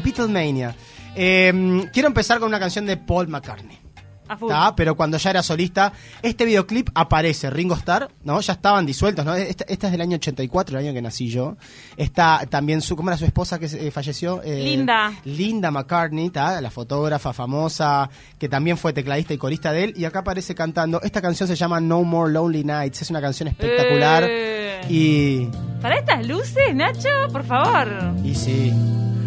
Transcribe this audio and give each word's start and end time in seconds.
Beatlemania. 0.00 0.74
Eh, 1.14 1.88
quiero 1.92 2.08
empezar 2.08 2.40
con 2.40 2.48
una 2.48 2.58
canción 2.58 2.84
de 2.84 2.96
Paul 2.96 3.28
McCartney. 3.28 3.78
A 4.26 4.36
full. 4.36 4.48
¿tá? 4.48 4.74
Pero 4.74 4.96
cuando 4.96 5.18
ya 5.18 5.30
era 5.30 5.42
solista, 5.42 5.92
este 6.22 6.44
videoclip 6.44 6.88
aparece 6.94 7.48
Ringo 7.50 7.74
Starr, 7.76 8.10
¿no? 8.24 8.40
Ya 8.40 8.54
estaban 8.54 8.86
disueltos, 8.86 9.24
¿no? 9.24 9.34
Esta, 9.34 9.64
esta 9.68 9.86
es 9.86 9.92
del 9.92 10.00
año 10.00 10.16
84, 10.16 10.78
el 10.78 10.84
año 10.86 10.94
que 10.94 11.02
nací 11.02 11.28
yo. 11.28 11.56
Está 11.96 12.44
también 12.48 12.80
su, 12.80 12.96
¿cómo 12.96 13.10
era 13.10 13.18
su 13.18 13.24
esposa 13.24 13.60
que 13.60 13.66
eh, 13.66 13.90
falleció? 13.92 14.42
Eh, 14.42 14.64
Linda. 14.64 15.12
Linda 15.24 15.70
McCartney, 15.70 16.30
¿tá? 16.30 16.60
La 16.60 16.70
fotógrafa 16.70 17.32
famosa, 17.32 18.10
que 18.36 18.48
también 18.48 18.76
fue 18.76 18.92
tecladista 18.92 19.32
y 19.34 19.38
corista 19.38 19.70
de 19.72 19.84
él. 19.84 19.94
Y 19.94 20.06
acá 20.06 20.20
aparece 20.20 20.56
cantando. 20.56 21.00
Esta 21.02 21.22
canción 21.22 21.48
se 21.48 21.54
llama 21.54 21.78
No 21.80 22.02
More 22.02 22.32
Lonely 22.32 22.64
Nights. 22.64 23.02
Es 23.02 23.10
una 23.10 23.20
canción 23.20 23.48
espectacular. 23.48 24.24
Eh. 24.26 24.80
Y. 24.88 25.48
¿Para 25.80 25.98
estas 25.98 26.26
luces, 26.26 26.74
Nacho? 26.74 27.10
Por 27.30 27.44
favor. 27.44 28.16
Y 28.24 28.34
sí. 28.34 28.72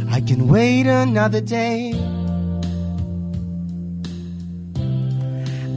I 0.10 0.22
can 0.22 0.48
wait 0.48 0.88
another 0.88 1.42
day 1.42 1.92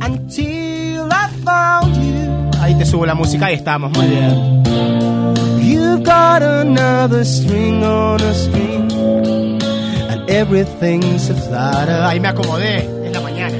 until 0.00 1.08
I 1.12 1.28
found 1.44 1.96
you. 1.96 2.50
Ahí 2.60 2.74
te 2.78 2.84
subo 2.84 3.06
la 3.06 3.14
música, 3.14 3.46
ahí 3.46 3.54
estamos, 3.54 3.92
muy 3.96 4.06
bien. 4.06 4.62
You've 5.60 6.02
got 6.04 6.42
another 6.42 7.24
string 7.24 7.82
on 7.84 8.20
a 8.20 8.34
string 8.34 8.90
and 10.10 10.30
everything's 10.30 11.28
a 11.30 11.34
flutter. 11.34 12.02
Ahí 12.04 12.20
me 12.20 12.28
acomodé, 12.28 13.06
es 13.06 13.12
la 13.12 13.20
mañana. 13.20 13.56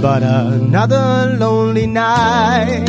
But 0.00 0.22
another 0.22 1.36
lonely 1.38 1.86
night 1.86 2.88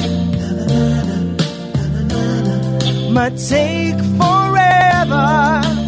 might 3.11 3.35
take 3.37 3.97
forever. 4.17 5.78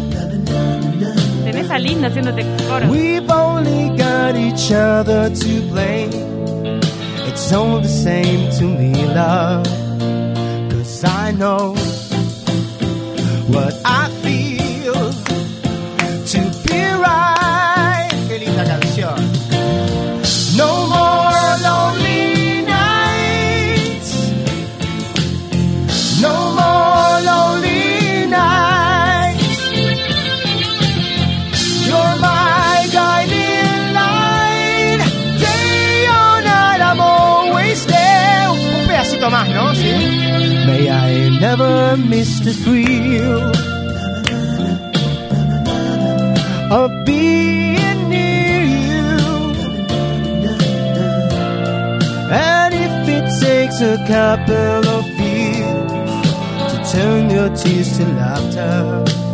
Haciéndote 1.72 2.44
coro. 2.68 2.86
We've 2.88 3.30
only 3.30 3.96
got 3.96 4.36
each 4.36 4.70
other 4.72 5.30
to 5.30 5.60
blame. 5.70 6.10
It's 7.26 7.50
all 7.52 7.80
the 7.80 7.88
same 7.88 8.50
to 8.58 8.64
me, 8.64 8.92
love. 9.14 9.64
Cause 10.70 11.02
I 11.04 11.32
know 11.32 11.74
what 13.48 13.74
I 13.84 14.01
the 41.96 42.54
thrill 42.54 43.52
of 46.72 46.90
being 47.04 48.08
near 48.08 48.62
you. 48.62 49.18
And 52.32 52.72
if 52.72 53.08
it 53.08 53.26
takes 53.40 53.80
a 53.82 53.98
couple 54.06 54.88
of 54.88 55.06
years 55.20 55.90
to 56.70 56.92
turn 56.92 57.28
your 57.28 57.54
tears 57.54 57.98
to 57.98 58.04
laughter, 58.14 59.31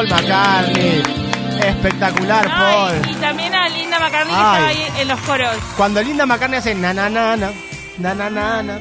Paul 0.00 0.08
McCartney. 0.08 1.02
Espectacular, 1.62 2.46
Paul. 2.48 3.10
Y 3.10 3.14
también 3.16 3.54
a 3.54 3.68
Linda 3.68 4.00
McCartney 4.00 4.34
que 4.34 4.40
estaba 4.40 4.66
ahí 4.66 4.86
en 4.98 5.08
los 5.08 5.20
coros. 5.20 5.56
Cuando 5.76 6.02
Linda 6.02 6.24
McCartney 6.24 6.58
hace 6.58 6.74
na 6.74 6.94
na 6.94 7.10
na 7.10 7.36
na, 7.36 7.52
na 7.98 8.14
na 8.14 8.30
na 8.30 8.62
na. 8.62 8.80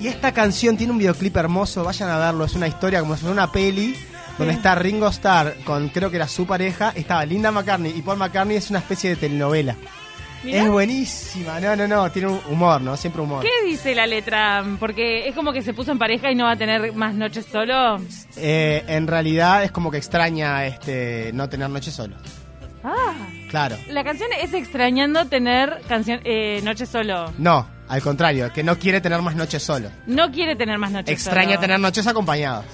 Y 0.00 0.06
esta 0.08 0.32
canción 0.32 0.78
tiene 0.78 0.92
un 0.94 0.98
videoclip 0.98 1.36
hermoso, 1.36 1.84
vayan 1.84 2.08
a 2.08 2.16
verlo, 2.16 2.46
es 2.46 2.54
una 2.54 2.66
historia 2.66 3.00
como 3.00 3.14
si 3.14 3.20
fuera 3.20 3.32
una 3.34 3.52
peli 3.52 3.94
donde 4.38 4.54
está 4.54 4.74
Ringo 4.74 5.08
Starr 5.08 5.54
con 5.64 5.90
creo 5.90 6.10
que 6.10 6.16
era 6.16 6.28
su 6.28 6.46
pareja, 6.46 6.92
estaba 6.94 7.26
Linda 7.26 7.50
McCartney 7.50 7.92
y 7.94 8.00
Paul 8.00 8.16
McCartney 8.16 8.56
es 8.56 8.70
una 8.70 8.78
especie 8.78 9.10
de 9.10 9.16
telenovela. 9.16 9.76
Mirá. 10.44 10.64
Es 10.64 10.70
buenísima, 10.70 11.58
no, 11.60 11.74
no, 11.74 11.88
no, 11.88 12.10
tiene 12.12 12.28
un 12.28 12.40
humor, 12.50 12.80
¿no? 12.82 12.96
Siempre 12.96 13.22
humor. 13.22 13.42
¿Qué 13.42 13.66
dice 13.66 13.94
la 13.94 14.06
letra? 14.06 14.62
Porque 14.78 15.26
es 15.26 15.34
como 15.34 15.52
que 15.52 15.62
se 15.62 15.72
puso 15.72 15.90
en 15.92 15.98
pareja 15.98 16.30
y 16.30 16.34
no 16.34 16.44
va 16.44 16.52
a 16.52 16.56
tener 16.56 16.92
más 16.92 17.14
noches 17.14 17.46
solo. 17.50 17.96
Eh, 18.36 18.84
en 18.86 19.06
realidad 19.06 19.64
es 19.64 19.70
como 19.72 19.90
que 19.90 19.96
extraña 19.96 20.66
este 20.66 21.30
no 21.32 21.48
tener 21.48 21.70
noche 21.70 21.90
solo. 21.90 22.16
Ah, 22.82 23.14
Claro. 23.48 23.76
la 23.88 24.04
canción 24.04 24.28
es 24.42 24.52
extrañando 24.52 25.24
tener 25.26 25.80
canción 25.88 26.20
eh, 26.24 26.60
noche 26.64 26.84
solo. 26.86 27.32
No, 27.38 27.66
al 27.88 28.02
contrario, 28.02 28.52
que 28.52 28.62
no 28.62 28.78
quiere 28.78 29.00
tener 29.00 29.22
más 29.22 29.36
noches 29.36 29.62
solo. 29.62 29.88
No 30.06 30.30
quiere 30.30 30.56
tener 30.56 30.76
más 30.78 30.90
noches 30.90 31.10
Extraña 31.14 31.50
solo. 31.54 31.60
tener 31.60 31.80
noches 31.80 32.06
acompañados. 32.06 32.66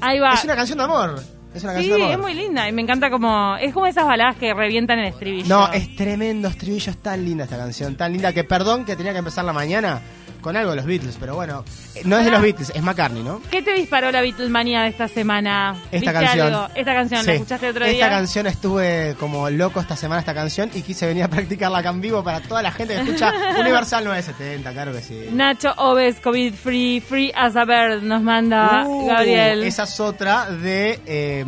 Ahí 0.00 0.18
va. 0.18 0.34
Es 0.34 0.44
una 0.44 0.56
canción 0.56 0.78
de 0.78 0.84
amor. 0.84 1.22
Es 1.54 1.62
una 1.64 1.72
Sí, 1.74 1.78
canción 1.88 1.98
de 1.98 2.04
amor. 2.04 2.12
es 2.14 2.18
muy 2.20 2.34
linda 2.34 2.68
y 2.68 2.72
me 2.72 2.82
encanta 2.82 3.10
como... 3.10 3.56
Es 3.56 3.72
como 3.74 3.86
esas 3.86 4.06
baladas 4.06 4.36
que 4.36 4.54
revientan 4.54 4.98
el 5.00 5.06
estribillo. 5.08 5.48
No, 5.48 5.70
es 5.72 5.94
tremendo 5.96 6.48
estribillo, 6.48 6.90
es 6.90 6.96
tan 6.98 7.24
linda 7.24 7.44
esta 7.44 7.58
canción, 7.58 7.94
tan 7.96 8.12
linda 8.12 8.32
que 8.32 8.44
perdón 8.44 8.84
que 8.84 8.96
tenía 8.96 9.12
que 9.12 9.18
empezar 9.18 9.44
la 9.44 9.52
mañana 9.52 10.00
con 10.42 10.56
algo 10.56 10.70
de 10.72 10.76
los 10.76 10.84
Beatles, 10.84 11.16
pero 11.18 11.34
bueno, 11.34 11.64
eh, 11.94 12.02
no 12.04 12.18
es 12.18 12.24
de 12.26 12.30
los 12.30 12.42
Beatles, 12.42 12.72
es 12.74 12.82
McCartney, 12.82 13.22
¿no? 13.22 13.40
¿Qué 13.50 13.62
te 13.62 13.72
disparó 13.72 14.10
la 14.12 14.20
Beatlemania 14.20 14.82
de 14.82 14.88
esta 14.88 15.08
semana? 15.08 15.74
Esta 15.90 16.10
¿Viste 16.10 16.12
canción. 16.12 16.46
algo? 16.54 16.68
Esta 16.74 16.94
canción, 16.94 17.26
¿la 17.26 17.32
escuchaste 17.32 17.68
otro 17.70 17.84
Esta 17.86 17.94
día? 17.96 18.08
canción 18.10 18.46
estuve 18.46 19.16
como 19.18 19.48
loco 19.48 19.80
esta 19.80 19.96
semana 19.96 20.20
esta 20.20 20.34
canción 20.34 20.70
y 20.74 20.82
quise 20.82 21.06
venir 21.06 21.22
a 21.24 21.28
practicarla 21.28 21.78
acá 21.78 21.88
en 21.90 22.00
vivo 22.00 22.22
para 22.22 22.40
toda 22.40 22.60
la 22.62 22.72
gente 22.72 22.94
que 22.94 23.00
escucha 23.00 23.32
Universal 23.60 24.04
970, 24.04 24.72
claro 24.72 24.92
que 24.92 25.00
sí. 25.00 25.28
Nacho 25.32 25.72
Oves, 25.78 26.20
COVID 26.20 26.54
free, 26.54 27.00
free 27.00 27.32
as 27.34 27.56
a 27.56 27.64
bird, 27.64 28.02
nos 28.02 28.20
manda 28.22 28.84
Uh, 28.86 29.06
Gabriel. 29.06 29.62
Esa 29.62 29.84
es 29.84 30.00
otra 30.00 30.50
de 30.50 31.00
eh, 31.06 31.44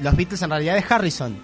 los 0.00 0.16
Beatles 0.16 0.40
en 0.42 0.50
realidad 0.50 0.74
de 0.74 0.84
Harrison. 0.88 1.36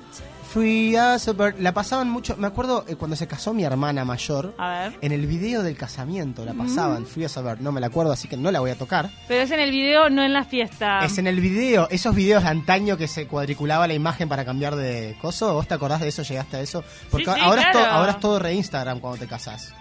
Free 0.53 0.97
as 0.97 1.29
a 1.29 1.33
bird. 1.33 1.57
La 1.59 1.75
pasaban 1.75 2.09
mucho, 2.09 2.35
me 2.39 2.47
acuerdo 2.47 2.85
eh, 2.89 2.97
cuando 2.97 3.17
se 3.17 3.27
casó 3.27 3.53
mi 3.53 3.65
hermana 3.65 4.05
mayor. 4.07 4.55
A 4.57 4.71
ver. 4.89 4.99
En 5.03 5.13
el 5.13 5.27
video 5.27 5.63
del 5.63 5.77
casamiento 5.77 6.45
la 6.45 6.55
pasaban, 6.55 7.05
Free 7.07 7.25
as 7.25 7.37
a 7.37 7.43
bird. 7.43 7.61
No 7.61 7.71
me 7.71 7.81
la 7.83 7.89
acuerdo, 7.89 8.13
así 8.13 8.29
que 8.29 8.37
no 8.39 8.51
la 8.51 8.61
voy 8.61 8.71
a 8.71 8.75
tocar. 8.79 9.11
Pero 9.29 9.43
es 9.43 9.51
en 9.51 9.61
el 9.61 9.71
video, 9.71 10.09
no 10.09 10.23
en 10.23 10.33
la 10.33 10.45
fiesta. 10.45 11.01
Es 11.05 11.19
en 11.19 11.27
el 11.27 11.41
video, 11.41 11.87
esos 11.91 12.15
videos 12.15 12.43
de 12.45 12.49
antaño 12.49 12.97
que 12.97 13.09
se 13.09 13.27
cuadriculaba 13.27 13.87
la 13.87 13.95
imagen 13.95 14.29
para 14.29 14.45
cambiar 14.47 14.75
de 14.77 15.17
coso. 15.21 15.53
¿Vos 15.53 15.69
te 15.69 15.75
acordás 15.75 16.01
de 16.01 16.09
eso? 16.09 16.23
¿Llegaste 16.23 16.57
a 16.57 16.61
eso? 16.63 16.83
Porque 17.11 17.27
Sí, 17.27 17.33
sí, 17.35 17.41
ahora, 17.43 17.63
es 17.63 17.69
claro. 17.73 17.87
to- 17.87 17.95
ahora 17.95 18.11
es 18.13 18.21
todo 18.21 18.39
re 18.39 18.55
Instagram 18.55 19.01
cuando 19.01 19.19
te 19.19 19.27
casás. 19.27 19.75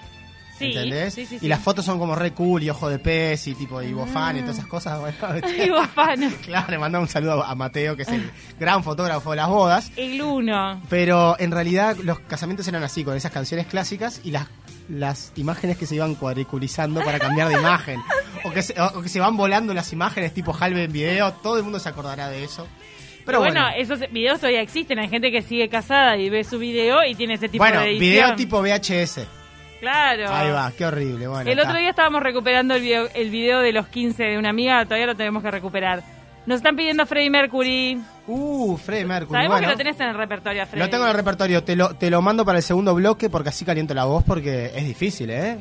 Sí, 0.57 0.65
¿Entendés? 0.65 1.13
sí, 1.13 1.25
sí, 1.25 1.37
y 1.41 1.47
las 1.47 1.59
fotos 1.59 1.85
son 1.85 1.99
como 1.99 2.15
re 2.15 2.31
cool 2.33 2.63
y 2.63 2.69
ojo 2.69 2.89
de 2.89 2.97
pez 2.99 3.47
y 3.47 3.53
tipo 3.53 3.81
y 3.81 3.93
bofán 3.93 4.37
y 4.37 4.41
todas 4.41 4.57
esas 4.57 4.67
cosas. 4.67 4.99
Bueno, 4.99 5.75
bofano. 5.81 6.31
Claro, 6.43 6.71
le 6.71 6.77
mando 6.79 6.99
un 6.99 7.07
saludo 7.07 7.43
a 7.43 7.53
Mateo, 7.55 7.95
que 7.95 8.03
es 8.03 8.07
el 8.09 8.29
gran 8.59 8.83
fotógrafo 8.83 9.31
de 9.31 9.37
las 9.37 9.47
bodas. 9.49 9.91
El 9.95 10.21
uno. 10.21 10.81
Pero 10.89 11.35
en 11.39 11.51
realidad 11.51 11.97
los 11.97 12.19
casamientos 12.19 12.67
eran 12.67 12.83
así, 12.83 13.03
con 13.03 13.15
esas 13.15 13.31
canciones 13.31 13.67
clásicas 13.67 14.21
y 14.23 14.31
las, 14.31 14.47
las 14.89 15.31
imágenes 15.35 15.77
que 15.77 15.85
se 15.85 15.95
iban 15.95 16.15
cuadriculizando 16.15 17.03
para 17.03 17.19
cambiar 17.19 17.49
de 17.49 17.55
imagen. 17.55 18.01
O 18.43 18.51
que, 18.51 18.61
se, 18.61 18.79
o 18.79 19.01
que 19.01 19.09
se 19.09 19.19
van 19.19 19.35
volando 19.37 19.73
las 19.73 19.91
imágenes 19.93 20.33
tipo 20.33 20.55
Halve 20.57 20.85
en 20.85 20.91
video, 20.91 21.33
todo 21.33 21.57
el 21.57 21.63
mundo 21.63 21.79
se 21.79 21.89
acordará 21.89 22.29
de 22.29 22.43
eso. 22.43 22.67
Pero 23.25 23.39
bueno, 23.39 23.61
bueno, 23.61 23.75
esos 23.77 23.99
videos 24.11 24.39
todavía 24.39 24.61
existen. 24.61 24.99
Hay 24.99 25.09
gente 25.09 25.31
que 25.31 25.41
sigue 25.41 25.67
casada 25.67 26.15
y 26.15 26.29
ve 26.29 26.45
su 26.45 26.57
video 26.57 27.03
y 27.03 27.13
tiene 27.13 27.33
ese 27.33 27.49
tipo 27.49 27.61
bueno, 27.61 27.81
de 27.81 27.97
edición. 27.97 27.99
video 27.99 28.35
tipo 28.35 28.61
VHS. 28.61 29.19
Claro. 29.79 30.33
Ahí 30.33 30.51
va, 30.51 30.71
qué 30.77 30.85
horrible. 30.85 31.27
Bueno, 31.27 31.49
el 31.49 31.57
está. 31.57 31.69
otro 31.69 31.79
día 31.79 31.89
estábamos 31.89 32.23
recuperando 32.23 32.75
el 32.75 32.81
video, 32.81 33.07
el 33.13 33.29
video 33.29 33.59
de 33.59 33.71
los 33.71 33.87
15 33.87 34.23
de 34.23 34.37
una 34.37 34.49
amiga, 34.49 34.83
todavía 34.85 35.07
lo 35.07 35.15
tenemos 35.15 35.43
que 35.43 35.51
recuperar. 35.51 36.03
Nos 36.45 36.57
están 36.57 36.75
pidiendo 36.77 37.05
Freddie 37.05 37.29
Mercury. 37.29 38.01
Uh, 38.25 38.77
Freddie 38.77 39.05
Mercury. 39.05 39.33
Sabemos 39.35 39.57
bueno. 39.57 39.67
que 39.67 39.71
lo 39.73 39.77
tenés 39.77 39.99
en 39.99 40.07
el 40.07 40.15
repertorio, 40.15 40.65
Freddie. 40.65 40.85
Lo 40.85 40.89
tengo 40.89 41.03
en 41.03 41.09
el 41.09 41.15
repertorio, 41.15 41.63
te 41.63 41.75
lo, 41.75 41.95
te 41.95 42.09
lo 42.09 42.21
mando 42.21 42.45
para 42.45 42.59
el 42.59 42.63
segundo 42.63 42.95
bloque 42.95 43.29
porque 43.29 43.49
así 43.49 43.65
caliento 43.65 43.93
la 43.93 44.05
voz 44.05 44.23
porque 44.23 44.71
es 44.73 44.85
difícil, 44.85 45.29
¿eh? 45.29 45.57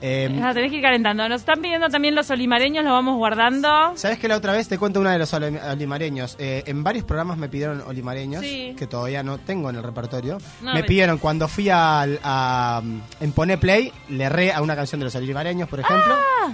Eh, 0.00 0.28
tenés 0.54 0.70
que 0.70 0.76
ir 0.76 0.82
calentando. 0.82 1.28
Nos 1.28 1.40
están 1.40 1.60
pidiendo 1.60 1.88
también 1.88 2.14
los 2.14 2.30
olimareños, 2.30 2.84
los 2.84 2.92
vamos 2.92 3.16
guardando. 3.16 3.92
¿Sabes 3.96 4.18
que 4.18 4.28
la 4.28 4.36
otra 4.36 4.52
vez 4.52 4.68
te 4.68 4.78
cuento 4.78 5.00
una 5.00 5.12
de 5.12 5.18
los 5.18 5.32
olim- 5.32 5.58
olimareños? 5.70 6.36
Eh, 6.38 6.62
en 6.66 6.84
varios 6.84 7.04
programas 7.04 7.38
me 7.38 7.48
pidieron 7.48 7.82
olimareños, 7.86 8.42
Sí. 8.42 8.74
que 8.78 8.86
todavía 8.86 9.22
no 9.22 9.38
tengo 9.38 9.70
en 9.70 9.76
el 9.76 9.82
repertorio. 9.82 10.38
No, 10.62 10.74
me 10.74 10.84
pidieron 10.84 11.18
cuando 11.18 11.48
fui 11.48 11.68
al- 11.70 12.20
a, 12.22 12.82
en 13.20 13.32
Pone 13.32 13.58
Play, 13.58 13.92
le 14.10 14.24
erré 14.24 14.52
a 14.52 14.60
una 14.62 14.76
canción 14.76 14.98
de 15.00 15.04
los 15.06 15.14
olimareños, 15.14 15.68
por 15.68 15.80
ejemplo. 15.80 16.14
Ah. 16.14 16.52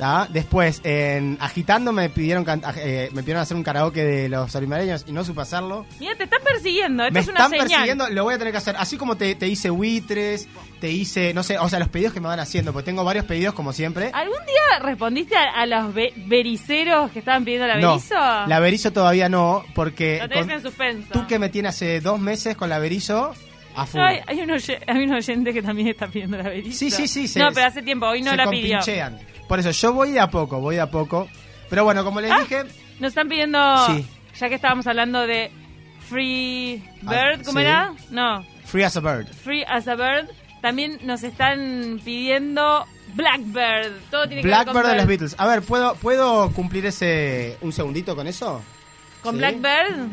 ¿Tá? 0.00 0.26
Después, 0.30 0.80
en 0.82 1.36
Agitando 1.40 1.92
me 1.92 2.08
pidieron 2.08 2.44
eh, 2.78 3.10
me 3.12 3.20
pidieron 3.22 3.42
hacer 3.42 3.54
un 3.56 3.62
karaoke 3.62 4.02
de 4.02 4.28
los 4.30 4.52
olimareños 4.54 5.04
y 5.06 5.12
no 5.12 5.22
supe 5.24 5.42
hacerlo. 5.42 5.84
Mira, 6.00 6.14
te 6.16 6.24
están 6.24 6.40
persiguiendo. 6.42 7.02
Esto 7.04 7.12
Me 7.14 7.20
es 7.20 7.28
una 7.28 7.34
están 7.36 7.50
señal. 7.50 7.68
persiguiendo, 7.68 8.08
lo 8.08 8.24
voy 8.24 8.34
a 8.34 8.38
tener 8.38 8.52
que 8.52 8.56
hacer. 8.58 8.76
Así 8.78 8.96
como 8.96 9.16
te, 9.16 9.34
te 9.34 9.46
hice 9.46 9.68
buitres, 9.68 10.48
te 10.80 10.90
hice, 10.90 11.34
no 11.34 11.42
sé, 11.42 11.58
o 11.58 11.68
sea, 11.68 11.78
los 11.78 11.88
pedidos 11.90 12.14
que 12.14 12.20
me 12.20 12.28
van 12.28 12.40
haciendo, 12.40 12.72
porque 12.72 12.86
tengo 12.86 13.04
varios 13.04 13.26
pedidos 13.26 13.52
como 13.54 13.72
siempre. 13.74 14.10
¿Algún 14.14 14.38
día 14.46 14.78
respondiste 14.80 15.36
a, 15.36 15.50
a 15.60 15.66
los 15.66 15.92
be- 15.92 16.14
bericeros 16.16 17.10
que 17.10 17.18
estaban 17.18 17.44
pidiendo 17.44 17.66
la 17.68 17.76
no, 17.76 17.90
berizo? 17.92 18.14
la 18.14 18.58
Berizo 18.58 18.92
todavía 18.92 19.28
no, 19.28 19.64
porque 19.74 20.18
Lo 20.22 20.28
tenés 20.30 20.44
con- 20.46 20.54
en 20.54 20.62
suspenso. 20.62 21.08
tú 21.12 21.26
que 21.26 21.38
me 21.38 21.50
tienes 21.50 21.74
hace 21.76 22.00
dos 22.00 22.18
meses 22.18 22.56
con 22.56 22.70
la 22.70 22.78
Berizo, 22.78 23.34
a 23.76 23.86
full. 23.86 24.00
No, 24.00 24.06
hay, 24.06 24.20
hay, 24.26 24.40
un 24.40 24.50
hay 24.50 25.04
un 25.04 25.12
oyente 25.12 25.52
que 25.52 25.62
también 25.62 25.88
está 25.88 26.06
pidiendo 26.08 26.36
la 26.38 26.44
berizo. 26.44 26.78
Sí, 26.78 26.90
sí, 26.90 27.06
sí. 27.06 27.28
se- 27.28 27.38
no, 27.38 27.50
pero 27.52 27.66
hace 27.66 27.82
tiempo, 27.82 28.06
hoy 28.06 28.22
no 28.22 28.30
se 28.32 28.36
la 28.38 28.48
pidió. 28.50 28.78
compinchean. 28.78 29.18
Por 29.50 29.58
eso, 29.58 29.72
yo 29.72 29.92
voy 29.92 30.12
de 30.12 30.20
a 30.20 30.30
poco, 30.30 30.60
voy 30.60 30.76
de 30.76 30.80
a 30.80 30.90
poco. 30.92 31.28
Pero 31.68 31.82
bueno, 31.82 32.04
como 32.04 32.20
les 32.20 32.30
Ah. 32.30 32.38
dije, 32.38 32.62
Nos 33.00 33.08
están 33.08 33.28
pidiendo, 33.28 33.58
Sí. 33.86 34.06
ya 34.38 34.48
que 34.48 34.54
estábamos 34.54 34.86
hablando 34.86 35.26
de 35.26 35.50
Free 36.08 36.82
Bird, 37.02 37.40
Ah, 37.40 37.42
¿cómo 37.44 37.58
sí. 37.58 37.64
era? 37.64 37.92
No, 38.10 38.46
Free 38.64 38.84
as 38.84 38.96
a 38.96 39.00
Bird. 39.00 39.26
Free 39.26 39.64
as 39.66 39.88
a 39.88 39.96
Bird. 39.96 40.28
También 40.62 40.98
nos 41.02 41.24
están 41.24 42.00
pidiendo 42.04 42.84
Blackbird. 43.14 43.92
Todo 44.10 44.28
tiene 44.28 44.42
que 44.42 44.48
ver 44.48 44.56
Blackbird 44.56 44.82
con 44.82 44.90
de 44.92 44.96
los 44.98 45.06
bird. 45.06 45.08
Beatles. 45.08 45.34
A 45.38 45.46
ver, 45.48 45.62
¿puedo, 45.62 45.94
¿puedo 45.96 46.50
cumplir 46.52 46.86
ese 46.86 47.56
un 47.60 47.72
segundito 47.72 48.14
con 48.14 48.28
eso? 48.28 48.62
¿Con 49.22 49.32
Sí. 49.34 49.38
Blackbird? 49.38 50.10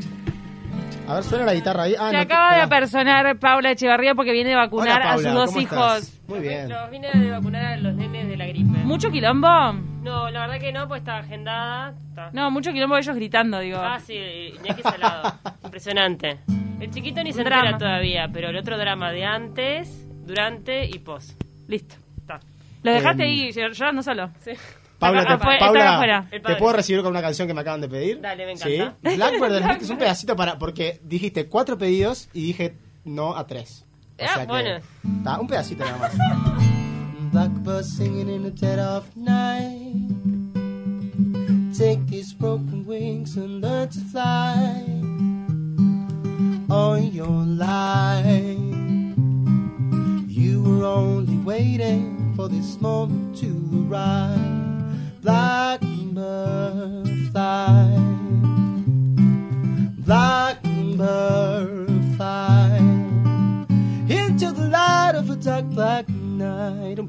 A 1.07 1.15
ver, 1.15 1.24
suena 1.24 1.45
la 1.45 1.54
guitarra 1.54 1.83
ahí. 1.83 1.95
Ah, 1.98 2.09
Se 2.09 2.15
no, 2.18 2.21
acaba 2.21 2.56
de 2.56 2.62
apersonar 2.62 3.39
Paula 3.39 3.71
Echevarría 3.71 4.13
porque 4.13 4.33
viene 4.33 4.54
a 4.54 4.57
vacunar 4.57 5.01
Hola, 5.01 5.12
Paula, 5.13 5.13
a 5.13 5.18
sus 5.18 5.33
dos 5.33 5.45
¿cómo 5.50 5.62
hijos. 5.62 5.98
estás? 6.04 6.21
Muy 6.27 6.39
bien. 6.42 6.69
Los 6.69 6.92
vine 6.92 7.09
de 7.13 7.31
vacunar 7.31 7.65
a 7.65 7.77
los 7.77 7.94
nenes 7.95 8.27
de 8.27 8.36
la 8.38 8.45
gripe. 8.45 8.77
¿Mucho 8.83 9.09
quilombo? 9.09 9.48
No, 10.04 10.30
la 10.30 10.42
verdad 10.42 10.59
que 10.59 10.71
no, 10.74 10.88
pues 10.88 11.00
estaba 11.00 11.19
agendada. 11.19 11.94
Está- 12.09 12.30
No, 12.33 12.51
mucho 12.51 12.71
quilombo 12.74 12.98
ellos 12.98 13.15
gritando, 13.15 13.59
digo. 13.59 13.77
Ah, 13.81 14.00
sí, 14.00 14.15
Iñaki 14.15 14.81
Salado. 14.81 15.33
Impresionante. 15.63 16.39
El 16.81 16.92
chiquito 16.92 17.24
ni 17.24 17.31
se 17.31 17.44
Drama. 17.44 17.69
entera 17.69 17.77
todavía, 17.77 18.30
pero 18.31 18.50
el 18.50 18.57
otro 18.57 18.77
drama 18.77 19.12
de 19.12 19.24
antes, 19.25 20.06
durante 20.25 20.86
y 20.86 21.00
post. 21.00 21.42
Listo. 21.68 21.95
Está. 22.19 22.39
Lo 22.83 22.92
dejaste 22.92 23.24
Em, 23.24 23.30
ahí 23.30 23.51
llorando 23.51 24.04
solo. 24.04 24.30
Sí. 24.42 24.51
Paula, 24.99 25.25
te, 25.25 25.33
está 25.33 25.57
Paula, 25.59 26.27
¿te 26.29 26.55
puedo 26.55 26.73
recibir 26.73 27.01
con 27.03 27.11
una 27.11 27.21
canción 27.21 27.47
que 27.47 27.53
me 27.53 27.61
acaban 27.61 27.81
de 27.81 27.88
pedir? 27.88 28.19
Dale, 28.19 28.45
me 28.47 28.57
¿Sí? 28.57 28.75
encanta. 28.75 28.97
Blackbird 29.15 29.51
de 29.53 29.59
los 29.79 29.89
un 29.91 29.97
pedacito 29.97 30.35
para... 30.35 30.57
Porque 30.57 30.99
dijiste 31.03 31.47
cuatro 31.47 31.77
pedidos 31.77 32.29
y 32.33 32.41
dije 32.47 32.75
no 33.05 33.35
a 33.38 33.45
tres. 33.45 33.85
O 34.19 34.23
Ah, 34.23 34.27
sea 34.33 34.41
que- 34.41 34.47
bueno. 34.47 34.69
Está, 35.19 35.39
un 35.39 35.47
pedacito 35.47 35.85
nada 35.85 35.97
más. 35.99 36.13
Blackbird 37.31 37.83
singing 37.83 38.29
in 38.29 38.44
the 38.44 38.51
dead 38.51 38.79
of 38.79 39.05
night 39.15 39.94
Take 41.77 42.07
these 42.07 42.33
broken 42.33 42.83
wings 42.88 43.35
and 43.38 43.61
learn 43.61 43.89
to 43.89 43.99
fly 44.11 44.83
All 46.69 46.97
your 46.97 47.45
life 47.45 48.57
You 50.27 50.63
were 50.63 50.85
only 50.85 51.38
waiting 51.45 52.33
for 52.35 52.47
this 52.49 52.79
moment 52.81 53.38
to 53.41 53.47
arrive 53.91 54.67
Blackbird 55.22 57.06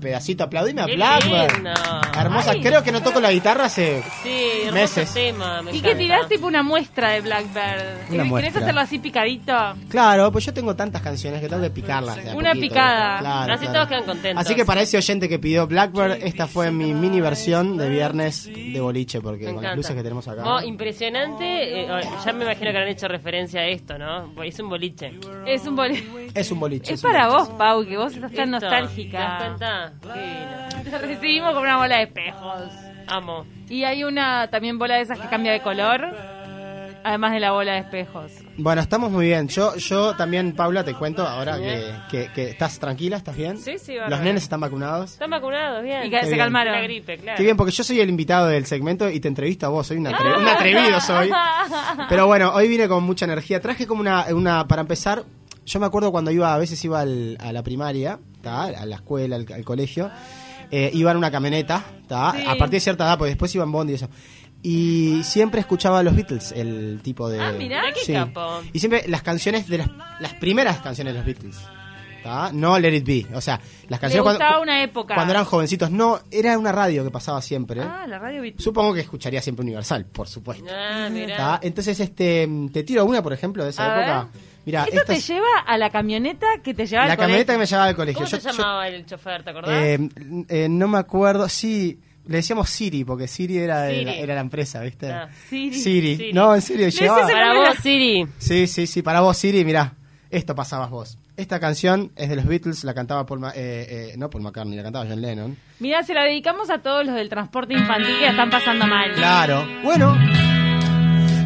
pedacito, 0.08 0.44
aplaudime 0.44 0.82
a 0.82 0.86
Qué 0.86 0.96
Blackbird 0.96 1.52
lindo. 1.54 1.70
Hermosa, 2.18 2.50
Ay. 2.52 2.60
creo 2.62 2.82
que 2.82 2.92
no 2.92 3.02
toco 3.02 3.20
la 3.20 3.30
guitarra 3.30 3.66
hace 3.66 4.02
Sí, 4.22 4.42
hermoso 4.64 4.74
Meses. 4.74 5.12
tema. 5.14 5.62
Me 5.62 5.70
Y 5.70 5.74
que 5.74 5.78
encanta. 5.90 5.98
tirás 5.98 6.28
tipo 6.28 6.46
una 6.46 6.62
muestra 6.62 7.10
de 7.10 7.20
Blackbird. 7.20 7.82
Una 8.08 8.08
¿Querés 8.08 8.26
muestra. 8.26 8.60
hacerlo 8.62 8.80
así 8.80 8.98
picadito? 8.98 9.52
Claro, 9.90 10.32
pues 10.32 10.46
yo 10.46 10.54
tengo 10.54 10.74
tantas 10.74 11.02
canciones 11.02 11.40
que 11.40 11.48
tengo 11.48 11.62
que 11.62 11.70
picarlas. 11.70 12.16
de 12.24 12.30
a 12.30 12.34
Una 12.34 12.50
poquito, 12.50 12.68
picada. 12.68 13.18
Así 13.52 13.66
claro. 13.66 13.72
todos 13.72 13.88
quedan 13.88 14.04
contentos. 14.04 14.44
Así 14.44 14.54
que 14.54 14.64
para 14.64 14.80
ese 14.80 14.96
oyente 14.96 15.28
que 15.28 15.38
pidió 15.38 15.66
Blackbird, 15.66 16.22
esta 16.22 16.46
fue 16.46 16.70
mi 16.70 16.94
mini 16.94 17.20
versión 17.20 17.76
de 17.76 17.88
viernes 17.88 18.46
de 18.46 18.80
boliche, 18.80 19.20
porque 19.20 19.44
Me 19.44 19.52
con 19.52 19.54
las 19.56 19.62
encanta. 19.64 19.76
luces 19.76 19.94
que 19.96 20.02
tenemos 20.02 20.26
acá. 20.28 20.42
Oh, 20.46 20.60
impresionante. 20.62 21.82
eh, 21.82 21.88
ya 22.24 22.32
me 22.32 22.44
imagino 22.44 22.70
que 22.72 22.78
han 22.78 22.88
hecho 22.88 23.08
referencia 23.08 23.60
a 23.60 23.66
esto, 23.66 23.98
¿no? 23.98 24.32
Es 24.42 24.58
un 24.58 24.68
boliche. 24.68 25.12
Es 25.46 25.66
un 25.66 25.76
bol- 25.76 25.92
Es 26.38 26.50
un 26.50 26.60
boliche. 26.60 26.94
Es 26.94 27.04
un 27.04 27.10
para 27.10 27.28
boliche. 27.28 27.50
vos, 27.50 27.58
Pau, 27.58 27.84
que 27.86 27.96
vos 27.96 28.14
estás 28.14 28.32
tan 28.32 28.54
Esto, 28.54 28.58
¿Te 28.60 28.66
das 28.66 28.80
nostálgica. 28.82 29.38
cuenta? 29.38 29.92
Te 30.84 30.98
recibimos 31.06 31.52
con 31.54 31.62
una 31.62 31.76
bola 31.76 31.96
de 31.96 32.02
espejos. 32.04 32.62
Amo. 33.06 33.46
Y 33.68 33.84
hay 33.84 34.04
una 34.04 34.48
también 34.48 34.78
bola 34.78 34.96
de 34.96 35.02
esas 35.02 35.18
que 35.18 35.28
cambia 35.28 35.52
de 35.52 35.60
color. 35.60 36.06
Además 37.04 37.32
de 37.32 37.40
la 37.40 37.52
bola 37.52 37.72
de 37.74 37.78
espejos. 37.78 38.32
Bueno, 38.58 38.82
estamos 38.82 39.10
muy 39.10 39.26
bien. 39.26 39.48
Yo 39.48 39.76
yo 39.76 40.14
también, 40.16 40.52
Paula, 40.54 40.84
te 40.84 40.92
cuento 40.94 41.26
ahora 41.26 41.56
que, 41.56 41.90
que, 42.10 42.32
que 42.34 42.50
estás 42.50 42.78
tranquila, 42.78 43.16
¿estás 43.16 43.36
bien? 43.36 43.56
Sí, 43.56 43.78
sí, 43.78 43.92
Los 43.94 44.02
bárbaro. 44.02 44.24
nenes 44.24 44.42
están 44.42 44.60
vacunados. 44.60 45.12
Están 45.12 45.30
vacunados, 45.30 45.82
bien. 45.84 46.04
Y 46.04 46.10
que 46.10 46.20
se 46.20 46.26
bien. 46.26 46.38
calmaron. 46.38 46.74
La 46.74 46.82
gripe, 46.82 47.16
claro. 47.16 47.36
Qué 47.38 47.44
bien, 47.44 47.56
porque 47.56 47.72
yo 47.72 47.82
soy 47.84 48.00
el 48.00 48.10
invitado 48.10 48.48
del 48.48 48.66
segmento 48.66 49.08
y 49.08 49.20
te 49.20 49.28
entrevisto 49.28 49.64
a 49.66 49.68
vos. 49.70 49.86
Soy 49.86 49.96
un, 49.98 50.06
atre- 50.08 50.38
un 50.38 50.48
atrevido, 50.48 51.00
soy. 51.00 51.30
Pero 52.10 52.26
bueno, 52.26 52.50
hoy 52.52 52.68
vine 52.68 52.88
con 52.88 53.04
mucha 53.04 53.24
energía. 53.24 53.60
Traje 53.60 53.86
como 53.86 54.00
una, 54.02 54.26
una 54.34 54.66
para 54.68 54.82
empezar, 54.82 55.22
yo 55.68 55.80
me 55.80 55.86
acuerdo 55.86 56.10
cuando 56.10 56.30
iba, 56.30 56.52
a 56.54 56.58
veces 56.58 56.82
iba 56.84 57.00
al- 57.00 57.36
a 57.40 57.52
la 57.52 57.62
primaria, 57.62 58.18
¿tá? 58.42 58.64
a 58.64 58.86
la 58.86 58.96
escuela, 58.96 59.36
al, 59.36 59.46
al 59.52 59.64
colegio, 59.64 60.10
eh, 60.70 60.90
iba 60.94 61.10
en 61.10 61.16
una 61.16 61.30
camioneta, 61.30 61.84
¿tá? 62.06 62.34
Sí. 62.36 62.42
a 62.46 62.56
partir 62.56 62.70
de 62.76 62.80
cierta 62.80 63.04
edad, 63.04 63.18
porque 63.18 63.30
después 63.30 63.54
iba 63.54 63.64
en 63.64 63.72
Bond 63.72 63.90
y 63.90 63.94
eso. 63.94 64.08
Y 64.62 65.22
siempre 65.22 65.60
escuchaba 65.60 66.00
a 66.00 66.02
los 66.02 66.16
Beatles, 66.16 66.52
el 66.52 67.00
tipo 67.02 67.28
de... 67.28 67.40
Ah, 67.40 67.52
mirá. 67.52 67.82
Qué 67.94 68.00
Sí. 68.00 68.12
capo. 68.12 68.60
Y 68.72 68.78
siempre 68.80 69.04
las 69.06 69.22
canciones 69.22 69.68
de 69.68 69.78
las, 69.78 69.88
las 70.20 70.34
primeras 70.34 70.78
canciones 70.80 71.14
de 71.14 71.18
los 71.20 71.26
Beatles. 71.26 71.56
¿tá? 72.24 72.50
No 72.52 72.76
Let 72.78 72.96
It 72.96 73.06
Be. 73.06 73.26
O 73.36 73.40
sea, 73.40 73.60
las 73.88 74.00
canciones 74.00 74.24
cuando, 74.24 74.60
una 74.60 74.82
época. 74.82 75.14
cuando 75.14 75.32
eran 75.32 75.44
jovencitos. 75.44 75.90
No, 75.92 76.18
era 76.32 76.58
una 76.58 76.72
radio 76.72 77.04
que 77.04 77.10
pasaba 77.10 77.40
siempre. 77.40 77.80
Ah, 77.80 78.04
la 78.08 78.18
radio 78.18 78.42
Beat. 78.42 78.58
Supongo 78.58 78.92
que 78.92 79.00
escucharía 79.00 79.40
siempre 79.40 79.62
Universal, 79.62 80.04
por 80.06 80.26
supuesto. 80.26 80.64
Ah, 80.76 81.08
mirá. 81.10 81.60
Entonces, 81.62 82.00
este, 82.00 82.48
te 82.72 82.82
tiro 82.82 83.04
una, 83.04 83.22
por 83.22 83.32
ejemplo, 83.32 83.62
de 83.62 83.70
esa 83.70 83.84
A 83.84 83.96
época. 83.96 84.28
ver. 84.32 84.42
Mira, 84.68 84.84
Esto 84.84 85.00
te 85.06 85.14
es 85.14 85.26
lleva 85.26 85.46
a 85.66 85.78
la 85.78 85.88
camioneta 85.88 86.46
que 86.62 86.74
te 86.74 86.84
lleva 86.86 87.06
la 87.06 87.12
al 87.12 87.18
camioneta 87.18 87.54
que 87.54 87.56
colegio. 87.56 87.58
me 87.58 87.66
llevaba 87.66 87.88
al 87.88 87.96
colegio. 87.96 88.24
¿Cómo 88.26 88.42
Yo- 88.42 88.50
llamaba 88.50 88.88
el 88.88 89.06
chofer, 89.06 89.42
te 89.42 89.50
acordás? 89.50 89.70
eh, 89.82 90.08
eh, 90.50 90.66
no 90.68 90.88
me 90.88 90.98
acuerdo, 90.98 91.48
sí, 91.48 91.98
le 92.26 92.36
decíamos 92.36 92.68
Siri, 92.68 93.02
porque 93.04 93.26
Siri 93.26 93.56
era, 93.56 93.86
la, 93.86 93.90
Siri. 93.90 94.10
era 94.18 94.34
la 94.34 94.42
empresa, 94.42 94.82
¿viste? 94.82 95.10
Ah, 95.10 95.30
Siri. 95.48 95.74
Siri. 95.80 96.32
No, 96.34 96.54
en 96.54 96.60
serio, 96.60 96.88
llevaba... 96.90 97.26
el- 97.26 97.32
Para 97.32 97.54
vos, 97.54 97.78
Siri. 97.82 98.26
Sí, 98.36 98.66
sí, 98.66 98.86
sí, 98.86 99.00
para 99.00 99.22
vos, 99.22 99.38
Siri, 99.38 99.64
mirá, 99.64 99.94
esto 100.30 100.54
pasabas 100.54 100.90
vos. 100.90 101.16
Esta 101.38 101.58
canción 101.60 102.12
es 102.16 102.28
de 102.28 102.36
los 102.36 102.44
Beatles, 102.44 102.84
la 102.84 102.92
cantaba 102.92 103.24
Paul, 103.24 103.40
Ma- 103.40 103.52
eh, 103.54 104.10
eh, 104.12 104.14
no 104.18 104.28
Paul 104.28 104.42
McCartney, 104.42 104.76
la 104.76 104.82
cantaba 104.82 105.06
John 105.08 105.22
Lennon. 105.22 105.56
Mira, 105.78 106.02
se 106.02 106.12
la 106.12 106.24
dedicamos 106.24 106.68
a 106.68 106.82
todos 106.82 107.06
los 107.06 107.14
del 107.14 107.30
transporte 107.30 107.72
infantil 107.72 108.18
que 108.18 108.24
la 108.26 108.30
están 108.32 108.50
pasando 108.50 108.86
mal. 108.86 109.12
Claro. 109.14 109.64
Bueno. 109.82 110.14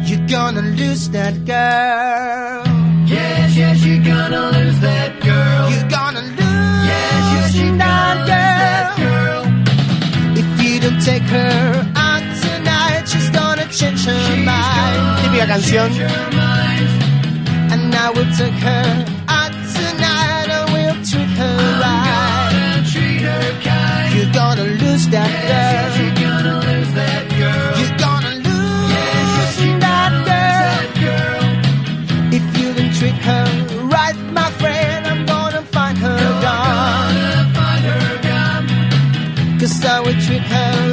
You're 0.05 0.25
gonna 0.27 0.61
lose 0.75 1.09
that 1.11 1.33
girl. 1.45 2.72
Yes, 3.05 3.55
yes, 3.57 3.85
you're 3.85 4.03
gonna 4.03 4.51
lose 4.51 4.79
that 4.79 5.19
girl. 5.21 5.69
You're 5.71 5.89
gonna 5.89 6.21
lose 6.21 6.87
yes, 6.87 7.55
yes, 7.55 7.77
that 7.77 8.95
girl. 8.95 9.43
If 10.39 10.47
you 10.63 10.79
don't 10.79 11.01
take 11.03 11.23
her 11.23 11.83
out 11.95 12.23
tonight, 12.41 13.03
she's 13.05 13.29
gonna 13.29 13.67
change 13.67 14.05
her 14.05 14.35
mind. 14.45 15.19
Típica 15.21 15.45
canción. 15.47 15.91
And 17.73 17.93
I 17.93 18.09
will 18.15 18.31
take 18.37 18.59
her 18.69 18.87
out 19.27 19.51
tonight, 19.75 20.47
I 20.59 20.63
will 20.73 20.95
treat 21.03 21.31
her 21.41 21.57
right. 21.83 22.53
and 22.55 22.85
treat 22.87 23.21
her 23.27 23.45
kind. 23.67 24.15
You're 24.15 24.33
gonna 24.33 24.67
lose 24.81 25.07
that 25.09 25.31
girl. 25.51 25.91
You're 25.99 26.15
gonna 26.23 26.55
lose 26.67 26.92
Treat 33.03 33.15
her 33.15 33.45
right, 33.91 34.15
my 34.31 34.49
friend, 34.51 35.05
I'm 35.05 35.25
gonna 35.25 35.61
find 35.73 35.97
her 35.97 36.19
gone. 36.41 37.15
Cause 39.59 39.83
I 39.83 39.99
would 39.99 40.21
treat 40.21 40.41
her 40.41 40.92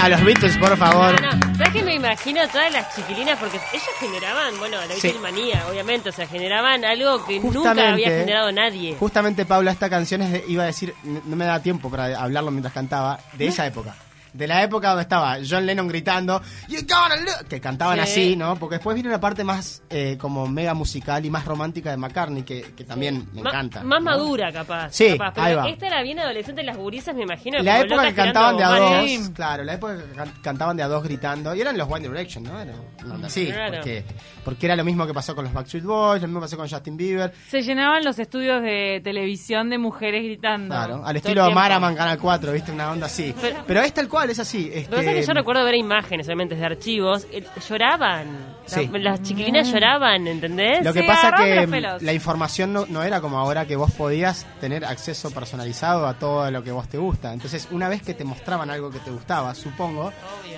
a 0.00 0.08
los 0.08 0.24
Beatles, 0.24 0.56
por 0.58 0.76
favor. 0.76 1.20
No, 1.20 1.30
no. 1.32 1.56
¿Sabes 1.56 1.72
qué 1.72 1.82
me 1.82 1.94
imagino 1.94 2.46
todas 2.48 2.72
las 2.72 2.94
chiquilinas? 2.94 3.38
Porque 3.38 3.56
ellas 3.72 3.88
generaban, 3.98 4.58
bueno, 4.58 4.76
la 4.86 4.94
Sí. 4.94 5.14
manía, 5.20 5.64
obviamente, 5.70 6.08
o 6.10 6.12
sea, 6.12 6.26
generaban 6.26 6.84
algo 6.84 7.24
que 7.26 7.40
nunca 7.40 7.70
había 7.92 8.08
generado 8.08 8.52
nadie. 8.52 8.96
Justamente, 8.98 9.44
Paula, 9.44 9.72
esta 9.72 9.90
canción 9.90 10.22
es 10.22 10.32
de- 10.32 10.44
iba 10.48 10.62
a 10.62 10.66
decir, 10.66 10.94
no 11.02 11.36
me 11.36 11.44
da 11.44 11.60
tiempo 11.62 11.90
para 11.90 12.18
hablarlo 12.20 12.50
mientras 12.50 12.72
cantaba, 12.72 13.18
de 13.34 13.46
esa 13.46 13.66
época. 13.66 13.94
De 14.38 14.46
la 14.46 14.62
época 14.62 14.88
donde 14.88 15.02
estaba 15.02 15.36
John 15.48 15.66
Lennon 15.66 15.88
gritando, 15.88 16.40
You 16.68 16.80
gonna 16.88 17.16
look", 17.16 17.48
que 17.48 17.60
cantaban 17.60 17.96
Sí. 17.98 18.02
así, 18.02 18.36
¿no? 18.36 18.56
Porque 18.56 18.76
después 18.76 18.94
viene 18.94 19.08
una 19.10 19.20
parte 19.20 19.44
más 19.44 19.82
eh, 19.90 20.16
como 20.18 20.46
mega 20.46 20.72
musical 20.74 21.24
y 21.26 21.30
más 21.30 21.44
romántica 21.44 21.90
de 21.90 21.96
McCartney, 21.96 22.42
que, 22.44 22.62
que 22.76 22.84
también 22.84 23.28
me 23.32 23.42
Ma- 23.42 23.50
encanta. 23.50 23.82
Más 23.82 23.98
¿no? 24.00 24.04
madura, 24.10 24.52
capaz. 24.52 24.90
Sí, 24.92 25.10
capaz. 25.18 25.32
Pero 25.34 25.46
ahí 25.46 25.54
va. 25.54 25.68
esta 25.68 25.86
era 25.88 26.02
bien 26.02 26.18
adolescente, 26.20 26.62
las 26.62 26.76
gurisas, 26.76 27.14
me 27.14 27.22
imagino. 27.24 27.58
La 27.62 27.80
época 27.80 28.06
que 28.06 28.14
cantaban 28.14 28.56
de 28.56 28.64
a 28.64 28.68
dos, 28.70 29.30
claro, 29.34 29.64
la 29.64 29.74
época 29.74 29.96
que 29.98 30.14
can- 30.14 30.32
cantaban 30.42 30.76
de 30.76 30.82
a 30.84 30.88
dos 30.88 31.02
gritando, 31.02 31.54
y 31.54 31.60
eran 31.60 31.76
los 31.76 31.90
One 31.90 32.08
Direction, 32.08 32.44
¿no? 32.44 32.60
Era 32.60 32.74
una 33.04 33.14
onda 33.16 33.26
así, 33.26 33.46
Claro. 33.46 33.74
porque, 33.76 34.04
porque 34.44 34.66
era 34.66 34.76
lo 34.76 34.84
mismo 34.84 35.06
que 35.06 35.12
pasó 35.14 35.34
con 35.34 35.44
los 35.44 35.52
Backstreet 35.52 35.84
Boys, 35.84 36.22
lo 36.22 36.28
mismo 36.28 36.40
pasó 36.40 36.56
con 36.56 36.68
Justin 36.68 36.96
Bieber, 36.96 37.32
Se 37.48 37.62
llenaban 37.62 38.04
los 38.04 38.18
estudios 38.18 38.62
de 38.62 39.00
televisión 39.02 39.70
de 39.70 39.78
mujeres 39.78 40.22
gritando. 40.22 40.74
claro, 40.74 41.02
al 41.04 41.16
estilo. 41.16 41.50
Maraman 41.50 41.96
Canal 41.96 42.18
4, 42.18 42.52
¿viste? 42.52 42.70
Una 42.72 42.90
onda 42.92 43.06
así. 43.06 43.34
Pero- 43.40 43.64
Pero, 43.66 43.80
es 43.80 43.92
tal 43.94 44.08
cual, 44.08 44.27
es 44.32 44.38
así. 44.38 44.70
Este, 44.72 44.90
Lo 44.90 44.96
que 44.98 45.04
pasa 45.04 45.10
es 45.12 45.16
que 45.20 45.26
yo 45.26 45.34
recuerdo 45.34 45.64
ver 45.64 45.74
imágenes, 45.74 46.26
obviamente, 46.26 46.54
de 46.56 46.64
archivos. 46.64 47.26
eh, 47.32 47.44
lloraban. 47.68 48.56
Sí. 48.66 48.88
La- 48.92 48.98
Las 48.98 49.22
chiquilinas 49.22 49.70
lloraban, 49.72 50.26
¿entendés? 50.26 50.84
Lo 50.84 50.92
que 50.92 51.00
Se 51.00 51.06
pasa 51.06 51.32
que 51.36 51.66
pelos. 51.68 52.02
la 52.02 52.12
información 52.12 52.72
no, 52.72 52.84
no 52.86 53.02
era 53.02 53.20
como 53.20 53.38
ahora 53.38 53.66
que 53.66 53.76
vos 53.76 53.90
podías 53.92 54.46
tener 54.60 54.84
acceso 54.84 55.30
personalizado 55.30 56.06
a 56.06 56.14
todo 56.18 56.50
lo 56.50 56.62
que 56.62 56.70
vos 56.72 56.88
te 56.88 56.98
gusta. 56.98 57.32
Entonces, 57.32 57.68
una 57.70 57.88
vez 57.88 58.02
que 58.02 58.14
te 58.14 58.24
mostraban 58.24 58.70
algo 58.70 58.90
que 58.90 58.98
te 58.98 59.10
gustaba, 59.10 59.54
supongo, 59.54 60.12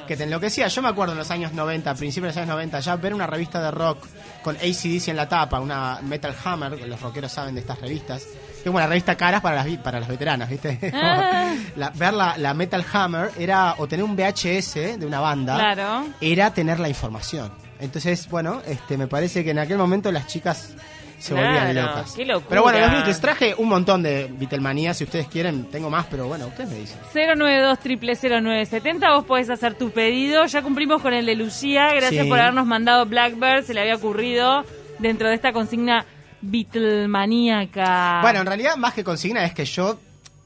que 0.09 0.17
te 0.17 0.25
enloquecía. 0.25 0.67
Yo 0.69 0.83
me 0.83 0.89
acuerdo 0.89 1.13
en 1.13 1.19
los 1.19 1.31
años 1.31 1.53
90, 1.53 1.95
principios 1.95 2.35
de 2.35 2.41
los 2.41 2.47
años 2.49 2.55
90, 2.57 2.81
ya 2.81 2.97
ver 2.97 3.15
una 3.15 3.27
revista 3.27 3.63
de 3.63 3.71
rock 3.71 4.07
con 4.43 4.57
ACDC 4.57 5.09
en 5.09 5.17
la 5.17 5.29
tapa, 5.29 5.61
una 5.61 6.01
Metal 6.03 6.35
Hammer, 6.45 6.89
los 6.89 7.01
rockeros 7.01 7.31
saben 7.31 7.55
de 7.55 7.61
estas 7.61 7.81
revistas, 7.81 8.27
es 8.61 8.67
como 8.67 8.79
la 8.79 8.87
revista 8.87 9.17
Caras 9.17 9.41
para 9.41 9.57
las, 9.65 9.79
para 9.79 10.01
las 10.01 10.09
veteranas, 10.09 10.49
¿viste? 10.49 10.79
Ah. 10.95 11.55
La- 11.77 11.91
ver 11.91 12.13
la, 12.15 12.37
la 12.39 12.55
Metal 12.55 12.85
Hammer 12.93 13.31
era 13.39 13.75
o 13.79 13.87
tener 13.87 14.05
un 14.05 14.15
VHS 14.17 14.75
de 14.99 15.07
una 15.07 15.21
banda, 15.21 15.57
Claro. 15.57 16.07
era 16.21 16.53
tener 16.53 16.79
la 16.81 16.89
información. 16.89 17.51
Entonces, 17.81 18.29
bueno, 18.29 18.61
este 18.67 18.97
me 18.99 19.07
parece 19.07 19.43
que 19.43 19.51
en 19.51 19.59
aquel 19.59 19.79
momento 19.79 20.13
las 20.13 20.27
chicas 20.27 20.75
se 21.19 21.35
Claro, 21.35 21.49
volvían 21.53 21.75
locas. 21.75 22.13
qué 22.17 22.25
locura. 22.25 22.47
Pero 22.49 22.63
bueno, 22.63 22.79
los 22.81 22.91
Beatles 22.93 23.21
traje 23.21 23.55
un 23.57 23.69
montón 23.69 24.03
de 24.03 24.29
Beatlemanía, 24.33 24.95
si 24.95 25.05
ustedes 25.05 25.27
quieren, 25.29 25.65
tengo 25.71 25.91
más, 25.91 26.07
pero 26.11 26.27
bueno, 26.29 26.47
ustedes 26.47 26.71
me 26.71 26.77
dicen. 26.79 26.99
092 27.15 27.79
0970 28.43 29.15
vos 29.15 29.25
podés 29.25 29.51
hacer 29.51 29.75
tu 29.75 29.91
pedido. 29.91 30.47
Ya 30.47 30.63
cumplimos 30.63 31.03
con 31.03 31.13
el 31.15 31.27
de 31.27 31.35
Lucía. 31.35 31.93
Gracias 31.95 32.25
Sí. 32.25 32.29
por 32.29 32.39
habernos 32.41 32.67
mandado 32.67 33.07
Blackbird. 33.07 33.65
Se 33.65 33.75
le 33.75 33.81
había 33.83 33.97
ocurrido 33.97 34.65
dentro 34.99 35.29
de 35.29 35.35
esta 35.35 35.53
consigna 35.53 36.05
Beatlemaníaca. 36.43 38.21
Bueno, 38.23 38.41
en 38.41 38.47
realidad, 38.47 38.77
más 38.77 38.95
que 38.95 39.05
consigna, 39.05 39.45
es 39.45 39.55
que 39.55 39.65
yo 39.65 39.99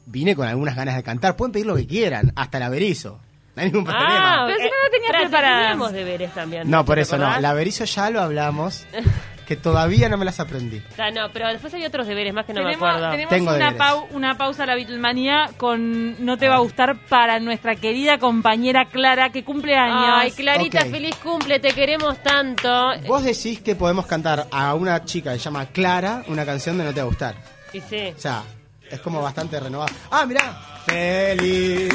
vine 0.07 0.35
con 0.35 0.47
algunas 0.49 0.77
ganas 0.77 0.97
de 0.97 1.03
cantar. 1.03 1.37
Pueden 1.37 1.53
pedir 1.53 1.67
lo 1.67 1.77
que 1.77 1.87
quieran, 1.87 2.33
hasta 2.37 2.59
el 2.59 2.65
averizo. 2.65 3.21
No 3.57 3.63
hay 3.63 3.71
ningún 3.71 3.85
problema. 3.85 4.45
Pero 4.47 4.59
si 4.59 4.65
no 4.65 4.71
la 4.71 4.91
tenías. 4.91 5.31
Teníamos 5.31 5.93
deberes 5.93 6.33
también. 6.35 6.69
no, 6.71 6.85
por 6.85 6.97
¿te 6.97 7.03
eso 7.03 7.17
no. 7.19 7.35
El 7.37 7.45
averizo 7.45 7.85
ya 7.85 8.11
lo 8.11 8.21
hablamos, 8.21 8.87
que 9.47 9.57
todavía 9.57 10.09
no 10.09 10.17
me 10.17 10.25
las 10.25 10.41
aprendí. 10.41 10.83
Ah, 10.99 11.11
no, 11.11 11.31
pero 11.33 11.49
después 11.49 11.73
hay 11.75 11.85
otros 11.85 12.07
deberes 12.07 12.33
más 12.33 12.47
que 12.47 12.53
no 12.55 12.63
tenemos 12.63 12.81
me 12.81 12.87
acuerdo. 12.89 13.11
tenemos 13.11 13.31
Tengo 13.31 13.55
una, 13.55 13.77
pau- 13.77 14.07
una 14.13 14.37
pausa 14.37 14.63
a 14.63 14.67
la 14.67 14.75
Beatlemanía 14.75 15.51
con 15.57 16.25
No 16.25 16.37
te 16.39 16.49
va 16.49 16.57
a 16.57 16.61
gustar 16.61 16.97
para 17.09 17.39
nuestra 17.41 17.77
querida 17.77 18.19
compañera 18.19 18.87
Clara 18.87 19.31
que 19.31 19.45
cumple 19.45 19.77
años. 19.77 20.15
Ay, 20.23 20.31
Clarita, 20.33 20.81
feliz 20.87 21.15
cumple, 21.17 21.61
te 21.61 21.73
queremos 21.73 22.23
tanto. 22.23 22.93
Vos 23.07 23.23
decís 23.25 23.61
que 23.61 23.75
podemos 23.77 24.07
cantar 24.07 24.47
a 24.51 24.75
una 24.75 25.05
chica 25.05 25.33
que 25.33 25.39
se 25.39 25.45
llama 25.45 25.67
Clara 25.67 26.23
una 26.29 26.45
canción 26.47 26.79
de 26.79 26.85
No 26.85 26.95
te 26.95 27.01
va 27.01 27.05
a 27.05 27.09
gustar. 27.09 27.35
Y 27.73 27.81
sí. 27.81 28.13
O 28.17 28.21
sea, 28.21 28.43
es 28.91 29.01
como 29.01 29.21
bastante 29.21 29.59
renovado. 29.61 29.93
Ah, 30.11 30.25
mirá. 30.27 30.57
Feliz. 30.87 31.93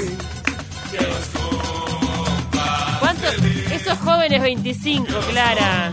¿Cuánto? 2.99 3.27
Esos 3.71 3.97
jóvenes 3.99 4.41
25, 4.41 5.07
Clara. 5.31 5.91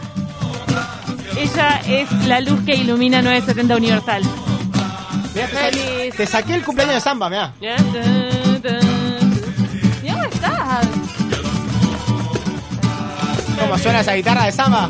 Ella 1.37 1.81
es 1.87 2.11
la 2.27 2.41
luz 2.41 2.61
que 2.65 2.75
ilumina 2.75 3.21
970 3.23 3.77
Universal. 3.77 4.23
Mirá, 5.35 5.47
te, 5.49 5.53
sa- 5.55 5.61
Feliz. 5.61 6.15
te 6.17 6.27
saqué 6.27 6.55
el 6.55 6.65
cumpleaños 6.65 6.95
de 6.97 7.01
Samba, 7.03 7.29
mirá. 7.29 7.53
¿Y 7.61 7.67
dónde 10.09 10.29
estás? 10.33 10.87
¿Cómo 13.61 13.79
suena 13.79 14.01
esa 14.01 14.15
guitarra 14.15 14.45
de 14.47 14.53
Samba? 14.53 14.89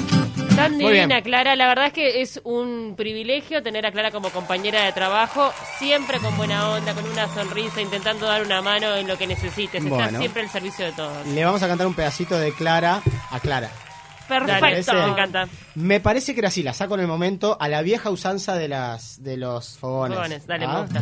Tan 0.54 0.72
Muy 0.72 0.92
bien. 0.92 1.08
divina, 1.08 1.20
Clara. 1.22 1.54
La 1.56 1.66
verdad 1.66 1.86
es 1.88 1.92
que 1.92 2.22
es 2.22 2.40
un 2.44 2.94
privilegio 2.96 3.62
tener 3.62 3.84
a 3.84 3.92
Clara 3.92 4.10
como 4.10 4.30
compañera 4.30 4.82
de 4.84 4.92
trabajo, 4.92 5.52
siempre 5.78 6.18
con 6.18 6.34
buena 6.36 6.70
onda, 6.70 6.94
con 6.94 7.04
una 7.10 7.28
sonrisa, 7.34 7.80
intentando 7.82 8.26
dar 8.26 8.42
una 8.42 8.62
mano 8.62 8.94
en 8.96 9.06
lo 9.06 9.18
que 9.18 9.26
necesites. 9.26 9.82
Está 9.84 9.94
Bueno. 9.94 10.18
siempre 10.18 10.42
al 10.42 10.48
servicio 10.48 10.86
de 10.86 10.92
todos. 10.92 11.26
Le 11.26 11.44
vamos 11.44 11.62
a 11.62 11.68
cantar 11.68 11.86
un 11.86 11.94
pedacito 11.94 12.38
de 12.38 12.52
Clara 12.52 13.02
a 13.30 13.40
Clara. 13.40 13.68
Dale, 14.28 14.47
Perfecto. 14.61 14.92
me 14.95 15.04
encanta. 15.12 15.49
Me 15.75 16.00
parece 16.00 16.35
que 16.35 16.40
era 16.40 16.49
así, 16.49 16.62
la 16.62 16.73
saco 16.73 16.95
en 16.95 17.00
el 17.00 17.06
momento 17.06 17.56
a 17.61 17.68
la 17.68 17.83
vieja 17.83 18.11
usanza 18.11 18.54
de 18.56 18.68
las 18.68 19.23
de 19.23 19.37
los 19.37 19.78
fogones. 19.78 20.16
Fogones, 20.16 20.47
dale, 20.47 20.66
me 20.66 20.73
¿Ah? 20.73 20.80
gusta. 20.83 21.00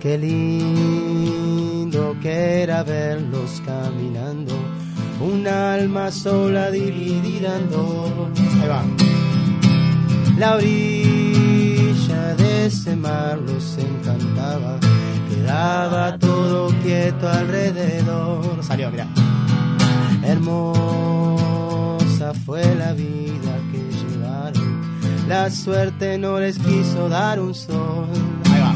Qué 0.00 0.16
lindo 0.18 2.16
que 2.22 2.62
era 2.62 2.82
verlos 2.84 3.60
caminando, 3.66 4.54
un 5.20 5.46
alma 5.46 6.10
sola 6.12 6.70
dividida 6.70 7.56
en 7.56 7.70
dos. 7.70 8.12
Ahí 8.62 8.68
va. 8.68 8.84
La 10.38 10.54
orilla 10.54 12.34
de 12.36 12.66
ese 12.66 12.94
mar 12.94 13.38
los 13.38 13.76
encantaba, 13.78 14.78
quedaba 15.28 16.16
todo 16.18 16.68
quieto 16.82 17.28
alrededor. 17.28 18.62
Salió, 18.62 18.90
mira. 18.90 19.08
Fue 22.34 22.62
la 22.74 22.92
vida 22.92 23.54
que 23.72 23.78
llevaron, 23.96 24.80
la 25.28 25.50
suerte 25.50 26.18
no 26.18 26.38
les 26.38 26.58
quiso 26.58 27.08
dar 27.08 27.40
un 27.40 27.54
sol. 27.54 28.06
Ahí 28.52 28.60
va. 28.60 28.74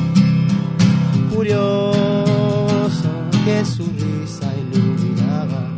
Curioso 1.34 3.10
que 3.44 3.64
su 3.64 3.84
risa 3.84 4.52
iluminaba. 4.56 5.68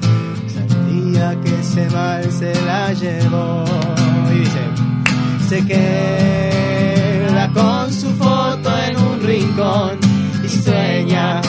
El 0.89 1.13
día 1.13 1.41
que 1.43 1.61
ese 1.61 1.89
mal 1.91 2.31
se 2.31 2.55
la 2.65 2.93
llevó. 2.93 3.65
Y 4.33 4.39
dice 4.41 4.95
se 5.49 5.65
queda 5.67 7.51
con 7.53 7.93
su 7.93 8.09
foto 8.15 8.71
en 8.89 8.97
un 8.97 9.21
rincón 9.23 9.99
y 10.43 10.49
sueña 10.49 11.41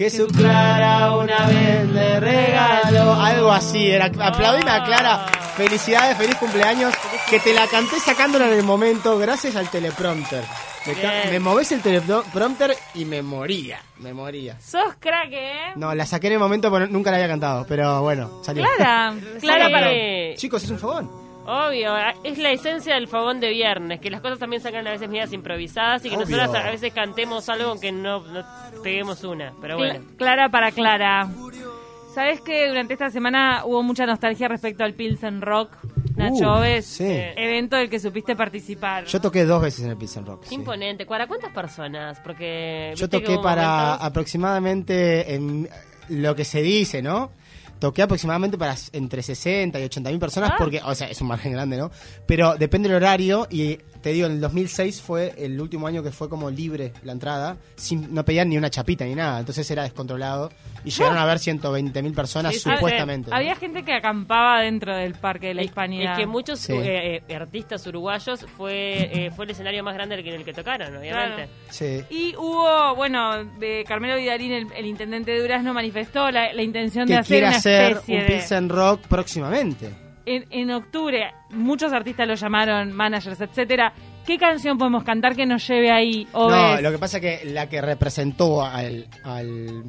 que 0.00 0.08
su 0.08 0.26
Clara 0.28 1.14
una 1.14 1.46
vez 1.46 1.86
le 1.90 2.20
regaló. 2.20 3.12
Algo 3.12 3.52
así, 3.52 3.90
era. 3.90 4.06
Aplaudime 4.06 4.70
a 4.70 4.82
Clara. 4.82 5.26
Felicidades, 5.58 6.16
feliz 6.16 6.36
cumpleaños. 6.36 6.94
Que 7.28 7.38
te 7.38 7.52
la 7.52 7.66
canté 7.66 8.00
sacándola 8.00 8.46
en 8.46 8.54
el 8.54 8.62
momento 8.62 9.18
gracias 9.18 9.56
al 9.56 9.68
teleprompter. 9.68 10.42
Me, 10.86 11.32
me 11.32 11.38
movés 11.38 11.72
el 11.72 11.82
teleprompter 11.82 12.74
y 12.94 13.04
me 13.04 13.20
moría. 13.20 13.82
Me 13.98 14.14
moría. 14.14 14.58
Sos 14.58 14.94
crack, 14.98 15.32
¿eh? 15.32 15.72
No, 15.76 15.94
la 15.94 16.06
saqué 16.06 16.28
en 16.28 16.32
el 16.32 16.38
momento 16.38 16.70
porque 16.70 16.86
nunca 16.86 17.10
la 17.10 17.18
había 17.18 17.28
cantado, 17.28 17.66
pero 17.68 18.00
bueno, 18.00 18.42
salió. 18.42 18.64
Clara. 18.64 19.14
Clara 19.42 19.68
para... 19.70 19.90
Chicos, 20.34 20.64
es 20.64 20.70
un 20.70 20.78
fogón. 20.78 21.19
Obvio, 21.50 21.92
es 22.24 22.38
la 22.38 22.50
esencia 22.52 22.94
del 22.94 23.08
fogón 23.08 23.40
de 23.40 23.50
viernes, 23.50 24.00
que 24.00 24.10
las 24.10 24.20
cosas 24.20 24.38
también 24.38 24.62
sacan 24.62 24.86
a 24.86 24.90
veces 24.92 25.08
medidas 25.08 25.32
improvisadas 25.32 26.04
y 26.04 26.10
que 26.10 26.16
Obvio. 26.16 26.36
nosotras 26.36 26.64
a 26.64 26.70
veces 26.70 26.92
cantemos 26.92 27.48
algo 27.48 27.70
aunque 27.70 27.90
no, 27.92 28.20
no 28.20 28.44
peguemos 28.82 29.24
una, 29.24 29.52
pero 29.60 29.76
Cla- 29.78 29.90
bueno. 29.98 30.04
Clara 30.16 30.48
para 30.48 30.70
Clara. 30.70 31.28
¿Sabes 32.14 32.40
que 32.40 32.66
durante 32.68 32.94
esta 32.94 33.10
semana 33.10 33.62
hubo 33.64 33.82
mucha 33.82 34.04
nostalgia 34.06 34.48
respecto 34.48 34.82
al 34.84 34.94
Pilsen 34.94 35.40
Rock? 35.40 35.76
Nacho 36.16 36.58
Uh, 36.60 36.82
sí. 36.82 37.04
evento 37.06 37.76
del 37.76 37.88
que 37.88 37.98
supiste 38.00 38.34
participar. 38.36 39.04
Yo 39.06 39.20
toqué 39.20 39.44
dos 39.44 39.62
veces 39.62 39.84
en 39.84 39.90
el 39.90 39.96
Pilsen 39.96 40.26
Rock. 40.26 40.44
sí. 40.44 40.54
Imponente. 40.56 41.06
¿Para 41.06 41.26
cuántas 41.28 41.52
personas? 41.52 42.18
Porque 42.20 42.92
Yo 42.96 43.08
toqué 43.08 43.38
para 43.38 43.62
momentos- 43.96 44.06
aproximadamente 44.06 45.34
en 45.34 45.68
lo 46.08 46.34
que 46.34 46.44
se 46.44 46.60
dice, 46.62 47.00
¿no? 47.00 47.30
Toqué 47.80 48.02
aproximadamente 48.02 48.56
para 48.56 48.76
entre 48.92 49.22
60 49.22 49.80
y 49.80 49.84
80 49.84 50.10
mil 50.10 50.18
personas 50.20 50.50
Ah. 50.52 50.56
porque, 50.58 50.80
o 50.84 50.94
sea, 50.94 51.08
es 51.08 51.20
un 51.20 51.26
margen 51.28 51.52
grande, 51.52 51.76
¿no? 51.76 51.90
Pero 52.26 52.54
depende 52.56 52.88
del 52.88 52.96
horario 52.96 53.46
y 53.50 53.78
te 54.00 54.10
digo, 54.12 54.26
en 54.26 54.32
el 54.34 54.40
2006 54.40 55.02
fue 55.02 55.34
el 55.36 55.60
último 55.60 55.86
año 55.86 56.02
que 56.02 56.10
fue 56.10 56.28
como 56.30 56.48
libre 56.50 56.92
la 57.02 57.12
entrada, 57.12 57.56
sin, 57.76 58.14
no 58.14 58.24
pedían 58.24 58.48
ni 58.48 58.56
una 58.56 58.70
chapita 58.70 59.04
ni 59.04 59.14
nada, 59.14 59.40
entonces 59.40 59.70
era 59.70 59.82
descontrolado 59.82 60.50
y 60.84 60.90
llegaron 60.90 61.18
a 61.18 61.24
ver 61.26 61.38
120 61.38 62.02
mil 62.02 62.12
personas 62.14 62.54
Sí, 62.54 62.60
supuestamente. 62.60 63.28
¿no? 63.30 63.36
Había 63.36 63.56
gente 63.56 63.82
que 63.82 63.92
acampaba 63.92 64.62
dentro 64.62 64.94
del 64.96 65.14
Parque 65.14 65.48
de 65.48 65.54
la 65.54 65.62
Hispanidad. 65.62 66.12
Es 66.12 66.18
que 66.18 66.26
muchos 66.26 66.60
Sí. 66.60 66.72
eh, 66.72 67.22
eh, 67.28 67.34
artistas 67.36 67.86
uruguayos 67.86 68.46
fue 68.56 69.26
eh, 69.26 69.30
fue 69.36 69.44
el 69.44 69.50
escenario 69.50 69.82
más 69.84 69.94
grande 69.94 70.14
en 70.18 70.26
el 70.34 70.44
que 70.44 70.52
tocaron, 70.54 70.96
obviamente. 70.96 71.48
Sí. 71.70 72.02
Y 72.10 72.34
hubo, 72.36 72.94
bueno, 72.96 73.44
de 73.58 73.84
Carmelo 73.86 74.16
Vidarín, 74.16 74.52
el, 74.52 74.66
el 74.74 74.86
intendente 74.86 75.30
de 75.32 75.40
Durazno, 75.42 75.74
manifestó 75.74 76.30
la, 76.30 76.52
la 76.52 76.62
intención 76.62 77.06
de 77.06 77.16
hacer 77.16 77.44
una 77.44 77.60
hacer 77.76 78.00
un 78.08 78.20
de... 78.20 78.26
Pilsen 78.26 78.68
Rock 78.68 79.00
próximamente. 79.08 79.90
En, 80.26 80.44
en 80.50 80.70
octubre, 80.70 81.30
muchos 81.50 81.92
artistas 81.92 82.28
lo 82.28 82.34
llamaron 82.34 82.92
managers, 82.92 83.40
etcétera. 83.40 83.92
¿Qué 84.26 84.38
canción 84.38 84.76
podemos 84.78 85.02
cantar 85.02 85.34
que 85.34 85.46
nos 85.46 85.66
lleve 85.66 85.90
ahí? 85.90 86.28
No, 86.32 86.46
Oves? 86.46 86.82
lo 86.82 86.90
que 86.92 86.98
pasa 86.98 87.18
es 87.18 87.22
que 87.40 87.50
la 87.50 87.68
que 87.68 87.80
representó 87.80 88.62
al, 88.64 89.08
al 89.24 89.84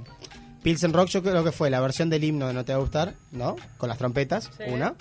Pilsen 0.64 0.94
Rock, 0.94 1.10
yo 1.10 1.22
creo 1.22 1.44
que 1.44 1.52
fue 1.52 1.70
la 1.70 1.80
versión 1.82 2.10
del 2.10 2.24
himno 2.24 2.48
de 2.48 2.54
No 2.54 2.64
Te 2.66 2.72
Va 2.74 2.78
a 2.80 2.82
Gustar, 2.82 3.14
¿no? 3.32 3.56
Con 3.78 3.90
las 3.90 3.98
trompetas, 3.98 4.50
Sí. 4.58 4.64
una. 4.68 4.94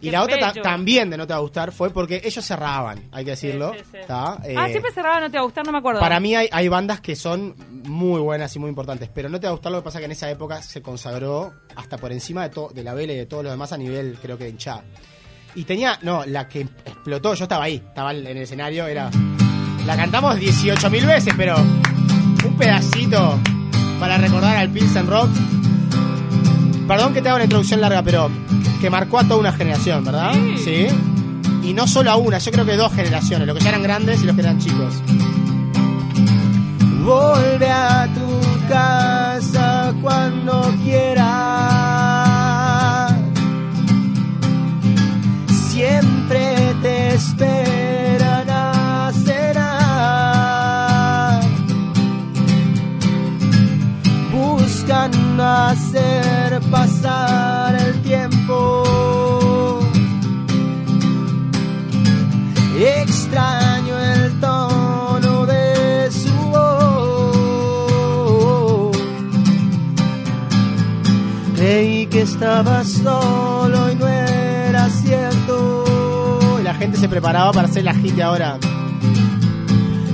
Y 0.00 0.06
Qué 0.08 0.12
la 0.12 0.22
otra 0.22 0.38
ta- 0.38 0.48
bello. 0.50 0.62
también 0.62 1.08
de 1.08 1.16
No 1.16 1.26
Te 1.26 1.32
Va 1.32 1.38
a 1.38 1.42
Gustar 1.42 1.72
fue 1.72 1.88
porque 1.90 2.20
ellos 2.24 2.44
cerraban, 2.44 3.08
hay 3.10 3.24
que 3.24 3.30
decirlo. 3.30 3.72
sí, 3.74 3.84
sí. 3.92 3.98
¿tá? 4.06 4.34
Ah, 4.34 4.40
Eh, 4.44 4.70
siempre 4.70 4.92
cerraba, 4.92 5.20
no 5.20 5.30
te 5.30 5.36
va 5.38 5.42
a 5.42 5.44
gustar, 5.44 5.64
no 5.64 5.72
me 5.72 5.78
acuerdo. 5.78 6.00
para 6.00 6.20
mí 6.20 6.34
hay, 6.34 6.48
hay 6.52 6.68
bandas 6.68 7.00
que 7.00 7.16
son 7.16 7.54
muy 7.84 8.20
buenas 8.20 8.54
y 8.54 8.58
muy 8.58 8.68
importantes, 8.68 9.08
pero 9.14 9.28
No 9.30 9.40
Te 9.40 9.46
Va 9.46 9.50
a 9.50 9.52
Gustar 9.52 9.72
lo 9.72 9.78
que 9.78 9.84
pasa 9.84 9.98
es 9.98 10.00
que 10.02 10.06
en 10.06 10.12
esa 10.12 10.30
época 10.30 10.60
se 10.60 10.82
consagró 10.82 11.54
hasta 11.74 11.96
por 11.96 12.12
encima 12.12 12.42
de, 12.42 12.50
to- 12.50 12.70
de 12.74 12.82
la 12.84 12.92
vela 12.92 13.14
y 13.14 13.16
de 13.16 13.26
todo 13.26 13.42
lo 13.42 13.50
demás 13.50 13.72
a 13.72 13.78
nivel, 13.78 14.18
creo 14.20 14.36
que 14.36 14.44
de 14.44 14.50
hinchada. 14.50 14.84
Y 15.54 15.64
tenía, 15.64 15.98
no, 16.02 16.26
la 16.26 16.48
que 16.48 16.62
explotó, 16.62 17.32
yo 17.34 17.44
estaba 17.44 17.64
ahí, 17.64 17.76
estaba 17.76 18.12
en 18.12 18.26
el 18.26 18.36
escenario, 18.38 18.86
era... 18.86 19.10
La 19.86 19.96
cantamos 19.96 20.36
18.000 20.36 21.06
veces, 21.06 21.32
pero 21.36 21.56
un 21.56 22.56
pedacito 22.58 23.38
para 24.00 24.18
recordar 24.18 24.56
al 24.56 24.68
Pilsen 24.70 25.06
Rock. 25.06 25.28
Perdón 26.88 27.14
que 27.14 27.22
te 27.22 27.28
haga 27.28 27.36
una 27.36 27.44
introducción 27.44 27.80
larga, 27.80 28.02
pero 28.02 28.30
que 28.80 28.90
marcó 28.90 29.18
a 29.18 29.24
toda 29.24 29.36
una 29.36 29.52
generación, 29.52 30.04
¿verdad? 30.04 30.32
Sí. 30.62 30.86
Y 31.62 31.72
no 31.72 31.86
solo 31.86 32.10
a 32.10 32.16
una, 32.16 32.38
yo 32.38 32.52
creo 32.52 32.66
que 32.66 32.76
dos 32.76 32.92
generaciones, 32.92 33.46
los 33.46 33.56
que 33.56 33.64
ya 33.64 33.70
eran 33.70 33.82
grandes 33.82 34.22
y 34.22 34.26
los 34.26 34.34
que 34.34 34.42
eran 34.42 34.58
chicos. 34.58 34.94
Volve 37.04 37.70
a 37.70 38.08
tu 38.14 38.68
casa 38.68 39.94
cuando 40.02 40.74
quieras. 40.84 41.33
Estaba 72.54 72.84
solo 72.84 73.90
y 73.90 73.96
no 73.96 74.06
era 74.06 74.88
cierto. 74.88 76.58
Y 76.60 76.62
la 76.62 76.74
gente 76.74 76.98
se 76.98 77.08
preparaba 77.08 77.50
para 77.52 77.66
hacer 77.66 77.82
la 77.82 77.94
hit 77.94 78.20
ahora. 78.20 78.58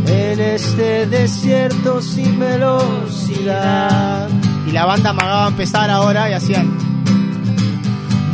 En 0.06 0.40
este 0.40 1.06
desierto 1.06 2.00
sin 2.00 2.40
velocidad. 2.40 4.26
Y 4.66 4.72
la 4.72 4.86
banda 4.86 5.10
amagaba 5.10 5.48
empezar 5.48 5.90
ahora 5.90 6.30
y 6.30 6.32
hacían. 6.32 6.78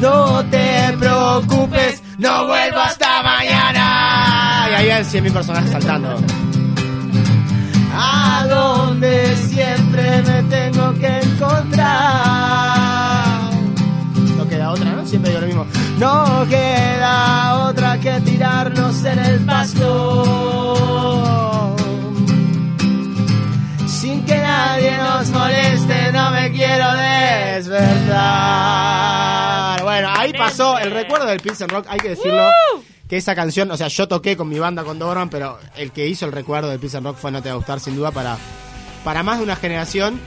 No 0.00 0.44
te 0.52 0.96
preocupes, 1.00 2.00
no 2.18 2.46
vuelvo 2.46 2.78
hasta 2.78 3.24
mañana. 3.24 4.68
Y 4.70 4.74
ahí 4.74 4.90
habían 4.90 5.04
100.000 5.04 5.32
personas 5.32 5.68
saltando. 5.68 6.16
A 7.92 8.46
donde 8.48 9.34
siempre 9.36 10.22
me 10.22 10.42
tengo 10.44 10.94
que 10.94 11.18
encontrar. 11.18 12.85
Siempre 15.06 15.30
digo 15.30 15.40
lo 15.40 15.46
mismo. 15.46 15.66
No 15.98 16.44
queda 16.48 17.66
otra 17.68 17.98
que 18.00 18.20
tirarnos 18.20 19.04
en 19.04 19.18
el 19.18 19.40
pasto. 19.46 20.24
Sin 23.88 24.24
que 24.24 24.36
nadie 24.36 24.96
nos 24.98 25.28
moleste, 25.30 26.12
no 26.12 26.30
me 26.32 26.50
quiero 26.52 26.86
despertar. 28.56 29.82
Bueno, 29.82 30.08
ahí 30.16 30.32
pasó 30.32 30.78
el 30.78 30.90
recuerdo 30.90 31.26
del 31.26 31.40
Pilsen 31.40 31.68
Rock, 31.68 31.86
hay 31.88 31.98
que 31.98 32.10
decirlo. 32.10 32.50
Que 33.08 33.16
esa 33.18 33.34
canción, 33.36 33.70
o 33.70 33.76
sea, 33.76 33.86
yo 33.88 34.08
toqué 34.08 34.36
con 34.36 34.48
mi 34.48 34.58
banda 34.58 34.82
con 34.82 34.98
Doran, 34.98 35.30
pero 35.30 35.58
el 35.76 35.92
que 35.92 36.06
hizo 36.08 36.26
el 36.26 36.32
recuerdo 36.32 36.68
del 36.68 36.80
Pilsen 36.80 37.04
Rock 37.04 37.16
fue 37.18 37.30
No 37.30 37.40
Te 37.40 37.48
Va 37.50 37.54
a 37.54 37.56
Gustar, 37.58 37.78
sin 37.78 37.94
duda, 37.94 38.10
para, 38.10 38.36
para 39.04 39.22
más 39.22 39.38
de 39.38 39.44
una 39.44 39.54
generación. 39.56 40.20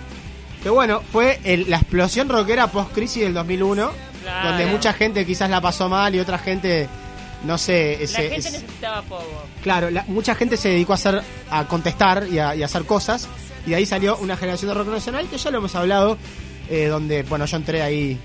Que 0.64 0.70
bueno, 0.70 1.02
fue 1.12 1.40
el- 1.44 1.70
la 1.70 1.78
explosión 1.78 2.28
rockera 2.30 2.68
post-crisis 2.68 3.24
del 3.24 3.34
2001, 3.34 3.92
Claro. 4.22 4.50
donde 4.50 4.66
mucha 4.68 4.94
gente 4.94 5.26
quizás 5.26 5.50
la 5.50 5.62
pasó 5.62 5.88
mal 5.90 6.14
y 6.16 6.20
otra 6.20 6.38
gente, 6.38 6.88
no 7.46 7.58
sé, 7.58 7.98
La 8.00 8.04
ese- 8.04 8.22
gente 8.30 8.36
es- 8.38 8.52
necesitaba 8.54 9.02
poco. 9.04 9.44
Claro, 9.64 9.90
la- 9.90 10.04
mucha 10.08 10.36
gente 10.36 10.58
se 10.58 10.70
dedicó 10.70 10.94
a 10.94 10.96
hacer, 10.96 11.22
a 11.50 11.66
contestar 11.66 12.26
y 12.32 12.40
a, 12.40 12.56
y 12.56 12.62
a 12.64 12.66
hacer 12.66 12.84
cosas. 12.86 13.28
Y 13.66 13.72
de 13.72 13.76
ahí 13.78 13.86
salió 13.86 14.18
una 14.18 14.36
generación 14.38 14.70
de 14.70 14.76
rock 14.76 14.88
nacional 14.90 15.28
que 15.30 15.38
ya 15.38 15.52
lo 15.52 15.58
hemos 15.60 15.76
hablado, 15.76 16.18
eh, 16.70 16.86
donde, 16.88 17.24
bueno, 17.24 17.46
yo 17.46 17.58
entré 17.58 17.82
ahí 17.82 18.18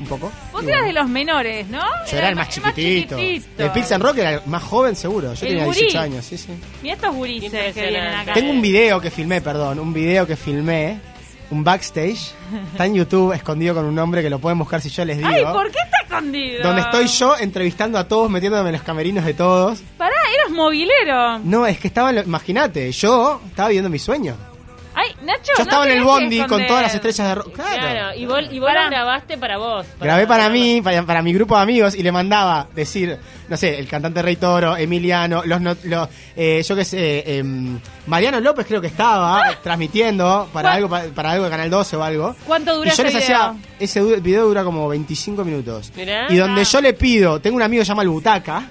un 0.00 0.06
poco. 0.06 0.30
Vos 0.52 0.62
eras 0.62 0.80
bueno, 0.80 0.86
de 0.86 0.92
los 0.92 1.08
menores, 1.08 1.68
¿no? 1.68 1.80
yo 2.10 2.16
era 2.18 2.28
el 2.28 2.36
más 2.36 2.48
chiquitito. 2.48 3.16
El 3.18 3.70
Pilsen 3.74 4.00
Rock 4.00 4.18
era 4.18 4.34
el 4.34 4.40
más 4.46 4.62
joven, 4.62 4.94
seguro. 4.94 5.34
Yo 5.34 5.42
El 5.46 5.48
tenía 5.52 5.64
gurí. 5.64 5.78
18 5.80 5.98
años, 6.00 6.24
sí, 6.24 6.38
sí. 6.38 6.48
Mira 6.82 6.94
estos 6.94 7.14
gurises 7.14 7.50
que 7.74 7.80
vienen 7.82 8.14
acá. 8.14 8.32
Tengo 8.32 8.50
un 8.50 8.62
video 8.62 9.00
que 9.00 9.10
filmé, 9.10 9.40
perdón, 9.40 9.78
un 9.80 9.92
video 9.92 10.24
que 10.26 10.36
filmé, 10.36 11.00
un 11.50 11.64
backstage. 11.64 12.32
Está 12.72 12.86
en 12.86 12.94
YouTube, 12.94 13.32
escondido 13.32 13.74
con 13.74 13.84
un 13.84 13.94
nombre 13.94 14.22
que 14.22 14.30
lo 14.30 14.38
pueden 14.38 14.58
buscar 14.58 14.80
si 14.80 14.88
yo 14.90 15.04
les 15.04 15.18
digo. 15.18 15.28
Ay, 15.28 15.44
¿por 15.44 15.70
qué 15.70 15.78
está 15.84 15.98
escondido? 16.02 16.62
Donde 16.62 16.82
estoy 16.82 17.06
yo 17.06 17.36
entrevistando 17.38 17.98
a 17.98 18.04
todos, 18.08 18.30
metiéndome 18.30 18.68
en 18.70 18.74
los 18.74 18.82
camerinos 18.82 19.24
de 19.24 19.34
todos. 19.34 19.80
Pará, 19.96 20.16
eras 20.34 20.50
movilero. 20.52 21.38
No, 21.40 21.66
es 21.66 21.78
que 21.78 21.88
estaba, 21.88 22.12
imagínate, 22.12 22.90
yo 22.92 23.40
estaba 23.46 23.68
viviendo 23.68 23.90
mi 23.90 23.98
sueño. 23.98 24.36
Ay, 25.00 25.14
Nacho, 25.22 25.42
Yo 25.46 25.52
no 25.58 25.62
estaba 25.62 25.86
en 25.86 25.92
el 25.98 26.02
bondi 26.02 26.40
con 26.46 26.66
todas 26.66 26.82
las 26.82 26.94
estrellas 26.94 27.28
de 27.28 27.34
rock. 27.36 27.52
Claro, 27.54 27.70
Claro. 27.80 28.16
y 28.18 28.26
vos, 28.26 28.40
y 28.50 28.58
vos 28.58 28.70
lo 28.74 28.90
grabaste 28.90 29.38
para 29.38 29.56
vos. 29.56 29.86
Grabé 30.00 30.26
para 30.26 30.48
mí, 30.48 30.80
para, 30.82 31.04
para 31.04 31.22
mi 31.22 31.32
grupo 31.32 31.54
de 31.56 31.62
amigos, 31.62 31.94
y 31.94 32.02
le 32.02 32.10
mandaba 32.10 32.66
decir, 32.74 33.16
no 33.48 33.56
sé, 33.56 33.78
el 33.78 33.86
cantante 33.86 34.20
Rey 34.22 34.34
Toro, 34.36 34.76
Emiliano, 34.76 35.42
los, 35.44 35.60
no- 35.60 35.76
los 35.84 36.08
eh, 36.36 36.64
yo 36.66 36.74
qué 36.74 36.84
sé, 36.84 37.38
em, 37.38 37.78
Mariano 38.08 38.40
López 38.40 38.66
creo 38.66 38.80
que 38.80 38.88
estaba 38.88 39.42
transmitiendo 39.62 40.48
para 40.52 40.70
¿Cuál? 40.70 40.76
algo 40.76 40.88
para, 40.88 41.04
para 41.10 41.30
algo 41.32 41.44
de 41.44 41.50
Canal 41.50 41.70
12 41.70 41.96
o 41.96 42.02
algo. 42.02 42.34
¿Cuánto 42.44 42.74
dura 42.74 42.88
y 42.88 42.90
yo 42.90 42.94
ese 42.94 43.04
les 43.04 43.12
video? 43.26 43.36
hacía, 43.42 43.54
ese 43.78 44.00
video 44.20 44.46
dura 44.48 44.64
como 44.64 44.88
25 44.88 45.44
minutos. 45.44 45.92
Mirá. 45.94 46.26
Y 46.28 46.36
donde 46.36 46.62
Ah. 46.62 46.64
yo 46.64 46.80
le 46.80 46.92
pido, 46.94 47.40
tengo 47.40 47.56
un 47.56 47.62
amigo 47.62 47.82
que 47.82 47.84
se 47.84 47.90
llama 47.90 48.02
El 48.02 48.08
Butaca, 48.08 48.64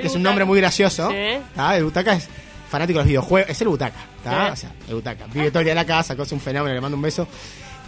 que 0.00 0.06
es 0.08 0.14
un 0.16 0.24
nombre 0.24 0.44
muy 0.44 0.58
gracioso. 0.58 1.08
Sí. 1.10 1.38
¿tá? 1.54 1.76
El 1.76 1.84
Butaca 1.84 2.14
es 2.14 2.28
fanático 2.68 2.98
de 2.98 3.04
los 3.04 3.08
videojuegos, 3.08 3.50
es 3.50 3.60
el 3.60 3.68
Butaca, 3.68 3.98
¿tá? 4.22 4.46
Sí. 4.46 4.52
O 4.52 4.56
sea, 4.56 4.72
el 4.88 4.94
Butaca. 4.94 5.26
Vive 5.26 5.50
todo 5.50 5.60
el 5.60 5.64
día 5.64 5.72
en 5.72 5.78
la 5.78 5.86
casa, 5.86 6.16
cosa 6.16 6.34
un 6.34 6.40
fenómeno, 6.40 6.74
le 6.74 6.80
mando 6.80 6.96
un 6.96 7.02
beso. 7.02 7.26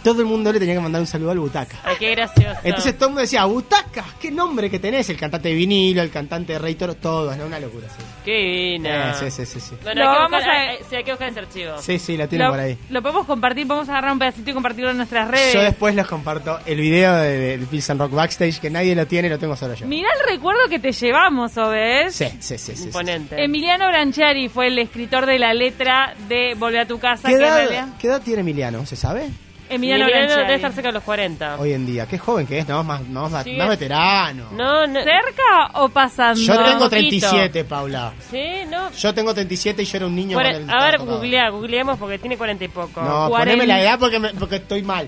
Todo 0.03 0.21
el 0.21 0.25
mundo 0.27 0.51
le 0.51 0.59
tenía 0.59 0.73
que 0.73 0.79
mandar 0.81 0.99
un 0.99 1.05
saludo 1.07 1.29
al 1.31 1.37
Butaca. 1.39 1.77
Ay, 1.83 1.95
qué 1.99 2.11
gracioso. 2.15 2.59
Entonces 2.63 2.95
todo 2.95 3.05
el 3.05 3.09
mundo 3.11 3.21
decía, 3.21 3.45
Butaca, 3.45 4.03
qué 4.19 4.31
nombre 4.31 4.69
que 4.69 4.79
tenés, 4.79 5.07
el 5.11 5.17
cantante 5.17 5.49
de 5.49 5.55
vinilo, 5.55 6.01
el 6.01 6.09
cantante 6.09 6.53
de 6.53 6.59
Rey 6.59 6.73
Toro, 6.73 6.95
todo, 6.95 7.31
es 7.31 7.39
una 7.39 7.59
locura, 7.59 7.87
sí. 7.89 8.03
Qué 8.25 8.31
divina. 8.31 9.11
Eh, 9.11 9.13
sí, 9.19 9.31
sí, 9.31 9.45
sí, 9.45 9.59
sí. 9.59 9.75
Bueno, 9.83 10.01
Lo 10.03 10.09
hay 10.09 10.15
que, 10.15 10.21
vamos 10.23 10.39
buscar, 10.39 10.55
a- 10.55 10.69
hay- 10.71 10.77
sí, 10.89 10.95
hay 10.95 11.03
que 11.03 11.11
buscar 11.11 11.29
ese 11.29 11.39
archivo. 11.39 11.77
Sí, 11.81 11.99
sí, 11.99 12.17
la 12.17 12.27
tienen 12.27 12.47
Lo, 12.47 12.53
por 12.53 12.59
ahí. 12.61 12.77
lo 12.89 13.01
podemos 13.03 13.25
compartir, 13.27 13.67
podemos 13.67 13.89
agarrar 13.89 14.11
un 14.13 14.19
pedacito 14.19 14.49
y 14.49 14.53
compartirlo 14.53 14.89
en 14.91 14.97
nuestras 14.97 15.27
redes. 15.29 15.53
Yo 15.53 15.61
después 15.61 15.93
les 15.93 16.07
comparto 16.07 16.59
el 16.65 16.79
video 16.81 17.15
de- 17.17 17.57
del 17.57 17.67
Pilsen 17.67 17.99
Rock 17.99 18.11
Backstage, 18.13 18.59
que 18.59 18.69
nadie 18.71 18.95
lo 18.95 19.05
tiene, 19.05 19.29
lo 19.29 19.37
tengo 19.37 19.55
solo 19.55 19.75
yo. 19.75 19.85
Mirá 19.85 20.09
el 20.19 20.33
recuerdo 20.33 20.61
que 20.67 20.79
te 20.79 20.91
llevamos, 20.91 21.53
¿ves? 21.55 22.15
Sí, 22.15 22.25
sí, 22.39 22.57
sí, 22.57 22.57
sí, 22.57 22.75
sí. 22.75 22.83
Imponente. 22.85 23.43
Emiliano 23.43 23.87
Branchiari 23.87 24.49
fue 24.49 24.67
el 24.67 24.79
escritor 24.79 25.25
de 25.27 25.37
la 25.37 25.53
letra 25.53 26.15
de 26.27 26.55
Volve 26.55 26.79
a 26.79 26.87
tu 26.87 26.97
casa. 26.99 27.27
¿Qué 27.27 27.35
que 27.37 27.43
edad, 27.43 27.55
realidad- 27.57 27.87
qué 27.99 28.07
edad 28.07 28.21
tiene 28.23 28.41
Emiliano? 28.41 28.85
¿Se 28.85 28.95
sabe? 28.95 29.29
Emiliano, 29.75 30.03
Emiliano 30.03 30.25
Branchiari. 30.27 30.41
debe 30.43 30.55
estar 30.55 30.73
cerca 30.73 30.89
de 30.89 30.93
los 30.93 31.03
40. 31.03 31.55
Hoy 31.59 31.73
en 31.73 31.85
día. 31.85 32.05
Qué 32.07 32.17
joven 32.17 32.45
que 32.47 32.59
es, 32.59 32.67
¿no? 32.67 32.83
Más, 32.83 33.07
más, 33.07 33.31
más, 33.31 33.43
Sí. 33.43 33.53
más 33.55 33.69
veterano. 33.69 34.45
No, 34.51 34.87
no. 34.87 35.03
¿Cerca 35.03 35.71
o 35.75 35.89
pasando? 35.89 36.39
Yo 36.41 36.53
tengo 36.53 36.79
poquito. 36.89 36.89
37, 36.89 37.63
Paula. 37.65 38.13
Sí, 38.29 38.43
no. 38.69 38.91
Yo 38.91 39.13
tengo 39.13 39.33
37 39.33 39.81
y 39.83 39.85
yo 39.85 39.97
era 39.97 40.05
un 40.07 40.15
niño. 40.15 40.37
Cuare- 40.37 40.53
cuando 40.53 40.73
a 40.73 40.83
ver, 40.85 40.99
googlea, 40.99 41.49
googleemos 41.49 41.97
porque 41.97 42.19
tiene 42.19 42.37
40 42.37 42.63
y 42.65 42.67
poco. 42.67 43.01
No, 43.01 43.29
Cuarenta. 43.29 43.37
poneme 43.39 43.67
la 43.67 43.81
edad 43.81 43.99
porque, 43.99 44.19
me- 44.19 44.33
porque 44.33 44.55
estoy 44.57 44.81
mal. 44.83 45.07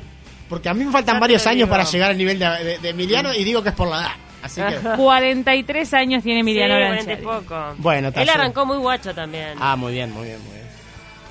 Porque 0.49 0.69
a 0.69 0.73
mí 0.73 0.83
me 0.85 0.91
faltan 0.91 1.15
Ya 1.15 1.19
te 1.19 1.21
varios 1.21 1.47
años 1.47 1.57
digo. 1.57 1.69
para 1.69 1.83
llegar 1.83 2.11
al 2.11 2.17
nivel 2.17 2.37
de, 2.39 2.45
de- 2.63 2.77
de 2.79 2.89
Emiliano 2.89 3.33
y 3.33 3.43
digo 3.43 3.63
que 3.63 3.69
es 3.69 3.75
por 3.75 3.87
la 3.89 3.97
edad. 4.01 4.11
Así 4.43 4.61
que. 4.61 4.75
43 4.97 5.93
años 5.93 6.21
tiene 6.23 6.41
Emiliano 6.41 6.75
sí, 6.75 6.79
Brancheri. 6.81 7.23
40 7.23 7.23
y 7.23 7.41
poco. 7.45 7.73
Bueno, 7.77 8.07
está 8.09 8.21
Él 8.21 8.27
bien. 8.27 8.39
arrancó 8.39 8.65
muy 8.65 8.77
guacho 8.77 9.13
también. 9.15 9.53
Ah, 9.59 9.75
muy 9.75 9.93
bien, 9.93 10.11
muy 10.11 10.25
bien, 10.27 10.39
muy 10.43 10.51
bien. 10.53 10.62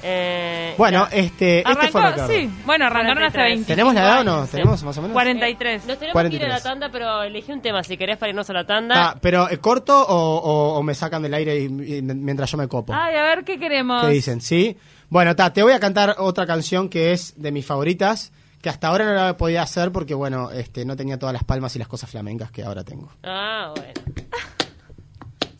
Eh, 0.04 0.74
Bueno, 0.78 1.08
ya. 1.10 1.16
este, 1.16 1.58
este 1.60 1.88
fue 1.88 2.02
Ricardo. 2.10 2.28
sí. 2.28 2.50
Bueno, 2.66 2.86
arrancaron 2.86 3.22
hace 3.22 3.36
43. 3.38 3.48
20. 3.56 3.66
¿Tenemos 3.72 3.94
la 3.94 4.00
edad 4.02 4.20
o 4.20 4.24
no? 4.24 4.44
Sí. 4.46 4.52
¿Tenemos 4.52 4.82
más 4.82 4.98
o 4.98 5.02
menos? 5.02 5.12
43. 5.14 5.86
Nos 5.86 5.98
tenemos 5.98 5.98
que 5.98 6.06
ir 6.06 6.10
a 6.10 6.12
43. 6.12 6.48
la 6.48 6.60
tanda, 6.62 6.88
pero 6.90 7.22
elegí 7.22 7.52
un 7.52 7.62
tema 7.62 7.82
si 7.84 7.96
querés 7.96 8.16
para 8.18 8.30
irnos 8.30 8.48
a 8.50 8.52
la 8.52 8.66
tanda. 8.66 8.94
Ah, 9.10 9.16
pero 9.20 9.48
¿eh, 9.50 9.58
corto 9.58 9.96
o, 10.00 10.36
o- 10.38 10.78
o 10.78 10.82
me 10.82 10.94
sacan 10.94 11.22
del 11.22 11.34
aire 11.34 11.56
y- 11.60 11.96
y 11.98 12.02
mientras 12.02 12.50
yo 12.50 12.58
me 12.58 12.66
copo? 12.68 12.92
Ay, 12.94 13.14
a 13.16 13.22
ver 13.22 13.44
qué 13.44 13.58
queremos. 13.58 14.02
¿Qué 14.04 14.08
dicen? 14.12 14.40
¿Sí? 14.40 14.76
Bueno, 15.08 15.36
ta, 15.36 15.52
te 15.52 15.62
voy 15.62 15.72
a 15.72 15.80
cantar 15.80 16.16
otra 16.18 16.46
canción 16.46 16.88
que 16.88 17.12
es 17.12 17.34
de 17.40 17.52
mis 17.52 17.64
favoritas, 17.66 18.32
que 18.60 18.68
hasta 18.70 18.88
ahora 18.88 19.04
no 19.04 19.12
la 19.14 19.36
podía 19.36 19.62
hacer 19.62 19.92
porque, 19.92 20.14
bueno, 20.14 20.50
este, 20.50 20.84
no 20.84 20.96
tenía 20.96 21.18
todas 21.18 21.32
las 21.32 21.44
palmas 21.44 21.76
y 21.76 21.78
las 21.78 21.88
cosas 21.88 22.08
flamencas 22.10 22.50
que 22.50 22.62
ahora 22.64 22.82
tengo. 22.82 23.08
Ah, 23.22 23.72
bueno. 23.76 23.92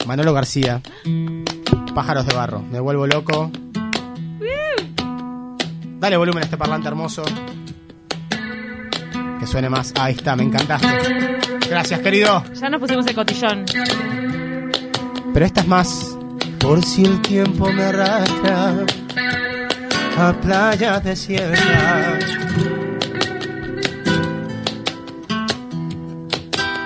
Manolo 0.07 0.33
García, 0.33 0.81
Pájaros 1.95 2.27
de 2.27 2.35
Barro, 2.35 2.61
me 2.61 2.81
vuelvo 2.81 3.07
loco. 3.07 3.51
Dale 5.99 6.17
volumen 6.17 6.43
a 6.43 6.45
este 6.45 6.57
parlante 6.57 6.89
hermoso. 6.89 7.23
Que 9.39 9.47
suene 9.47 9.69
más. 9.69 9.93
Ahí 10.01 10.15
está, 10.15 10.35
me 10.35 10.43
encantaste. 10.43 10.89
Gracias, 11.71 12.01
querido. 12.01 12.43
Ya 12.61 12.69
nos 12.69 12.81
pusimos 12.81 13.07
el 13.07 13.15
cotillón. 13.15 13.65
Pero 15.33 15.47
esta 15.47 15.61
es 15.61 15.69
más. 15.69 16.17
Por 16.59 16.85
si 16.85 17.05
el 17.05 17.21
tiempo 17.23 17.73
me 17.73 17.83
arrastra 17.85 18.85
a 20.19 20.33
playas 20.33 21.03
desiertas. 21.05 22.25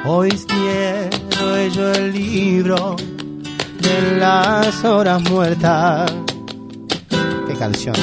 Hoy 0.04 0.30
cierro 0.30 1.66
yo 1.68 1.92
el 1.92 2.12
libro 2.12 2.96
de 3.80 4.18
las 4.18 4.84
horas 4.84 5.22
muertas. 5.30 6.25
Canción. 7.58 7.96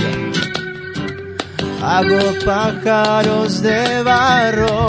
Hago 1.81 2.19
pájaros 2.43 3.61
de 3.61 4.01
barro. 4.03 4.87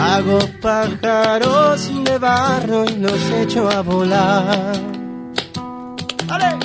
Hago 0.00 0.38
pájaros 0.60 2.04
de 2.04 2.18
barro 2.18 2.84
y 2.86 2.96
los 2.96 3.30
echo 3.30 3.68
a 3.70 3.82
volar. 3.82 4.72
¡Ale! 6.28 6.56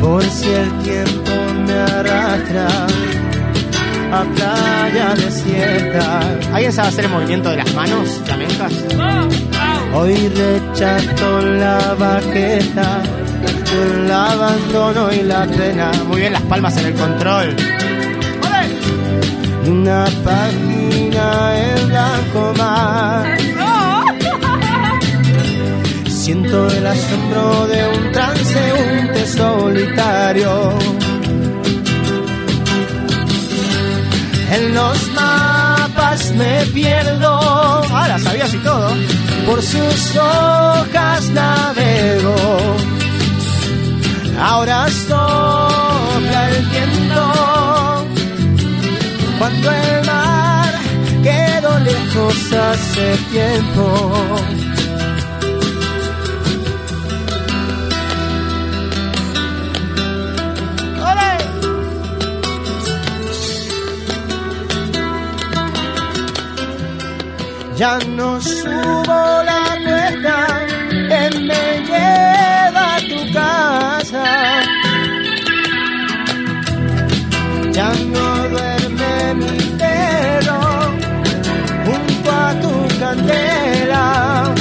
Por 0.00 0.22
si 0.24 0.50
el 0.50 0.78
tiempo 0.82 1.32
me 1.66 1.74
arrastra 1.74 2.68
a 4.12 4.24
playa 4.34 5.14
desierta. 5.14 6.20
¿Alguien 6.52 6.72
sabe 6.72 6.88
hacer 6.88 7.04
el 7.04 7.10
movimiento 7.10 7.50
de 7.50 7.56
las 7.56 7.74
manos 7.74 8.08
flamencas? 8.24 8.72
Hoy 9.94 10.28
rechazo 10.28 11.40
la 11.40 11.94
bajeza, 11.98 13.02
el 13.72 14.10
abandono 14.10 15.12
y 15.12 15.22
la 15.22 15.46
pena. 15.46 15.90
Muy 16.06 16.20
bien, 16.20 16.32
las 16.32 16.42
palmas 16.42 16.76
en 16.76 16.86
el 16.86 16.94
control. 16.94 17.56
Una 19.66 20.04
página 20.24 21.58
en 21.58 21.88
blanco 21.88 22.54
más. 22.58 23.26
Siento 26.08 26.68
el 26.68 26.86
asombro 26.86 27.66
de 27.68 27.88
un 27.98 28.12
transeúnte 28.12 29.26
solitario. 29.26 30.70
En 34.52 34.74
los 34.74 35.10
mapas 35.12 36.32
me 36.32 36.66
pierdo. 36.72 37.45
Por 39.56 39.64
sus 39.64 40.16
hojas 40.16 41.30
navego. 41.30 42.36
Ahora 44.38 44.86
sopla 44.90 46.50
el 46.50 46.62
viento. 46.66 48.06
Cuando 49.38 49.70
el 49.72 50.04
mar 50.04 50.74
quedó 51.22 51.78
lejos 51.78 52.52
hace 52.52 53.16
tiempo. 53.32 54.65
Ya 67.76 67.98
no 68.08 68.40
subo 68.40 69.42
la 69.44 69.76
cuesta, 69.84 70.46
él 71.10 71.46
me 71.46 71.84
lleva 71.86 72.96
a 72.96 72.98
tu 73.00 73.32
casa. 73.34 74.24
Ya 77.72 77.92
no 78.12 78.48
duerme 78.48 79.34
mi 79.34 79.58
perro 79.78 80.60
junto 81.84 82.30
a 82.32 82.54
tu 82.62 82.98
candela. 82.98 84.54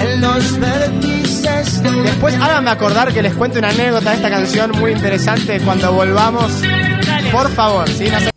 En 0.00 0.20
los 0.20 0.60
vértices. 0.60 1.82
Después, 1.82 2.34
háganme 2.36 2.70
acordar 2.70 3.12
que 3.12 3.20
les 3.22 3.34
cuento 3.34 3.58
una 3.58 3.70
anécdota 3.70 4.10
de 4.10 4.16
esta 4.16 4.30
canción 4.30 4.70
muy 4.78 4.92
interesante 4.92 5.58
cuando 5.60 5.92
volvamos. 5.92 6.52
Por 7.32 7.50
favor, 7.52 7.88
se- 7.88 8.10
Gente 8.10 8.30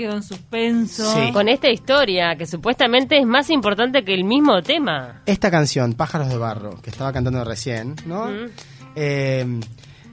quedó 0.00 0.16
en 0.16 0.22
suspenso. 0.22 1.12
Sí. 1.14 1.32
Con 1.32 1.48
esta 1.48 1.68
historia, 1.68 2.36
que 2.36 2.46
supuestamente 2.46 3.18
es 3.18 3.26
más 3.26 3.50
importante 3.50 4.04
que 4.04 4.14
el 4.14 4.24
mismo 4.24 4.62
tema. 4.62 5.22
Esta 5.26 5.50
canción, 5.50 5.94
Pájaros 5.94 6.28
de 6.28 6.38
Barro, 6.38 6.80
que 6.80 6.90
estaba 6.90 7.12
cantando 7.12 7.44
recién, 7.44 7.96
¿no? 8.06 8.28
Eh, 8.96 9.60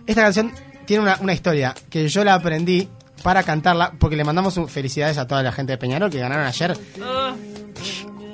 esta 0.06 0.21
canción 0.21 0.52
tiene 0.86 1.04
una, 1.04 1.17
una 1.21 1.34
historia 1.34 1.73
que 1.89 2.08
yo 2.08 2.23
la 2.23 2.36
aprendí 2.36 2.88
para 3.23 3.43
cantarla, 3.43 3.93
porque 3.97 4.15
le 4.15 4.23
mandamos 4.23 4.60
felicidades 4.69 5.17
a 5.17 5.28
toda 5.28 5.41
la 5.43 5.52
gente 5.52 5.71
de 5.71 5.78
Peñarol 5.78 6.10
que 6.10 6.19
ganaron 6.19 6.45
ayer. 6.45 6.78
Ah, 7.02 7.34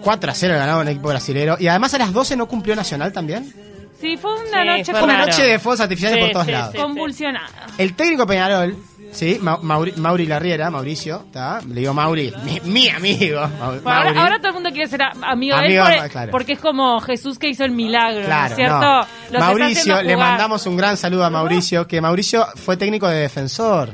4 0.04 0.32
a 0.32 0.34
0 0.34 0.56
ganaron 0.58 0.82
el 0.88 0.94
equipo 0.94 1.10
brasilero. 1.10 1.56
Y 1.60 1.68
además 1.68 1.94
a 1.94 1.98
las 1.98 2.12
12 2.12 2.36
no 2.36 2.48
cumplió 2.48 2.76
Nacional 2.76 3.14
también. 3.14 3.73
Sí, 4.04 4.18
fue 4.18 4.32
una 4.36 4.62
Sí, 4.62 4.68
noche 4.68 4.84
fue 4.86 4.94
Fue 4.94 5.04
una 5.04 5.14
raro. 5.18 5.26
noche 5.28 5.44
de 5.44 5.60
fuegos 5.60 5.80
artificiales 5.80 6.18
Sí, 6.20 6.24
por 6.26 6.32
todos 6.34 6.46
sí, 6.46 6.52
lados. 6.52 6.72
sí. 6.74 6.78
convulsionada. 6.78 7.50
El 7.78 7.94
técnico 7.96 8.28
Peñarol, 8.28 8.76
sí, 9.12 9.38
Ma- 9.42 9.58
Mauri, 9.62 9.94
Mauri 9.98 10.26
Larriera, 10.28 10.70
Mauricio, 10.70 11.24
¿está? 11.26 11.60
Le 11.68 11.80
digo 11.82 11.94
Mauri, 11.94 12.34
mi, 12.44 12.60
mi 12.66 12.90
amigo. 12.90 13.40
Mau- 13.42 13.50
Bueno, 13.82 13.90
ahora, 13.90 14.04
Mauri. 14.06 14.20
ahora 14.20 14.38
todo 14.38 14.48
el 14.50 14.54
mundo 14.56 14.70
quiere 14.72 14.88
ser 14.88 15.02
a- 15.02 15.14
amigo, 15.24 15.58
de 15.58 15.66
Amigo, 15.66 15.88
él 15.88 16.00
por- 16.02 16.10
claro. 16.10 16.32
porque 16.32 16.54
es 16.54 16.60
como 16.60 17.00
Jesús 17.02 17.40
que 17.40 17.48
hizo 17.50 17.64
el 17.64 17.72
milagro, 17.72 18.26
Claro, 18.26 18.42
¿no 18.44 18.50
es 18.50 18.56
¿cierto? 18.56 18.80
no. 18.82 18.98
Los 19.00 19.08
está 19.32 19.40
Mauricio, 19.40 19.80
haciendo 19.94 20.02
le 20.04 20.14
jugar. 20.16 20.30
mandamos 20.30 20.66
un 20.68 20.78
gran 20.78 20.98
saludo 20.98 21.24
a 21.26 21.30
Mauricio, 21.30 21.88
que 21.88 22.02
Mauricio 22.02 22.46
fue 22.56 22.78
técnico 22.78 23.08
de 23.08 23.18
defensor. 23.22 23.94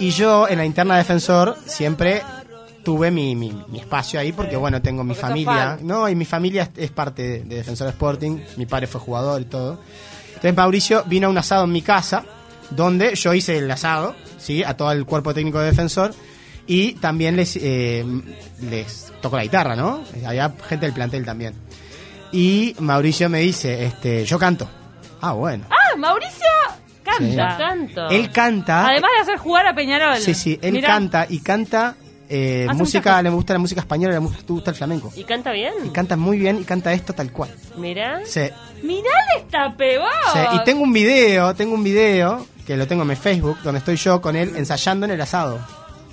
Y 0.00 0.10
yo 0.10 0.46
en 0.48 0.58
la 0.58 0.64
interna 0.64 0.94
de 0.94 0.98
defensor 1.00 1.56
siempre 1.66 2.22
tuve 2.88 3.10
mi, 3.10 3.36
mi- 3.36 3.52
mi 3.68 3.80
espacio 3.80 4.18
ahí 4.18 4.32
porque 4.32 4.56
bueno, 4.56 4.80
tengo 4.80 5.04
mi 5.04 5.14
familia. 5.14 5.78
¿no? 5.82 6.08
Y 6.08 6.14
mi 6.14 6.24
familia 6.24 6.62
es, 6.62 6.70
es 6.84 6.90
parte 6.90 7.22
de, 7.22 7.38
de 7.44 7.56
Defensor 7.56 7.86
Sporting, 7.88 8.38
mi 8.56 8.64
padre 8.64 8.86
fue 8.86 8.98
jugador 8.98 9.42
y 9.42 9.44
todo. 9.44 9.78
Entonces 10.28 10.56
Mauricio 10.56 11.04
vino 11.04 11.26
a 11.26 11.30
un 11.30 11.36
asado 11.36 11.64
en 11.64 11.72
mi 11.72 11.82
casa, 11.82 12.24
donde 12.70 13.14
yo 13.14 13.34
hice 13.34 13.58
el 13.58 13.70
asado, 13.70 14.16
¿sí? 14.38 14.64
A 14.64 14.74
todo 14.74 14.90
el 14.92 15.04
cuerpo 15.04 15.34
técnico 15.34 15.58
de 15.60 15.66
Defensor. 15.66 16.14
Y 16.66 16.92
también 16.94 17.36
les, 17.36 17.56
eh, 17.56 18.06
les 18.70 19.12
tocó 19.20 19.36
la 19.36 19.42
guitarra, 19.42 19.76
¿no? 19.76 20.02
Había 20.26 20.50
gente 20.66 20.86
del 20.86 20.94
plantel 20.94 21.26
también. 21.26 21.52
Y 22.32 22.74
Mauricio 22.78 23.28
me 23.28 23.40
dice, 23.40 23.84
este, 23.84 24.24
yo 24.24 24.38
canto. 24.38 24.66
Ah, 25.20 25.32
bueno. 25.32 25.64
Ah, 25.68 25.94
Mauricio 25.98 26.46
canta. 27.02 27.56
Canto. 27.58 28.08
Él 28.08 28.30
canta. 28.32 28.86
Además 28.86 29.10
de 29.16 29.22
hacer 29.24 29.36
jugar 29.38 29.66
a 29.66 29.74
Peñarol. 29.74 30.16
Sí, 30.18 30.32
sí, 30.32 30.58
él 30.62 30.72
Mirá, 30.72 30.88
canta 30.88 31.26
y 31.28 31.40
canta 31.40 31.96
eh, 32.28 32.66
música, 32.74 33.22
le 33.22 33.30
gusta 33.30 33.54
la 33.54 33.58
música 33.58 33.80
española, 33.80 34.14
le 34.14 34.18
gusta, 34.18 34.42
gusta 34.46 34.70
el 34.70 34.76
flamenco. 34.76 35.12
¿Y 35.16 35.24
canta 35.24 35.52
bien? 35.52 35.72
Y 35.84 35.90
canta 35.90 36.16
muy 36.16 36.38
bien 36.38 36.58
y 36.60 36.64
canta 36.64 36.92
esto 36.92 37.12
tal 37.14 37.32
cual. 37.32 37.50
Mirá. 37.76 38.20
Sí, 38.26 38.50
Mirá 38.82 39.10
esta 39.36 39.74
pebón. 39.76 40.08
sí. 40.32 40.40
Y 40.54 40.64
tengo 40.64 40.82
un 40.82 40.92
video, 40.92 41.54
tengo 41.54 41.74
un 41.74 41.82
video 41.82 42.46
que 42.66 42.76
lo 42.76 42.86
tengo 42.86 43.02
en 43.02 43.08
mi 43.08 43.16
Facebook, 43.16 43.58
donde 43.62 43.78
estoy 43.78 43.96
yo 43.96 44.20
con 44.20 44.36
él 44.36 44.54
ensayando 44.56 45.06
en 45.06 45.12
el 45.12 45.20
asado. 45.20 45.58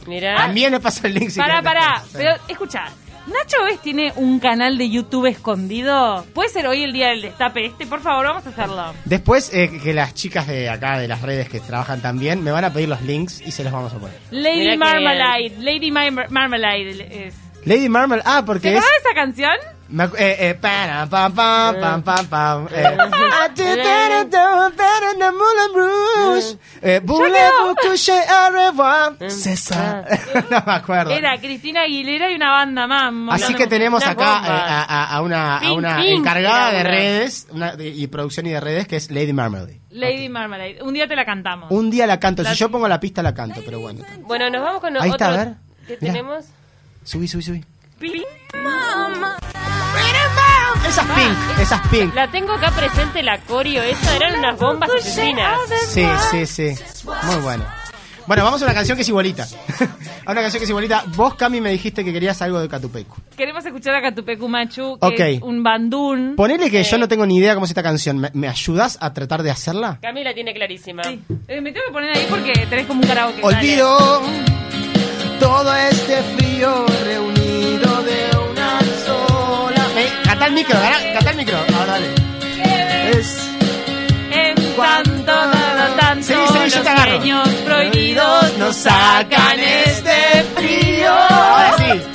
Mirá. 0.08 0.36
También 0.38 0.72
le 0.72 0.80
paso 0.80 1.06
el 1.08 1.14
link 1.14 1.30
si 1.30 1.40
pará. 1.40 2.02
Sí. 2.06 2.12
Pero, 2.14 2.36
escucha. 2.48 2.86
¿Nacho 3.28 3.58
Ves 3.64 3.80
tiene 3.82 4.14
un 4.18 4.40
canal 4.40 4.78
de 4.78 4.90
YouTube 4.90 5.26
escondido? 5.26 6.24
¿Puede 6.34 6.50
ser 6.50 6.68
hoy 6.68 6.84
el 6.84 6.94
día 6.94 7.10
del 7.10 7.24
destape 7.24 7.66
este? 7.66 7.86
Por 7.88 8.00
favor, 8.02 8.26
vamos 8.26 8.46
a 8.46 8.50
hacerlo. 8.50 8.94
Después 9.06 9.52
eh, 9.54 9.80
que 9.84 9.94
las 9.94 10.14
chicas 10.14 10.48
de 10.48 10.70
acá, 10.70 11.00
de 11.00 11.08
las 11.08 11.22
redes 11.24 11.50
que 11.50 11.60
trabajan 11.60 12.02
también, 12.02 12.44
me 12.44 12.52
van 12.52 12.64
a 12.66 12.72
pedir 12.72 12.88
los 12.90 13.02
links 13.02 13.42
y 13.42 13.52
se 13.52 13.64
los 13.64 13.74
vamos 13.74 13.94
a 13.94 13.98
poner. 13.98 14.16
Lady 14.32 14.60
Mirá 14.60 14.72
que 14.74 14.78
Marmalade. 14.78 15.54
Lady 15.60 15.92
Mar- 15.92 16.30
Marmalade. 16.30 17.28
es- 17.28 17.36
Lady 17.66 17.90
Marmal, 17.90 18.22
ah, 18.26 18.42
¿Te 18.42 18.46
porque 18.46 18.68
es... 18.70 18.78
acordás 18.78 18.92
de 19.04 19.10
esa 19.10 19.16
canción? 19.16 19.75
Me 19.88 20.06
eh, 20.06 20.10
eh, 20.50 20.56
para, 20.60 21.06
pam, 21.06 21.32
pam, 21.34 21.76
pam, 21.80 22.02
pam, 22.04 22.26
pam. 22.28 22.68
Eh. 22.72 22.98
Eh. 26.82 27.02
No 30.50 30.64
me 30.66 30.74
acuerdo. 30.74 31.12
Era 31.12 31.38
Cristina 31.40 31.84
Aguilera 31.84 32.32
y 32.32 32.36
una 32.36 32.52
banda 32.52 32.88
más. 32.88 33.42
Así 33.44 33.54
que 33.56 33.68
tenemos 33.68 34.06
acá 34.06 34.42
eh, 34.44 34.50
a, 34.50 34.84
a- 34.84 35.16
a 35.18 35.22
una, 35.22 35.58
a 35.58 35.62
Pink, 35.62 35.78
una 35.78 35.98
pink 35.98 36.20
encargada 36.20 36.72
de 36.72 36.84
redes 36.84 37.48
una 37.52 37.76
de- 37.76 37.90
y 37.90 38.08
producción 38.08 38.46
y 38.48 38.50
de 38.52 38.60
redes 38.60 38.88
que 38.88 38.96
es 38.98 39.12
Lady 39.12 39.34
Marmalade. 39.34 39.80
Lady 39.92 40.30
Marmalade. 40.30 40.80
Un 40.82 40.94
día 40.94 41.08
te 41.08 41.16
la 41.16 41.26
cantamos. 41.26 41.72
Un 41.72 41.90
día 41.90 42.06
la 42.08 42.20
canto. 42.20 42.44
Si 42.44 42.54
yo 42.56 42.70
pongo 42.70 42.88
la 42.88 43.00
pista, 43.00 43.24
la 43.24 43.34
canto, 43.34 43.62
pero 43.66 43.80
bueno. 43.80 44.04
Bueno, 44.22 44.50
nos 44.50 44.62
vamos 44.62 44.82
con 44.82 44.96
Ahí 44.98 45.10
otro. 45.10 45.14
está, 45.14 45.28
a 45.28 45.46
ver. 45.46 45.54
¿Qué 45.88 45.98
Mirá. 46.02 46.14
tenemos? 46.14 46.46
Subí, 47.04 47.28
subí, 47.28 47.44
subí. 47.44 47.64
Esas 50.88 51.06
pink, 51.08 51.60
esas 51.62 51.88
pink. 51.90 52.14
La 52.14 52.30
tengo 52.30 52.54
acá 52.54 52.72
presente, 52.72 53.24
la 53.24 53.40
coreo. 53.40 53.82
Esa 53.84 54.16
eran 54.16 54.40
unas 54.40 54.60
bombas 54.60 54.90
asesinas. 54.98 55.58
Sí, 55.88 56.06
sí, 56.32 56.46
sí. 56.46 56.76
Muy 57.24 57.36
bueno. 57.38 57.66
Bueno, 58.28 58.44
vamos 58.44 58.62
a 58.62 58.66
una 58.66 58.74
canción 58.74 58.96
que 58.96 59.04
es 59.04 59.10
igualita. 59.10 59.44
a 60.26 60.32
una 60.32 60.42
canción 60.42 60.60
que 60.60 60.64
es 60.64 60.70
igualita. 60.70 61.04
Vos, 61.16 61.36
Cami, 61.36 61.62
me 61.62 61.70
dijiste 61.72 62.04
que 62.04 62.12
querías 62.12 62.42
algo 62.42 62.60
de 62.60 62.68
Catupecu. 62.68 63.16
Queremos 63.38 63.64
escuchar 63.66 63.96
a 63.96 64.02
Catupecu 64.02 64.48
Machu, 64.50 64.98
que 65.00 65.06
Ok. 65.08 65.20
es 65.20 65.42
un 65.42 65.62
bandún. 65.64 66.34
Ponele 66.36 66.72
que 66.72 66.84
yo 66.84 66.98
no 66.98 67.08
tengo 67.08 67.26
ni 67.26 67.38
idea 67.38 67.54
cómo 67.54 67.66
es 67.66 67.72
esta 67.72 67.84
canción. 67.84 68.18
¿Me, 68.18 68.32
me 68.34 68.48
ayudas 68.48 68.98
a 69.00 69.14
tratar 69.14 69.44
de 69.44 69.52
hacerla? 69.52 70.00
Camila 70.02 70.34
tiene 70.34 70.54
clarísima. 70.54 71.04
Sí. 71.04 71.22
Eh, 71.48 71.62
me 71.62 71.72
tengo 71.72 71.86
que 71.88 71.94
poner 71.94 72.18
ahí 72.18 72.26
porque 72.30 72.54
tenés 72.68 72.88
como 72.88 73.02
un 73.02 73.08
karaoke. 73.08 73.42
Olvido 73.44 74.22
todo 75.40 75.76
este 75.76 76.24
frío 76.38 76.86
reunido 77.04 77.45
de 77.70 78.38
una 78.52 78.80
sola. 79.06 79.86
Eh, 79.98 80.10
canta 80.24 80.46
el 80.48 80.54
micro, 80.54 80.80
¿verdad? 80.80 81.14
Canta 81.14 81.30
el 81.32 81.38
micro. 81.38 81.58
Ahora 81.78 81.94
dale. 81.94 82.08
Es. 83.12 83.50
En 84.32 84.56
tanto, 84.76 85.32
nada, 85.32 85.96
tanto, 85.98 86.28
Sí, 86.28 86.34
sí, 86.34 86.78
los 86.78 86.86
sueños 86.86 87.50
prohibidos 87.66 88.58
nos 88.58 88.76
sacan 88.76 89.60
este 89.60 90.44
frío. 90.56 91.12
Ahora 91.12 91.78
sí. 91.78 92.15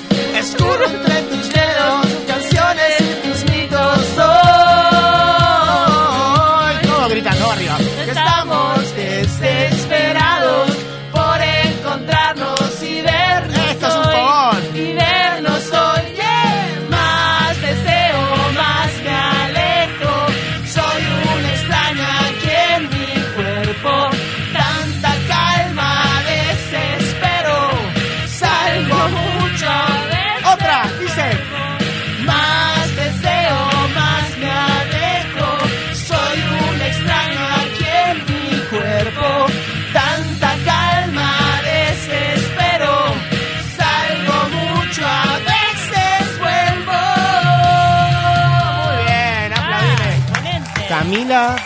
Camila, 51.10 51.56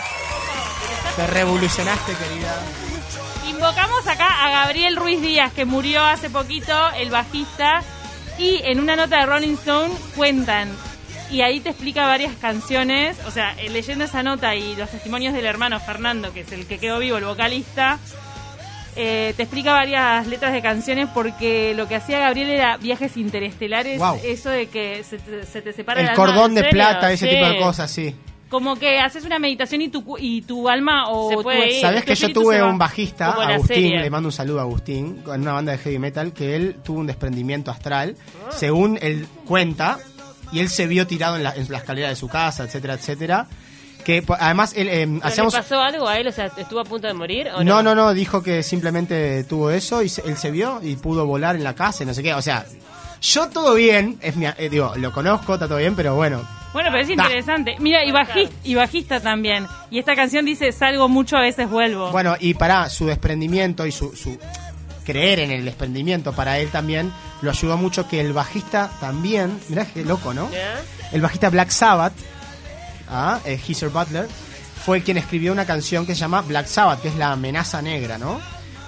te 1.15 1.27
revolucionaste, 1.27 2.13
querida. 2.13 2.55
Invocamos 3.47 4.07
acá 4.07 4.43
a 4.43 4.49
Gabriel 4.49 4.95
Ruiz 4.95 5.21
Díaz, 5.21 5.53
que 5.53 5.65
murió 5.65 6.03
hace 6.03 6.31
poquito, 6.31 6.73
el 6.97 7.11
bajista, 7.11 7.83
y 8.39 8.59
en 8.63 8.79
una 8.79 8.95
nota 8.95 9.19
de 9.19 9.27
Rolling 9.27 9.53
Stone 9.53 9.93
cuentan, 10.15 10.67
y 11.29 11.41
ahí 11.41 11.59
te 11.59 11.69
explica 11.69 12.07
varias 12.07 12.33
canciones, 12.41 13.17
o 13.27 13.29
sea, 13.31 13.53
eh, 13.59 13.69
leyendo 13.69 14.05
esa 14.05 14.23
nota 14.23 14.55
y 14.55 14.75
los 14.77 14.89
testimonios 14.89 15.31
del 15.35 15.45
hermano 15.45 15.79
Fernando, 15.79 16.33
que 16.33 16.39
es 16.39 16.51
el 16.51 16.65
que 16.65 16.79
quedó 16.79 16.97
vivo, 16.97 17.17
el 17.17 17.25
vocalista, 17.25 17.99
eh, 18.95 19.35
te 19.37 19.43
explica 19.43 19.73
varias 19.73 20.25
letras 20.25 20.53
de 20.53 20.63
canciones 20.63 21.07
porque 21.13 21.75
lo 21.75 21.87
que 21.87 21.97
hacía 21.97 22.17
Gabriel 22.17 22.49
era 22.49 22.77
viajes 22.77 23.15
interestelares, 23.15 23.99
Wow. 23.99 24.19
eso 24.23 24.49
de 24.49 24.69
que 24.69 25.03
se 25.03 25.19
te, 25.19 25.45
se 25.45 25.61
te 25.61 25.71
separa 25.71 25.99
El 25.99 26.07
el 26.07 26.13
alma 26.13 26.25
cordón 26.25 26.55
de 26.55 26.63
plata, 26.63 27.11
ese 27.11 27.27
Sí. 27.29 27.35
tipo 27.35 27.45
de 27.45 27.57
cosas, 27.59 27.91
sí. 27.91 28.15
Como 28.55 28.75
que 28.77 28.99
haces 28.99 29.25
una 29.25 29.37
meditación 29.37 29.81
y 29.81 29.89
tu, 29.89 30.03
cu- 30.05 30.17
y 30.17 30.41
tu 30.43 30.69
alma 30.69 31.09
o 31.09 31.29
Se 31.29 31.35
tu- 31.35 31.43
puede 31.43 31.73
ir. 31.75 31.81
¿Sabés 31.81 32.01
tu 32.01 32.07
que 32.07 32.15
yo 32.15 32.31
tuve 32.33 32.63
un 32.63 32.77
bajista, 32.77 33.31
Agustín, 33.31 33.67
serie. 33.75 33.99
le 33.99 34.09
mando 34.09 34.29
un 34.29 34.31
saludo 34.33 34.59
a 34.59 34.61
Agustín, 34.61 35.21
en 35.27 35.41
una 35.41 35.51
banda 35.53 35.73
de 35.73 35.77
heavy 35.79 35.99
metal, 35.99 36.31
que 36.31 36.55
él 36.55 36.77
tuvo 36.83 36.99
un 36.99 37.07
desprendimiento 37.07 37.69
astral, 37.69 38.15
según 38.49 38.97
él 39.01 39.27
cuenta, 39.45 39.99
y 40.53 40.59
él 40.61 40.69
se 40.69 40.87
vio 40.87 41.05
tirado 41.05 41.35
en 41.35 41.43
la, 41.43 41.53
en 41.53 41.69
la 41.69 41.79
escalera 41.79 42.07
de 42.07 42.15
su 42.15 42.27
casa, 42.29 42.63
etcétera, 42.63 42.93
etcétera. 42.93 43.47
Que 44.05 44.23
además 44.39 44.73
él 44.75 44.87
eh, 44.87 45.05
¿Pero 45.07 45.19
hacíamos... 45.27 45.53
¿Le 45.53 45.59
pasó 45.59 45.81
algo 45.81 46.07
a 46.07 46.17
él? 46.17 46.27
O 46.27 46.31
sea, 46.31 46.45
¿estuvo 46.57 46.79
a 46.79 46.83
punto 46.85 47.07
de 47.07 47.13
morir 47.13 47.47
o 47.55 47.63
No, 47.63 47.81
no? 47.81 47.83
no, 47.83 47.95
no, 47.95 48.13
dijo 48.13 48.41
que 48.43 48.61
simplemente 48.63 49.43
tuvo 49.45 49.71
eso 49.71 50.01
y 50.03 50.09
se- 50.09 50.21
él 50.27 50.37
se 50.37 50.51
vio 50.51 50.79
y 50.83 50.95
pudo 50.95 51.25
volar 51.25 51.55
en 51.55 51.63
la 51.63 51.73
casa 51.75 52.03
y 52.03 52.05
no 52.05 52.13
sé 52.13 52.21
qué. 52.23 52.33
O 52.35 52.41
sea, 52.41 52.65
yo 53.21 53.49
todo 53.49 53.73
bien, 53.73 54.17
es 54.21 54.35
mi, 54.35 54.45
eh, 54.45 54.69
digo, 54.69 54.93
lo 54.97 55.11
conozco, 55.11 55.55
está 55.55 55.67
todo 55.67 55.79
bien, 55.79 55.95
pero 55.95 56.13
bueno. 56.15 56.41
Bueno, 56.75 56.89
pero 56.91 57.03
es 57.03 57.07
Da. 57.07 57.13
interesante. 57.13 57.77
Mira, 57.79 58.03
y 58.03 58.11
bajista, 58.11 58.53
y 58.65 58.75
bajista 58.75 59.21
también. 59.21 59.65
Y 59.89 59.97
esta 59.97 60.13
canción 60.13 60.43
dice, 60.43 60.73
salgo 60.73 61.07
mucho, 61.07 61.37
a 61.37 61.39
veces 61.39 61.69
vuelvo. 61.69 62.11
Bueno, 62.11 62.35
y 62.37 62.53
para 62.53 62.89
su 62.89 63.05
desprendimiento 63.05 63.85
y 63.85 63.93
su, 63.93 64.13
su 64.13 64.37
creer 65.05 65.39
en 65.39 65.51
el 65.51 65.63
desprendimiento 65.63 66.33
para 66.33 66.59
él 66.59 66.67
también, 66.67 67.13
lo 67.41 67.51
ayudó 67.51 67.77
mucho 67.77 68.09
que 68.09 68.19
el 68.19 68.33
bajista 68.33 68.91
también, 68.99 69.57
mirá 69.69 69.85
qué 69.85 70.03
loco, 70.03 70.33
¿no? 70.33 70.49
El 71.13 71.21
bajista 71.21 71.49
Black 71.49 71.69
Sabbath, 71.69 72.11
ah, 73.07 73.39
eh, 73.45 73.57
Geezer 73.57 73.87
Butler, 73.87 74.27
fue 74.85 75.01
quien 75.01 75.15
escribió 75.15 75.53
una 75.53 75.65
canción 75.65 76.05
que 76.05 76.13
se 76.13 76.19
llama 76.19 76.41
Black 76.41 76.67
Sabbath, 76.67 77.01
que 77.01 77.07
es 77.07 77.15
la 77.15 77.31
amenaza 77.31 77.81
negra, 77.81 78.17
¿no? 78.17 78.41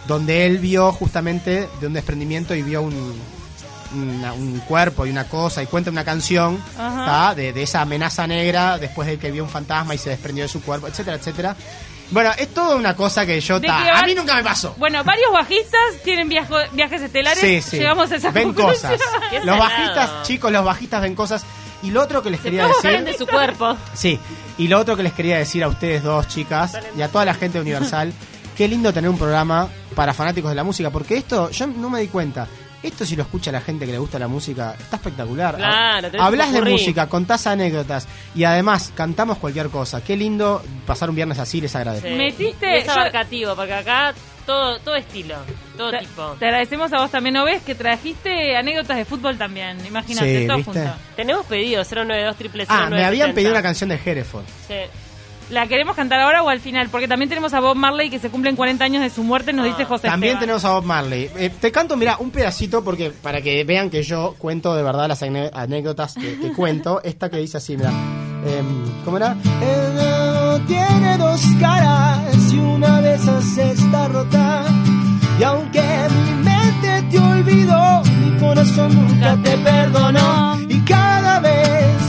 Donde 0.08 0.45
él 0.45 0.58
vio 0.58 0.91
justamente 0.91 1.69
de 1.80 1.88
un 1.88 1.93
desprendimiento 1.93 2.54
y 2.54 2.63
vio 2.63 2.82
un, 2.82 2.93
una- 3.93 4.34
un 4.34 4.60
cuerpo 4.60 5.06
y 5.06 5.10
una 5.10 5.26
cosa 5.26 5.62
y 5.63 5.67
cuenta 5.67 5.89
una 5.91 6.04
canción 6.06 6.62
de, 7.36 7.54
de 7.54 7.63
esa 7.63 7.82
amenaza 7.82 8.26
negra 8.28 8.78
después 8.78 9.08
de 9.08 9.17
que 9.19 9.32
vio 9.32 9.43
un 9.43 9.50
fantasma 9.50 9.95
y 9.95 9.97
se 9.97 10.10
desprendió 10.10 10.43
de 10.43 10.50
su 10.50 10.62
cuerpo, 10.62 10.88
etcétera, 10.88 11.17
etcétera. 11.17 11.56
Bueno, 12.10 12.32
es 12.38 12.54
toda 12.54 12.78
una 12.78 12.95
cosa 12.95 13.26
que 13.26 13.41
yo... 13.41 13.60
Ta, 13.60 13.84
que 13.84 13.89
a 13.89 14.04
mí 14.04 14.15
nunca 14.15 14.36
me 14.36 14.43
pasó. 14.43 14.73
Bueno, 14.78 15.04
varios 15.04 15.30
bajistas 15.34 15.82
tienen 16.06 16.30
viajo- 16.30 16.56
viajes 16.71 17.02
estelares. 17.02 17.39
Sí, 17.39 17.62
sí. 17.62 17.78
Llegamos 17.80 18.10
a 18.12 18.15
esa 18.15 18.32
ven 18.32 18.54
conclusión. 18.54 18.93
cosas. 18.93 19.08
Qué 19.30 19.41
Los 19.43 19.58
bajistas, 19.60 20.23
chicos, 20.23 20.52
los 20.54 20.63
bajistas 20.63 21.02
ven 21.02 21.15
cosas. 21.15 21.43
Y 21.84 21.91
lo 21.91 22.02
otro 22.02 22.23
que 22.23 22.30
les 22.30 22.39
quería 22.39 22.65
decir... 22.65 23.04
de 23.04 23.13
su 23.17 23.28
cuerpo. 23.28 23.76
Sí, 23.93 24.17
y 24.58 24.69
lo 24.69 24.80
otro 24.80 24.95
que 24.95 25.04
les 25.04 25.12
quería 25.12 25.38
decir 25.38 25.63
a 25.65 25.67
ustedes 25.67 26.02
dos, 26.02 26.28
chicas, 26.30 26.78
y 26.97 27.02
a 27.02 27.10
toda 27.10 27.26
la 27.26 27.34
gente 27.34 27.58
de 27.58 27.62
Universal, 27.63 28.13
qué 28.58 28.69
lindo 28.69 28.93
tener 28.93 29.10
un 29.10 29.17
programa 29.17 29.67
para 29.93 30.13
fanáticos 30.13 30.50
de 30.52 30.56
la 30.56 30.63
música, 30.63 30.89
porque 30.89 31.17
esto, 31.17 31.52
yo 31.52 31.67
no 31.67 31.89
me 31.89 32.00
di 32.00 32.08
cuenta, 32.08 32.47
esto 32.88 33.06
si 33.06 33.15
lo 33.15 33.23
escucha 33.23 33.52
la 33.52 33.62
gente 33.62 33.86
que 33.86 33.91
le 33.91 33.97
gusta 34.00 34.17
la 34.19 34.28
música, 34.28 34.76
está 34.80 34.95
espectacular. 34.97 35.56
Claro, 35.56 36.10
tenés 36.12 36.26
Hablas 36.26 36.52
de 36.54 36.62
música, 36.62 37.08
contás 37.08 37.47
anécdotas, 37.47 38.08
y 38.36 38.43
además 38.43 38.91
cantamos 38.95 39.38
cualquier 39.38 39.69
cosa. 39.69 40.04
Qué 40.04 40.17
lindo 40.17 40.62
pasar 40.86 41.10
un 41.10 41.15
viernes 41.15 41.39
así, 41.39 41.62
les 41.62 41.76
agradezco. 41.76 42.08
Sí. 42.08 42.15
Metiste- 42.15 42.78
es 42.80 42.89
abarcativo, 42.89 43.56
porque 43.56 43.73
acá 43.73 44.13
todo, 44.45 44.80
todo 44.80 44.95
estilo, 44.95 45.36
todo 45.78 45.91
Te, 45.91 46.00
tipo. 46.00 46.36
te 46.39 46.45
agradecemos 46.45 46.91
a 46.93 47.00
vos 47.02 47.12
también, 47.12 47.34
¿no 47.34 47.43
ves? 47.43 47.62
Que 47.63 47.76
trajiste 47.76 48.56
anécdotas 48.56 48.95
de 48.97 49.06
fútbol 49.06 49.38
también. 49.38 49.78
Imagínate, 49.86 50.41
Sí, 50.41 50.47
todo 50.47 50.58
¿viste? 50.58 50.71
junto. 50.73 50.93
Tenemos 51.15 51.45
pedido 51.45 51.84
092 51.84 52.36
triple 52.38 52.65
Ah, 52.69 52.88
me 52.89 53.04
habían 53.04 53.34
pedido 53.34 53.52
una 53.52 53.62
canción 53.62 53.89
de 53.89 54.00
Hereford. 54.04 54.45
Sí. 54.67 54.76
¿La 55.50 55.66
queremos 55.68 55.96
cantar 55.96 56.20
ahora 56.20 56.44
o 56.44 56.50
al 56.50 56.60
final? 56.60 56.90
Porque 56.90 57.08
también 57.08 57.30
tenemos 57.30 57.54
a 57.54 57.62
Bob 57.62 57.76
Marley 57.78 58.10
que 58.10 58.20
se 58.20 58.30
cumplen 58.30 58.56
40 58.58 58.84
años 58.84 59.02
de 59.02 59.10
su 59.10 59.24
muerte, 59.24 59.54
nos 59.54 59.66
dice 59.66 59.86
José 59.86 60.08
Ah, 60.08 60.12
También 60.12 60.34
Esteban. 60.34 60.42
tenemos 60.42 60.66
a 60.66 60.72
Bob 60.72 60.84
Marley. 60.84 61.30
Eh, 61.38 61.50
te 61.62 61.72
canto, 61.72 61.96
mira, 61.96 62.18
un 62.20 62.32
pedacito 62.32 62.84
porque 62.84 63.12
para 63.12 63.42
que 63.42 63.64
vean 63.64 63.90
que 63.90 64.04
yo 64.04 64.36
cuento 64.38 64.76
de 64.76 64.84
verdad 64.84 65.08
las 65.08 65.24
anécdotas 65.24 66.16
que, 66.16 66.38
que 66.40 66.52
cuento. 66.52 67.02
Esta 67.04 67.30
que 67.30 67.38
dice 67.38 67.58
así, 67.58 67.78
mira. 67.78 67.92
Em, 68.46 69.04
¿Cómo 69.06 69.18
era? 69.18 69.36
Tiene 70.68 71.18
dos 71.18 71.42
caras 71.60 72.20
y 72.52 72.58
una 72.58 73.02
de 73.02 73.16
esas 73.16 73.58
está 73.58 74.08
rota. 74.10 74.64
Y 75.40 75.44
aunque 75.44 75.82
mi 75.82 76.44
mente 76.44 77.04
te 77.12 77.20
olvidó, 77.20 78.02
mi 78.04 78.38
corazón 78.40 78.94
nunca 78.96 79.38
te 79.44 79.58
perdonó. 79.60 80.60
Y 80.68 80.80
cada 80.82 81.40
vez 81.40 82.07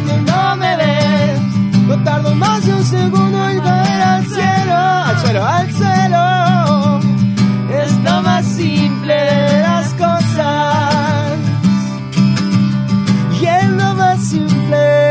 no 1.88 2.04
tardo 2.04 2.34
más 2.34 2.64
de 2.66 2.74
un 2.74 2.84
segundo 2.84 3.48
en 3.48 3.60
caer 3.60 4.02
al 4.02 4.26
cielo. 4.26 4.76
Al 4.76 5.18
suelo, 5.20 5.44
al 5.44 5.72
suelo. 5.72 7.00
Es 7.82 7.92
lo 8.04 8.22
más 8.22 8.46
simple 8.46 9.14
de 9.14 9.60
las 9.62 9.94
cosas. 9.94 11.34
Y 13.40 13.46
es 13.46 13.68
lo 13.70 13.94
más 13.94 14.28
simple 14.28 15.08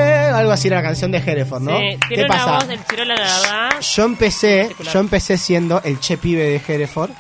así 0.52 0.68
era 0.68 0.78
la 0.78 0.84
canción 0.84 1.12
de 1.12 1.18
Hereford, 1.20 1.62
¿no? 1.62 1.78
Sí, 1.78 1.98
¿Qué 2.10 2.26
pasa? 2.26 2.58
voz 2.58 2.68
del 2.68 2.80
Chirola, 2.86 3.16
la 3.16 3.22
verdad. 3.22 3.82
Yo 3.82 4.04
empecé, 4.06 4.76
yo 4.94 5.00
empecé 5.00 5.38
siendo 5.38 5.82
el 5.84 6.00
che 6.00 6.18
pibe 6.18 6.44
de 6.44 6.62
Hereford, 6.68 7.12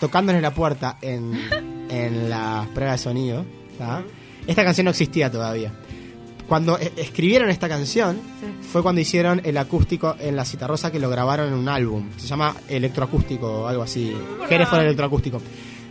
tocándole 0.00 0.40
la 0.40 0.52
puerta 0.52 0.96
en, 1.00 1.38
en 1.90 2.30
las 2.30 2.66
pruebas 2.68 3.00
de 3.00 3.04
sonido. 3.04 3.44
¿tá? 3.78 4.02
Esta 4.46 4.64
canción 4.64 4.86
no 4.86 4.90
existía 4.90 5.30
todavía. 5.30 5.72
Cuando 6.48 6.78
e- 6.78 6.92
escribieron 6.96 7.50
esta 7.50 7.68
canción, 7.68 8.18
fue 8.72 8.82
cuando 8.82 9.00
hicieron 9.00 9.40
el 9.44 9.56
acústico 9.58 10.16
en 10.18 10.34
la 10.34 10.44
Citarrosa 10.44 10.90
que 10.90 10.98
lo 10.98 11.10
grabaron 11.10 11.48
en 11.48 11.54
un 11.54 11.68
álbum. 11.68 12.08
Se 12.16 12.26
llama 12.26 12.54
electroacústico 12.68 13.46
o 13.62 13.66
algo 13.68 13.82
así. 13.82 14.12
Hereford 14.48 14.80
electroacústico. 14.80 15.40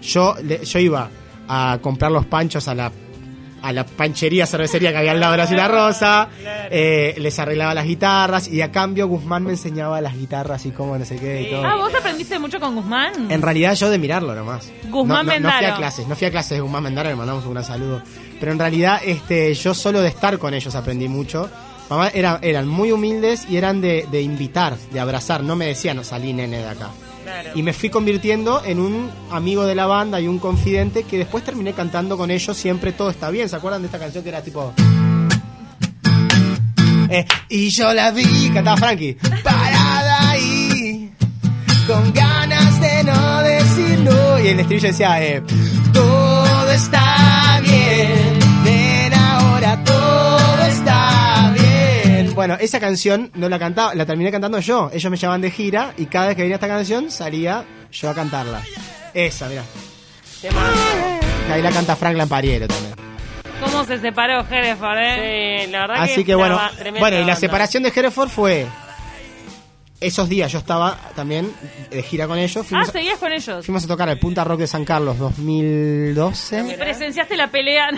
Yo, 0.01 0.35
le- 0.43 0.65
yo 0.65 0.79
iba 0.79 1.09
a 1.47 1.77
comprar 1.81 2.11
los 2.11 2.25
panchos 2.25 2.67
a 2.67 2.75
la 2.75 2.91
a 3.61 3.71
la 3.73 3.85
panchería 3.85 4.45
cervecería 4.45 4.91
que 4.91 4.97
había 4.97 5.11
al 5.11 5.19
lado 5.19 5.33
de 5.33 5.37
la 5.37 5.47
Citarrosa, 5.47 6.29
eh, 6.69 7.15
les 7.17 7.37
arreglaba 7.39 7.73
las 7.73 7.85
guitarras 7.85 8.47
y 8.47 8.61
a 8.61 8.71
cambio 8.71 9.07
Guzmán 9.07 9.43
me 9.43 9.51
enseñaba 9.51 10.01
las 10.01 10.15
guitarras 10.17 10.65
y 10.65 10.71
cómo 10.71 10.97
no 10.97 11.05
sé 11.05 11.17
qué 11.17 11.43
y 11.43 11.51
todo. 11.51 11.65
Ah, 11.65 11.75
¿vos 11.75 11.93
aprendiste 11.93 12.39
mucho 12.39 12.59
con 12.59 12.75
Guzmán? 12.75 13.31
En 13.31 13.41
realidad 13.41 13.73
yo 13.75 13.89
de 13.89 13.97
mirarlo 13.97 14.35
nomás. 14.35 14.71
Guzmán 14.89 15.25
no, 15.25 15.33
no, 15.33 15.39
no 15.39 15.57
fui 15.57 15.65
a 15.65 15.75
clases, 15.75 16.07
no 16.07 16.15
fui 16.15 16.27
a 16.27 16.31
clases 16.31 16.57
de 16.57 16.61
Guzmán 16.61 16.83
Mendaro, 16.83 17.09
le 17.09 17.15
mandamos 17.15 17.45
un 17.45 17.53
gran 17.53 17.63
saludo. 17.65 18.01
Pero 18.39 18.51
en 18.51 18.59
realidad 18.59 19.01
este, 19.03 19.53
yo 19.53 19.73
solo 19.73 20.01
de 20.01 20.09
estar 20.09 20.37
con 20.37 20.53
ellos 20.53 20.75
aprendí 20.75 21.07
mucho. 21.07 21.49
Mamá 21.89 22.09
era, 22.09 22.39
eran 22.41 22.67
muy 22.67 22.91
humildes 22.91 23.47
y 23.49 23.57
eran 23.57 23.79
de, 23.81 24.07
de 24.11 24.21
invitar, 24.21 24.75
de 24.91 24.99
abrazar. 24.99 25.41
No 25.43 25.55
me 25.55 25.67
decían, 25.67 25.97
no 25.97 26.03
salí 26.03 26.33
nene 26.33 26.57
de 26.57 26.67
acá. 26.67 26.89
Y 27.55 27.63
me 27.63 27.73
fui 27.73 27.89
convirtiendo 27.89 28.63
en 28.65 28.79
un 28.79 29.09
amigo 29.31 29.65
de 29.65 29.75
la 29.75 29.85
banda 29.85 30.19
y 30.21 30.27
un 30.27 30.39
confidente 30.39 31.03
que 31.03 31.17
después 31.17 31.43
terminé 31.43 31.73
cantando 31.73 32.17
con 32.17 32.31
ellos 32.31 32.55
siempre 32.55 32.91
todo 32.91 33.09
está 33.09 33.29
bien. 33.29 33.49
¿Se 33.49 33.55
acuerdan 33.55 33.81
de 33.81 33.87
esta 33.87 33.99
canción 33.99 34.23
que 34.23 34.29
era 34.29 34.41
tipo... 34.41 34.73
Eh, 37.09 37.25
y 37.47 37.69
yo 37.69 37.93
la 37.93 38.11
vi, 38.11 38.49
cantaba 38.53 38.75
Frankie, 38.75 39.17
parada 39.41 40.31
ahí, 40.31 41.09
con 41.87 42.11
ganas 42.11 42.81
de 42.81 43.03
no 43.05 43.41
decir 43.43 43.99
no. 43.99 44.39
Y 44.39 44.47
el 44.49 44.59
estribillo 44.59 44.87
decía, 44.89 45.23
eh, 45.23 45.41
todo 45.93 46.71
está 46.71 47.61
bien, 47.63 48.36
Bueno, 52.37 52.55
esa 52.59 52.79
canción 52.79 53.31
no 53.33 53.49
la 53.49 53.57
cantaba, 53.57 53.95
la 53.95 54.05
terminé 54.05 54.31
cantando 54.31 54.59
yo. 54.59 54.91
Ellos 54.93 55.09
me 55.09 55.17
llamaban 55.17 55.41
de 55.41 55.49
gira 55.49 55.95
y 55.97 56.05
cada 56.05 56.27
vez 56.27 56.35
que 56.35 56.43
venía 56.43 56.57
esta 56.57 56.67
canción 56.67 57.09
salía 57.09 57.65
yo 57.91 58.11
a 58.11 58.13
cantarla. 58.13 58.61
Esa, 59.11 59.49
mirá. 59.49 59.63
Ahí 61.51 61.63
la 61.63 61.71
canta 61.71 61.95
Frank 61.95 62.15
Lampariero 62.15 62.67
también. 62.67 62.93
¿Cómo 63.59 63.83
se 63.85 63.97
separó 63.97 64.45
Hereford, 64.47 64.99
eh? 64.99 65.63
Sí, 65.65 65.71
la 65.71 65.79
verdad 65.79 66.03
Así 66.03 66.23
que 66.23 66.33
estaba 66.33 66.55
bueno, 66.55 66.77
tremenda 66.77 66.99
bueno, 66.99 67.19
y 67.21 67.25
la 67.25 67.35
separación 67.35 67.81
de 67.81 67.89
Hereford 67.89 68.29
fue 68.29 68.67
esos 69.99 70.29
días 70.29 70.51
yo 70.51 70.59
estaba 70.59 70.97
también 71.15 71.51
de 71.89 72.03
gira 72.03 72.27
con 72.27 72.37
ellos, 72.37 72.57
Ah, 72.65 72.67
fuimos, 72.69 72.87
seguías 72.89 73.17
con 73.19 73.31
ellos. 73.33 73.65
fuimos 73.65 73.83
a 73.83 73.87
tocar 73.87 74.07
al 74.09 74.19
Punta 74.19 74.43
Rock 74.43 74.59
de 74.59 74.67
San 74.67 74.85
Carlos 74.85 75.17
2012. 75.17 76.75
Presenciaste 76.77 77.35
la 77.35 77.49
pelea. 77.49 77.89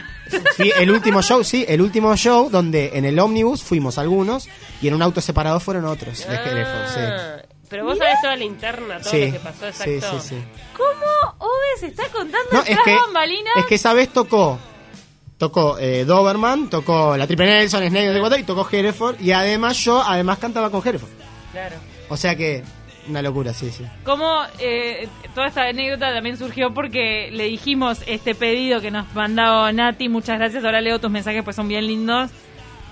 Fui 0.55 0.71
el 0.79 0.91
último 0.91 1.21
show, 1.21 1.43
sí, 1.43 1.65
el 1.67 1.81
último 1.81 2.15
show 2.15 2.49
donde 2.49 2.91
en 2.93 3.05
el 3.05 3.19
ómnibus 3.19 3.63
fuimos 3.63 3.97
algunos 3.97 4.47
y 4.81 4.87
en 4.87 4.93
un 4.93 5.01
auto 5.01 5.21
separado 5.21 5.59
fueron 5.59 5.85
otros 5.85 6.25
de 6.27 6.35
Hereford, 6.35 6.87
sí. 6.87 6.99
Ah, 7.01 7.37
Pero 7.69 7.85
vos 7.85 7.97
sabés 7.97 8.15
toda 8.21 8.35
la 8.35 8.43
interna, 8.43 8.99
todo 8.99 9.11
Sí, 9.11 9.25
lo 9.27 9.31
que 9.33 9.39
pasó 9.39 9.65
sí, 9.71 9.89
exacto. 9.91 10.21
sí, 10.21 10.29
sí. 10.29 10.35
¿Cómo 10.77 11.35
Ove 11.39 11.79
se 11.79 11.87
está 11.87 12.03
contando 12.09 12.49
No, 12.51 12.61
es 12.61 12.77
que, 12.83 12.95
bambalinas? 12.95 13.57
es 13.57 13.65
que 13.65 13.75
esa 13.75 13.93
vez 13.93 14.09
tocó 14.09 14.57
tocó 15.37 15.77
eh, 15.79 16.03
Doberman, 16.03 16.69
tocó 16.69 17.15
la 17.15 17.25
Triple 17.25 17.45
Nelson, 17.45 17.87
Snake 17.87 18.39
y 18.39 18.43
tocó 18.43 18.67
Hereford 18.69 19.21
y 19.21 19.31
además 19.31 19.77
yo 19.77 20.01
además 20.05 20.37
cantaba 20.37 20.69
con 20.69 20.85
Hereford. 20.85 21.09
Claro. 21.51 21.75
O 22.09 22.17
sea 22.17 22.35
que 22.35 22.63
una 23.07 23.21
locura, 23.21 23.53
sí, 23.53 23.69
sí. 23.71 23.83
Cómo 24.03 24.41
eh, 24.59 25.07
toda 25.33 25.47
esta 25.47 25.63
anécdota 25.63 26.13
también 26.13 26.37
surgió 26.37 26.73
porque 26.73 27.29
le 27.31 27.45
dijimos 27.45 28.03
este 28.07 28.35
pedido 28.35 28.81
que 28.81 28.91
nos 28.91 29.11
mandó 29.15 29.71
Nati. 29.71 30.09
Muchas 30.09 30.37
gracias. 30.37 30.63
Ahora 30.63 30.79
leo 30.81 30.99
tus 30.99 31.09
mensajes, 31.09 31.43
pues 31.43 31.55
son 31.55 31.67
bien 31.67 31.87
lindos. 31.87 32.29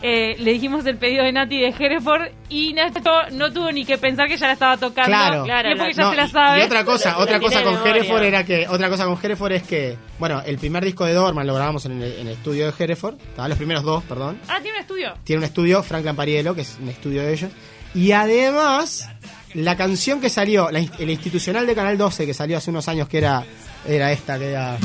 Eh, 0.04 0.36
le 0.38 0.52
dijimos 0.54 0.86
el 0.86 0.96
pedido 0.98 1.24
de 1.24 1.32
Nati 1.32 1.60
de 1.60 1.70
Hereford 1.70 2.28
y 2.50 2.72
Nacho 2.74 3.02
no 3.32 3.52
tuvo 3.52 3.72
ni 3.72 3.84
que 3.84 3.98
pensar 3.98 4.28
que 4.28 4.38
ya 4.38 4.46
la 4.46 4.54
estaba 4.54 4.78
tocando. 4.78 5.10
Claro. 5.10 5.44
Claro, 5.44 5.70
porque 5.72 5.86
la- 5.86 5.92
ya 5.92 6.04
No, 6.04 6.10
se 6.12 6.16
la 6.18 6.28
sabe. 6.28 6.60
Y 6.60 6.64
otra 6.64 6.86
cosa, 6.86 7.10
La- 7.12 7.18
otra 7.18 7.34
la 7.34 7.40
cosa 7.40 7.64
con. 7.64 7.88
Hereford 7.88 8.24
era 8.24 8.44
que, 8.44 8.68
otra 8.68 8.90
cosa 8.90 9.06
con 9.06 9.18
Hereford 9.22 9.52
es 9.54 9.64
que, 9.64 9.98
bueno, 10.20 10.44
el 10.46 10.60
primer 10.60 10.86
disco 10.86 11.04
de 11.06 11.14
Doberman 11.14 11.48
lo 11.48 11.56
grabamos 11.56 11.86
en 11.88 11.94
el, 12.02 12.12
en 12.14 12.28
el 12.28 12.34
estudio 12.34 12.72
de 12.72 12.74
Hereford, 12.84 13.16
estaban 13.20 13.50
los 13.50 13.58
primeros 13.58 13.84
dos, 13.84 14.04
perdón. 14.04 14.40
Ah, 14.48 14.60
tiene 14.62 14.78
un 14.78 14.82
estudio. 14.82 15.14
Tiene 15.24 15.40
un 15.40 15.46
estudio, 15.46 15.82
Frank 15.82 16.06
Lampariello, 16.06 16.54
que 16.54 16.62
es 16.62 16.78
un 16.80 16.90
estudio 16.90 17.24
de 17.24 17.34
ellos. 17.34 17.52
Y 17.98 18.12
además, 18.12 19.10
la 19.56 19.76
canción 19.76 20.22
que 20.22 20.30
salió, 20.30 20.70
la, 20.70 20.78
el 20.78 21.10
institucional 21.10 21.66
de 21.66 21.74
Canal 21.74 21.98
12, 21.98 22.28
que 22.28 22.34
salió 22.36 22.56
hace 22.56 22.70
unos 22.70 22.88
años, 22.88 23.10
que 23.10 23.18
era, 23.18 23.44
era 23.88 24.12
esta, 24.12 24.38
que 24.38 24.52
era... 24.52 24.78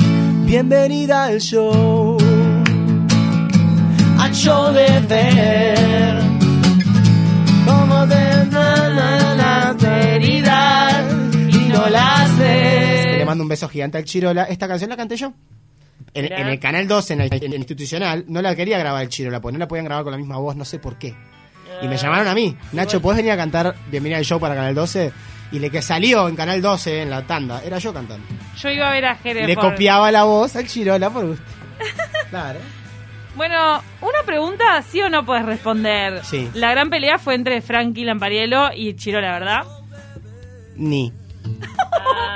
Bienvenida 0.45 1.25
al 1.25 1.39
show, 1.39 2.17
al 4.17 4.33
show 4.33 4.73
de 4.73 4.99
ver 5.01 6.17
cómo 7.67 8.07
te 8.07 8.45
dan 8.49 9.37
las 9.37 9.83
heridas 9.83 11.13
y 11.49 11.69
no 11.69 11.87
las 11.89 12.39
ves. 12.39 13.17
Le 13.19 13.25
mando 13.25 13.43
un 13.43 13.47
beso 13.47 13.69
gigante 13.69 13.99
al 13.99 14.05
Chirola. 14.05 14.45
Esta 14.45 14.67
canción 14.67 14.89
la 14.89 14.97
canté 14.97 15.17
yo. 15.17 15.31
En, 16.15 16.47
el 16.47 16.59
canal 16.59 16.87
12, 16.87 17.13
en 17.13 17.21
el, 17.21 17.31
en 17.31 17.43
el 17.43 17.59
institucional, 17.59 18.25
no 18.27 18.41
la 18.41 18.55
quería 18.55 18.79
grabar 18.79 19.03
el 19.03 19.09
Chirola, 19.09 19.39
porque 19.39 19.53
no 19.53 19.59
la 19.59 19.67
podían 19.67 19.85
grabar 19.85 20.03
con 20.03 20.13
la 20.13 20.17
misma 20.17 20.37
voz, 20.37 20.55
no 20.55 20.65
sé 20.65 20.79
por 20.79 20.97
qué. 20.97 21.13
Y 21.83 21.87
me 21.89 21.97
llamaron 21.97 22.27
a 22.29 22.33
mí, 22.33 22.55
Nacho, 22.71 23.01
¿puedes 23.01 23.17
venir 23.17 23.33
a 23.33 23.37
cantar 23.37 23.75
Bienvenida 23.91 24.17
al 24.17 24.23
show 24.23 24.39
para 24.39 24.55
Canal 24.55 24.73
12? 24.73 25.11
Y 25.51 25.59
le 25.59 25.69
que 25.69 25.81
salió 25.81 26.29
en 26.29 26.35
Canal 26.35 26.61
12, 26.61 27.01
en 27.01 27.09
la 27.09 27.27
tanda, 27.27 27.61
era 27.61 27.77
yo 27.77 27.93
cantando. 27.93 28.25
Yo 28.57 28.69
iba 28.69 28.89
a 28.89 28.93
ver 28.93 29.05
a 29.05 29.17
Hereford. 29.21 29.47
Le 29.47 29.55
copiaba 29.57 30.09
la 30.09 30.23
voz 30.23 30.55
al 30.55 30.65
Chirola 30.65 31.09
por 31.09 31.27
gusto. 31.27 31.43
Claro. 32.29 32.59
Bueno, 33.35 33.83
una 34.01 34.23
pregunta, 34.25 34.81
¿sí 34.81 35.01
o 35.01 35.09
no 35.09 35.25
puedes 35.25 35.45
responder? 35.45 36.23
Sí. 36.23 36.49
La 36.55 36.71
gran 36.71 36.89
pelea 36.89 37.19
fue 37.19 37.35
entre 37.35 37.61
Frankie 37.61 38.05
Lampariello 38.05 38.71
y 38.73 38.95
Chirola, 38.95 39.33
¿verdad? 39.33 39.63
Ni. 40.75 41.11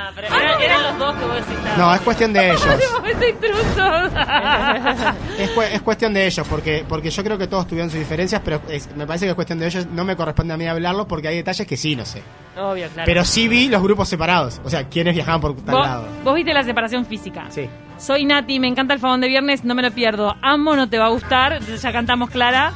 Ah, 0.08 0.12
pero 0.14 0.26
era- 0.28 0.64
eran 0.64 0.82
los 0.84 0.98
dos 0.98 1.14
que 1.16 1.24
vos 1.26 1.34
decís. 1.36 1.56
ah, 1.66 1.74
No, 1.76 1.94
es 1.94 2.00
cuestión 2.00 2.32
de 2.32 2.46
ellos. 2.50 2.66
Es, 5.38 5.50
cu- 5.50 5.62
es 5.62 5.82
cuestión 5.82 6.14
de 6.14 6.26
ellos, 6.26 6.46
porque, 6.48 6.84
porque 6.88 7.10
yo 7.10 7.22
creo 7.22 7.38
que 7.38 7.46
todos 7.46 7.66
tuvieron 7.66 7.90
sus 7.90 7.98
diferencias, 7.98 8.40
pero 8.44 8.60
es- 8.68 8.94
me 8.96 9.06
parece 9.06 9.26
que 9.26 9.30
es 9.30 9.34
cuestión 9.34 9.58
de 9.58 9.66
ellos. 9.66 9.86
No 9.86 10.04
me 10.04 10.16
corresponde 10.16 10.54
a 10.54 10.56
mí 10.56 10.66
hablarlos 10.66 11.06
porque 11.06 11.28
hay 11.28 11.36
detalles 11.36 11.66
que 11.66 11.76
sí, 11.76 11.96
no 11.96 12.04
sé. 12.04 12.22
Obvio, 12.56 12.88
claro. 12.88 13.06
Pero 13.06 13.24
sí 13.24 13.48
vi 13.48 13.68
los 13.68 13.82
grupos 13.82 14.08
separados, 14.08 14.60
o 14.64 14.70
sea, 14.70 14.88
quienes 14.88 15.14
viajaban 15.14 15.40
por 15.40 15.54
tal 15.62 15.76
¿Vos, 15.76 15.86
lado. 15.86 16.08
vos 16.24 16.34
viste 16.34 16.52
la 16.52 16.64
separación 16.64 17.06
física. 17.06 17.44
Sí. 17.50 17.68
Soy 17.98 18.24
Nati, 18.24 18.58
me 18.60 18.68
encanta 18.68 18.94
el 18.94 19.00
fogón 19.00 19.20
de 19.20 19.28
viernes, 19.28 19.64
no 19.64 19.74
me 19.74 19.82
lo 19.82 19.90
pierdo. 19.92 20.34
Amo, 20.42 20.76
no 20.76 20.88
te 20.88 20.98
va 20.98 21.06
a 21.06 21.10
gustar, 21.10 21.60
ya 21.60 21.92
cantamos 21.92 22.30
Clara. 22.30 22.72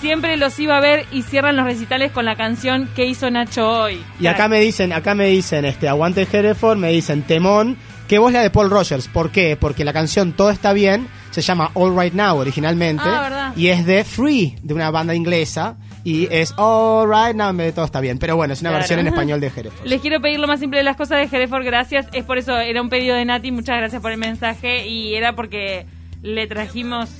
Siempre 0.00 0.36
los 0.36 0.58
iba 0.58 0.76
a 0.76 0.80
ver 0.80 1.06
y 1.12 1.22
cierran 1.22 1.56
los 1.56 1.64
recitales 1.64 2.12
con 2.12 2.24
la 2.24 2.36
canción 2.36 2.88
que 2.94 3.06
hizo 3.06 3.30
Nacho 3.30 3.68
hoy. 3.68 4.00
Y 4.20 4.26
acá 4.26 4.48
me 4.48 4.60
dicen, 4.60 4.92
acá 4.92 5.14
me 5.14 5.26
dicen, 5.26 5.64
este, 5.64 5.88
aguante 5.88 6.26
Hereford, 6.30 6.78
me 6.78 6.90
dicen 6.92 7.22
Temón, 7.22 7.76
que 8.06 8.18
vos 8.18 8.32
la 8.32 8.40
de 8.42 8.50
Paul 8.50 8.70
Rogers. 8.70 9.08
¿Por 9.08 9.30
qué? 9.30 9.56
Porque 9.60 9.84
la 9.84 9.92
canción 9.92 10.32
Todo 10.32 10.50
está 10.50 10.72
bien 10.72 11.08
se 11.30 11.42
llama 11.42 11.70
All 11.74 11.96
Right 11.96 12.14
Now 12.14 12.38
originalmente. 12.38 13.04
Ah. 13.04 13.52
Y 13.54 13.68
es 13.68 13.84
de 13.86 14.02
Free, 14.04 14.56
de 14.62 14.74
una 14.74 14.90
banda 14.90 15.14
inglesa. 15.14 15.76
Y 16.04 16.26
es 16.32 16.52
All 16.56 17.08
Right 17.08 17.36
Now 17.36 17.50
en 17.50 17.56
vez 17.58 17.66
de 17.68 17.72
Todo 17.72 17.84
está 17.84 18.00
bien. 18.00 18.18
Pero 18.18 18.34
bueno, 18.36 18.54
es 18.54 18.60
una 18.60 18.70
Claro. 18.70 18.80
versión 18.80 19.00
en 19.00 19.06
español 19.08 19.40
de 19.40 19.48
Hereford. 19.54 19.86
Les 19.86 20.00
quiero 20.00 20.20
pedir 20.20 20.40
lo 20.40 20.46
más 20.46 20.58
simple 20.60 20.78
de 20.78 20.84
las 20.84 20.96
cosas 20.96 21.18
de 21.30 21.36
Hereford, 21.36 21.64
gracias. 21.64 22.06
Es 22.12 22.24
por 22.24 22.38
eso, 22.38 22.58
era 22.58 22.80
un 22.80 22.88
pedido 22.88 23.14
de 23.14 23.24
Nati, 23.24 23.52
muchas 23.52 23.76
gracias 23.76 24.00
por 24.00 24.10
el 24.12 24.18
mensaje. 24.18 24.86
Y 24.88 25.14
era 25.14 25.34
porque 25.34 25.86
le 26.22 26.46
trajimos 26.46 27.10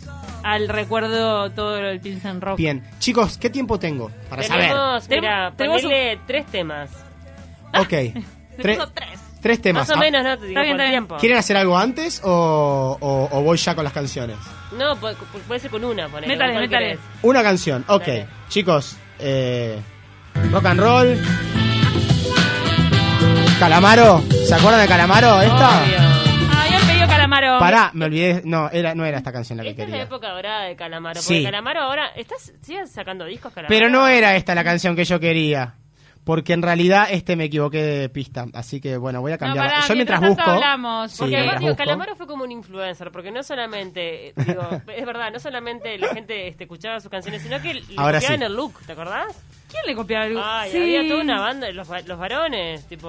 al 0.42 0.68
recuerdo 0.68 1.50
todo 1.50 1.78
el 1.78 2.00
Pilsen 2.00 2.40
Rock. 2.40 2.56
Bien. 2.56 2.82
Chicos, 2.98 3.38
¿qué 3.38 3.50
tiempo 3.50 3.78
tengo 3.78 4.10
para 4.30 4.42
saber? 4.42 4.68
Tenemos, 4.68 5.08
mira, 5.08 5.52
Tenemos- 5.56 5.82
ponele 5.82 6.20
tres 6.26 6.46
temas. 6.46 6.90
Ok. 7.74 7.88
Tre- 8.58 8.62
Tengo 8.62 8.88
tres. 8.88 9.20
tres 9.40 9.62
temas. 9.62 9.88
Más 9.88 9.96
o 9.96 9.98
Ah, 9.98 10.02
menos, 10.02 10.24
¿no? 10.24 10.36
Te 10.38 10.46
digo, 10.46 10.60
Está 10.60 10.62
bien, 10.62 10.72
por 10.76 10.80
está 10.80 10.82
bien. 10.82 10.90
tiempo. 10.90 11.16
¿Quieren 11.18 11.38
hacer 11.38 11.56
algo 11.56 11.78
antes 11.78 12.20
o, 12.24 12.96
o- 13.00 13.28
o 13.30 13.42
voy 13.42 13.56
ya 13.58 13.74
con 13.74 13.84
las 13.84 13.92
canciones? 13.92 14.36
No, 14.76 14.96
pu- 14.96 15.12
pu- 15.14 15.40
puede 15.46 15.60
ser 15.60 15.70
con 15.70 15.84
una, 15.84 16.08
ponele. 16.08 16.32
Métale, 16.32 16.52
¿con 16.52 16.58
cuál 16.60 16.68
métale. 16.68 16.86
querés? 16.86 17.00
Una 17.22 17.42
canción, 17.42 17.84
ok. 17.86 18.06
Dale. 18.06 18.26
Chicos, 18.48 18.96
eh, 19.20 19.78
rock 20.50 20.66
and 20.66 20.80
roll. 20.80 21.18
Calamaro, 23.60 24.22
¿se 24.46 24.54
acuerdan 24.54 24.80
de 24.80 24.86
Calamaro? 24.88 25.40
¿Esta? 25.40 25.82
Obvio. 25.82 26.07
Pará, 27.58 27.90
me 27.94 28.04
olvidé. 28.06 28.42
No, 28.44 28.70
era, 28.70 28.94
no 28.94 29.04
era 29.04 29.18
esta 29.18 29.32
canción 29.32 29.56
la 29.58 29.64
que 29.64 29.70
Esta 29.70 29.82
es 29.82 29.88
la 29.88 29.92
quería. 29.96 30.04
época 30.06 30.30
dorada 30.30 30.62
de 30.64 30.76
Calamaro. 30.76 31.20
Sí. 31.20 31.34
Porque 31.34 31.44
Calamaro 31.44 31.80
ahora. 31.80 32.06
¿Estás, 32.16 32.52
¿Sigues 32.62 32.90
sacando 32.90 33.24
discos, 33.24 33.52
Calamaro? 33.52 33.68
Pero 33.74 33.88
no 33.90 34.06
era 34.08 34.36
esta 34.36 34.54
la 34.54 34.64
canción 34.64 34.94
que 34.96 35.04
yo 35.04 35.18
quería. 35.20 35.74
Porque 36.28 36.52
en 36.52 36.60
realidad 36.60 37.06
este 37.10 37.36
me 37.36 37.44
equivoqué 37.44 37.82
de 37.82 38.08
pista. 38.10 38.44
Así 38.52 38.82
que 38.82 38.98
bueno, 38.98 39.22
voy 39.22 39.32
a 39.32 39.36
No, 39.36 39.38
cambiar. 39.38 39.66
pará, 39.70 39.86
Yo 39.88 39.94
mientras 39.94 40.20
busco. 40.20 40.42
hablamos, 40.42 41.10
Sí, 41.10 41.16
porque 41.20 41.36
además, 41.38 41.58
digo, 41.60 41.70
busco. 41.70 41.82
Calamaro 41.84 42.16
fue 42.16 42.26
como 42.26 42.44
un 42.44 42.52
influencer, 42.52 43.10
porque 43.10 43.30
no 43.30 43.42
solamente, 43.42 44.34
digo, 44.36 44.60
es 44.94 45.06
verdad, 45.06 45.32
no 45.32 45.38
solamente 45.40 45.96
la 45.96 46.08
gente 46.12 46.48
este, 46.48 46.64
escuchaba 46.64 47.00
sus 47.00 47.10
canciones, 47.10 47.40
sino 47.40 47.58
que 47.62 47.72
le 47.72 47.82
Ahora 47.96 48.18
copiaban 48.18 48.40
sí. 48.40 48.44
el 48.44 48.52
look, 48.54 48.74
¿te 48.84 48.92
acordás? 48.92 49.42
¿Quién 49.70 49.82
le 49.86 49.94
copiaba 49.94 50.26
el 50.26 50.38
Ay, 50.38 50.70
Sí. 50.70 50.76
había 50.82 51.08
toda 51.08 51.22
una 51.22 51.40
banda, 51.40 51.70
los, 51.70 51.88
los 52.06 52.18
varones, 52.18 52.84
tipo, 52.88 53.08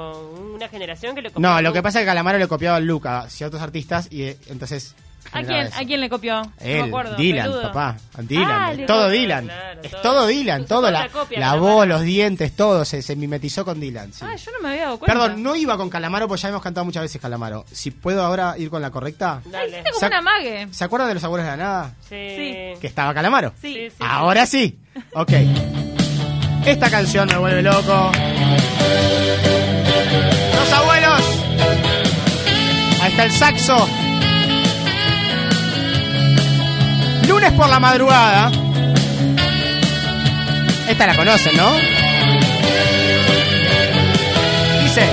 una 0.55 0.69
generación 0.69 1.13
que 1.13 1.21
le 1.21 1.29
copiaba. 1.31 1.55
No, 1.55 1.59
el 1.59 1.63
lo 1.65 1.69
look. 1.71 1.75
que 1.75 1.83
pasa 1.83 1.99
es 1.99 2.03
que 2.03 2.07
Calamaro 2.07 2.37
le 2.37 2.47
copiaba 2.47 2.77
el 2.77 2.85
look 2.85 3.05
a 3.05 3.29
ciertos 3.29 3.61
artistas 3.61 4.07
y 4.09 4.21
eh, 4.23 4.37
entonces. 4.47 4.95
¿A 5.31 5.43
quién, 5.43 5.59
eso. 5.67 5.75
¿A 5.79 5.85
quién 5.85 6.01
le 6.01 6.09
copió? 6.09 6.41
no 6.41 6.51
me 6.59 6.79
Él, 6.79 6.81
acuerdo. 6.87 7.15
Dylan, 7.15 7.45
peludo. 7.45 7.61
papá. 7.61 7.97
Dylan. 8.17 8.49
Ah, 8.51 8.71
es 8.73 8.85
todo 8.87 9.03
copió, 9.05 9.19
Dylan. 9.19 9.45
claro, 9.45 9.79
es 9.83 9.91
todo. 9.91 10.01
todo 10.01 10.27
Dylan, 10.27 10.65
todo. 10.65 10.79
toda 10.79 10.91
La, 10.91 11.09
copia, 11.09 11.55
voz, 11.55 11.87
los 11.87 12.01
dientes, 12.01 12.55
todo. 12.55 12.83
Se, 12.85 13.01
se 13.01 13.15
mimetizó 13.15 13.63
con 13.63 13.79
Dylan. 13.79 14.11
sí. 14.11 14.25
Ah, 14.27 14.35
yo 14.35 14.51
no 14.51 14.59
me 14.61 14.69
había 14.69 14.81
dado 14.85 14.99
cuenta. 14.99 15.13
Perdón, 15.13 15.43
no 15.43 15.55
iba 15.55 15.77
con 15.77 15.89
Calamaro 15.89 16.27
porque 16.27 16.41
ya 16.41 16.49
hemos 16.49 16.61
cantado 16.63 16.85
muchas 16.85 17.03
veces 17.03 17.21
Calamaro. 17.21 17.65
Si 17.71 17.91
puedo 17.91 18.23
ahora 18.23 18.55
ir 18.57 18.69
con 18.69 18.81
la 18.81 18.89
correcta. 18.89 19.41
Dale. 19.45 19.69
hiciste 19.69 19.91
como 19.91 20.07
una 20.07 20.21
mague. 20.21 20.67
¿Se 20.71 20.83
acuerdan 20.83 21.07
de 21.09 21.13
los 21.13 21.23
abuelos 21.23 21.45
de 21.45 21.51
la 21.51 21.57
nada? 21.57 21.93
Sí. 22.09 22.15
Sí. 22.35 22.79
Que 22.81 22.87
estaba 22.87 23.13
Calamaro. 23.13 23.53
Sí. 23.61 23.73
Sí, 23.73 23.89
sí. 23.91 23.95
Ahora 23.99 24.45
sí. 24.47 24.79
Ok. 25.13 25.31
Esta 26.65 26.89
canción 26.89 27.27
me 27.27 27.37
vuelve 27.37 27.61
loco. 27.61 28.11
Los 30.55 30.73
abuelos. 30.73 31.21
Ahí 33.01 33.11
está 33.11 33.23
el 33.25 33.31
saxo. 33.31 33.87
Lunes 37.29 37.51
por 37.51 37.69
la 37.69 37.79
madrugada. 37.79 38.49
Esta 40.89 41.05
la 41.05 41.15
conocen, 41.15 41.55
¿no? 41.55 41.69
Dice. 44.81 45.07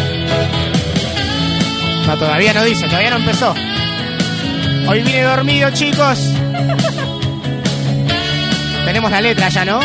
No, 2.07 2.17
todavía 2.17 2.55
no 2.55 2.65
dice, 2.65 2.87
todavía 2.87 3.11
no 3.11 3.17
empezó. 3.17 3.55
Hoy 4.89 5.03
vine 5.03 5.25
dormido, 5.25 5.71
chicos. 5.73 6.19
Tenemos 8.87 9.11
la 9.11 9.21
letra 9.21 9.51
ya, 9.51 9.67
¿no? 9.67 9.81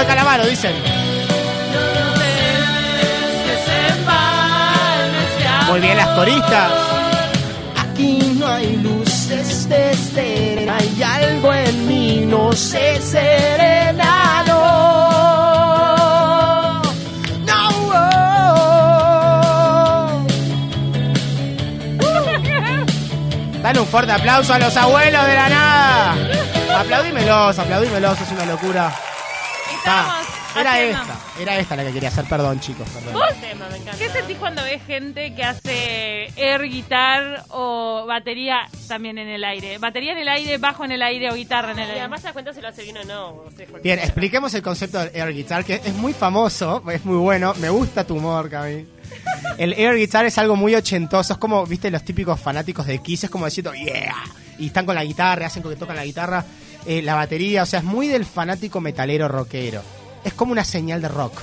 De 0.00 0.06
Calamaro 0.06 0.46
dicen. 0.46 0.74
Muy 5.68 5.80
bien 5.80 5.96
las 5.96 6.08
coristas. 6.08 6.72
Aquí 7.76 8.34
no 8.38 8.46
hay 8.46 8.76
luces 8.76 9.68
de 9.68 9.90
estera, 9.92 10.76
hay 10.76 11.02
algo 11.02 11.52
en 11.52 11.86
mí, 11.86 12.24
no 12.26 12.52
sé 12.52 13.00
serena, 13.00 14.42
no. 14.46 14.60
No, 17.46 17.68
oh. 17.92 18.26
Dale 23.62 23.80
un 23.80 23.86
fuerte 23.86 24.12
aplauso 24.12 24.54
a 24.54 24.58
los 24.58 24.76
abuelos 24.76 25.26
de 25.26 25.34
la 25.34 25.48
nada. 25.48 26.14
Aplaudímelos, 26.80 27.58
aplaudímelos, 27.58 28.20
es 28.20 28.32
una 28.32 28.46
locura. 28.46 28.92
Era 30.56 30.72
haciendo- 30.72 31.00
esta, 31.02 31.18
era 31.40 31.58
esta 31.58 31.76
la 31.76 31.84
que 31.84 31.92
quería 31.92 32.08
hacer, 32.08 32.24
perdón 32.24 32.58
chicos, 32.60 32.88
perdón. 32.90 33.22
¿Qué 33.98 34.08
sentís 34.10 34.36
cuando 34.38 34.62
ves 34.64 34.82
gente 34.86 35.34
que 35.34 35.44
hace 35.44 36.26
air 36.36 36.62
guitar 36.68 37.44
o 37.50 38.04
batería 38.06 38.68
también 38.88 39.18
en 39.18 39.28
el 39.28 39.44
aire? 39.44 39.78
Batería 39.78 40.12
en 40.12 40.18
el 40.18 40.28
aire, 40.28 40.58
bajo 40.58 40.84
en 40.84 40.92
el 40.92 41.02
aire 41.02 41.30
o 41.30 41.34
guitarra 41.34 41.72
en 41.72 41.78
el 41.78 41.84
Y 41.86 41.88
aire. 41.90 42.00
además 42.00 42.20
te 42.20 42.24
das 42.28 42.32
cuenta 42.32 42.52
si 42.52 42.60
lo 42.60 42.68
hace 42.68 42.82
bien 42.82 42.96
o 42.98 43.04
no. 43.04 43.28
o 43.28 43.44
sea, 43.56 43.66
cualquier 43.66 43.82
Bien, 43.82 43.98
expliquemos 44.00 44.52
el 44.54 44.62
concepto 44.62 44.98
del 44.98 45.10
air 45.14 45.32
guitar, 45.32 45.64
que 45.64 45.74
es 45.84 45.94
muy 45.94 46.12
famoso, 46.12 46.82
es 46.90 47.04
muy 47.04 47.16
bueno. 47.16 47.54
Me 47.60 47.70
gusta 47.70 48.04
tu 48.04 48.16
humor, 48.16 48.50
Cami. 48.50 48.86
El 49.58 49.72
air 49.74 49.94
guitar 49.96 50.24
es 50.24 50.38
algo 50.38 50.54
muy 50.56 50.74
ochentoso, 50.74 51.32
es 51.34 51.38
como, 51.38 51.66
viste, 51.66 51.90
los 51.90 52.04
típicos 52.04 52.40
fanáticos 52.40 52.86
de 52.86 52.98
Kiss, 53.00 53.24
es 53.24 53.30
como 53.30 53.44
diciendo, 53.46 53.72
yeah, 53.74 54.14
y 54.58 54.66
están 54.66 54.86
con 54.86 54.94
la 54.94 55.04
guitarra, 55.04 55.46
hacen 55.46 55.62
con 55.62 55.72
que 55.72 55.78
tocan 55.78 55.96
la 55.96 56.04
guitarra, 56.04 56.44
eh, 56.86 57.02
la 57.02 57.14
batería, 57.14 57.62
o 57.62 57.66
sea, 57.66 57.80
es 57.80 57.84
muy 57.84 58.08
del 58.08 58.24
fanático 58.24 58.80
metalero 58.80 59.28
rockero. 59.28 59.82
Es 60.24 60.34
como 60.34 60.52
una 60.52 60.64
señal 60.64 61.00
de 61.02 61.08
rock. 61.08 61.40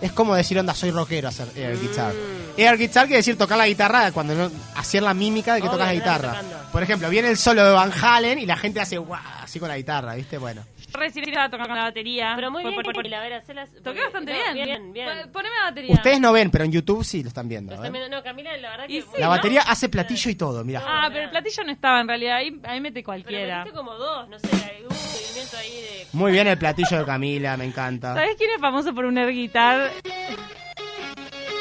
Es 0.00 0.12
como 0.12 0.34
decir, 0.34 0.58
onda, 0.58 0.74
soy 0.74 0.90
rockero 0.90 1.28
hacer 1.28 1.48
air 1.56 1.80
guitar. 1.80 2.12
Air 2.56 2.76
guitar 2.76 3.06
quiere 3.06 3.18
decir 3.18 3.38
tocar 3.38 3.56
la 3.56 3.66
guitarra 3.66 4.12
cuando 4.12 4.34
no, 4.34 4.50
hacer 4.74 5.02
la 5.02 5.14
mímica 5.14 5.54
de 5.54 5.60
que 5.60 5.68
Obvio, 5.68 5.78
tocas 5.78 5.88
la 5.88 5.94
guitarra. 5.94 6.42
Por 6.70 6.82
ejemplo, 6.82 7.08
viene 7.08 7.28
el 7.28 7.36
solo 7.36 7.64
de 7.64 7.72
Van 7.72 7.92
Halen 7.92 8.38
y 8.38 8.46
la 8.46 8.56
gente 8.56 8.80
hace 8.80 8.98
guau, 8.98 9.20
así 9.42 9.58
con 9.58 9.68
la 9.68 9.76
guitarra, 9.76 10.14
¿viste? 10.14 10.38
Bueno. 10.38 10.62
Recién 10.96 11.28
iba 11.28 11.44
a 11.44 11.50
tocar 11.50 11.66
con 11.68 11.76
la 11.76 11.84
batería. 11.84 12.32
Pero 12.36 12.50
muy 12.50 12.62
Por- 12.62 12.72
bien, 12.72 12.82
por- 12.82 12.94
por- 12.94 13.06
la 13.06 13.20
ver, 13.20 13.32
hacelas. 13.34 13.68
Toqué 13.70 13.82
porque- 13.84 14.02
bastante 14.02 14.32
no, 14.32 14.38
bien. 14.54 14.64
Bien, 14.66 14.92
bien. 14.92 15.08
Pon- 15.22 15.32
Poneme 15.32 15.54
la 15.56 15.64
batería. 15.70 15.94
Ustedes 15.94 16.20
no 16.20 16.32
ven, 16.32 16.50
pero 16.50 16.64
en 16.64 16.72
YouTube 16.72 17.04
sí 17.04 17.22
lo 17.22 17.28
están 17.28 17.48
viendo. 17.48 17.70
Lo 17.70 17.76
¿eh? 17.76 17.86
están 17.86 17.92
viendo- 17.92 18.16
No, 18.16 18.22
Camila, 18.22 18.56
la 18.56 18.70
verdad 18.70 18.86
que. 18.86 19.02
sí, 19.02 19.08
La 19.18 19.26
¿no? 19.26 19.30
batería 19.30 19.62
hace 19.62 19.88
platillo 19.88 20.30
y 20.30 20.34
todo, 20.34 20.64
mira. 20.64 20.82
Ah, 20.84 21.08
pero 21.12 21.24
el 21.24 21.30
platillo 21.30 21.64
no 21.64 21.72
estaba 21.72 22.00
en 22.00 22.08
realidad. 22.08 22.36
Ahí, 22.36 22.60
ahí 22.64 22.80
mete 22.80 22.94
Pero 22.94 23.00
me 23.00 23.04
cualquiera. 23.04 23.64
diste 23.64 23.76
como 23.76 23.94
dos, 23.94 24.28
no 24.28 24.38
sé, 24.38 24.48
hay 24.54 24.82
un 24.82 24.88
movimiento 24.88 25.56
ahí 25.58 25.70
de. 25.70 26.06
Muy 26.12 26.32
bien 26.32 26.46
el 26.46 26.58
platillo 26.58 26.98
de 26.98 27.04
Camila, 27.04 27.56
me 27.56 27.64
encanta. 27.66 28.14
¿Sabés 28.14 28.36
quién 28.36 28.50
es 28.52 28.60
famoso 28.60 28.94
por 28.94 29.04
un 29.04 29.18
air 29.18 29.30
guitar? 29.32 29.90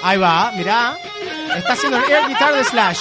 Ahí 0.04 0.18
va, 0.18 0.52
mirá. 0.56 0.96
Está 1.56 1.74
haciendo 1.74 1.98
el 1.98 2.04
air 2.12 2.28
guitar 2.28 2.54
de 2.54 2.64
Slash. 2.64 3.00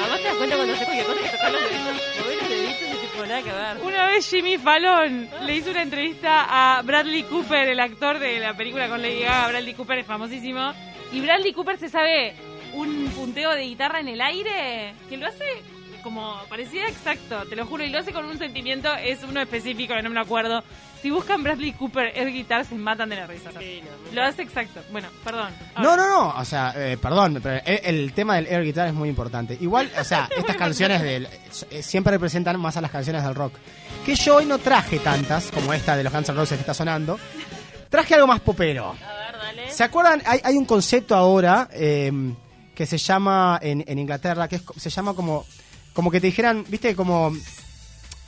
Además 0.00 0.18
te 0.20 0.24
das 0.28 0.34
cuenta 0.36 0.56
cuando 0.56 0.74
haces 0.74 0.84
cualquier 0.86 1.06
cosa 1.06 1.20
que 1.22 1.28
tocas 1.28 1.52
los 1.52 1.62
nada 3.32 3.42
que 3.42 3.52
ver. 3.52 3.86
Una 3.86 4.06
vez 4.08 4.28
Jimmy 4.28 4.58
Fallon 4.58 5.28
le 5.46 5.56
hizo 5.56 5.70
una 5.70 5.82
entrevista 5.82 6.46
a 6.48 6.82
Bradley 6.82 7.22
Cooper, 7.24 7.68
el 7.68 7.80
actor 7.80 8.18
de 8.18 8.38
la 8.38 8.54
película 8.54 8.88
con 8.88 9.00
Lady 9.00 9.20
Gaga. 9.20 9.48
Bradley 9.48 9.74
Cooper 9.74 9.98
es 10.00 10.06
famosísimo. 10.06 10.72
Y 11.12 11.20
Bradley 11.20 11.52
Cooper 11.52 11.78
se 11.78 11.88
sabe 11.88 12.34
un 12.74 13.10
punteo 13.14 13.52
de 13.52 13.62
guitarra 13.62 14.00
en 14.00 14.08
el 14.08 14.20
aire 14.20 14.94
que 15.08 15.16
lo 15.16 15.26
hace 15.26 15.44
como 16.02 16.36
parecía 16.48 16.88
exacto, 16.88 17.46
te 17.46 17.56
lo 17.56 17.64
juro. 17.64 17.84
Y 17.84 17.88
lo 17.88 17.98
hace 17.98 18.12
con 18.12 18.24
un 18.24 18.36
sentimiento, 18.36 18.92
es 18.94 19.22
uno 19.22 19.40
específico 19.40 19.94
no 20.02 20.10
me 20.10 20.20
acuerdo. 20.20 20.62
Si 21.02 21.10
buscan 21.10 21.42
Bradley 21.42 21.72
Cooper 21.72 22.12
air 22.14 22.32
guitar, 22.32 22.64
se 22.64 22.76
matan 22.76 23.08
de 23.08 23.16
la 23.16 23.26
risa. 23.26 23.50
Sí, 23.58 23.82
no, 23.82 24.14
Lo 24.14 24.22
hace 24.22 24.42
exacto. 24.42 24.80
Bueno, 24.92 25.08
perdón. 25.24 25.52
No, 25.76 25.96
no, 25.96 26.08
no. 26.08 26.28
O 26.38 26.44
sea, 26.44 26.72
eh, 26.76 26.96
perdón, 26.96 27.40
pero 27.42 27.60
el, 27.66 27.80
el 27.82 28.12
tema 28.12 28.36
del 28.36 28.46
air 28.46 28.62
guitar 28.62 28.86
es 28.86 28.94
muy 28.94 29.08
importante. 29.08 29.58
Igual, 29.60 29.90
o 29.98 30.04
sea, 30.04 30.28
estas 30.36 30.56
canciones 30.56 31.02
del, 31.02 31.26
eh, 31.70 31.82
siempre 31.82 32.12
representan 32.12 32.60
más 32.60 32.76
a 32.76 32.80
las 32.80 32.92
canciones 32.92 33.24
del 33.24 33.34
rock. 33.34 33.54
Que 34.06 34.14
yo 34.14 34.36
hoy 34.36 34.46
no 34.46 34.58
traje 34.58 35.00
tantas, 35.00 35.50
como 35.50 35.72
esta 35.72 35.96
de 35.96 36.04
los 36.04 36.12
Guns 36.12 36.28
N' 36.28 36.36
Roses 36.36 36.56
que 36.56 36.62
está 36.62 36.74
sonando. 36.74 37.18
Traje 37.88 38.14
algo 38.14 38.28
más 38.28 38.40
popero. 38.40 38.90
A 38.90 38.92
ver, 38.92 39.38
dale. 39.38 39.70
¿Se 39.72 39.82
acuerdan? 39.82 40.22
Hay, 40.24 40.40
hay 40.44 40.56
un 40.56 40.64
concepto 40.64 41.16
ahora 41.16 41.68
eh, 41.72 42.12
que 42.76 42.86
se 42.86 42.98
llama 42.98 43.58
en, 43.60 43.84
en 43.86 43.98
Inglaterra, 43.98 44.46
que 44.46 44.56
es, 44.56 44.62
se 44.76 44.88
llama 44.88 45.14
como, 45.14 45.44
como 45.92 46.12
que 46.12 46.20
te 46.20 46.28
dijeran, 46.28 46.64
viste, 46.68 46.94
como, 46.94 47.32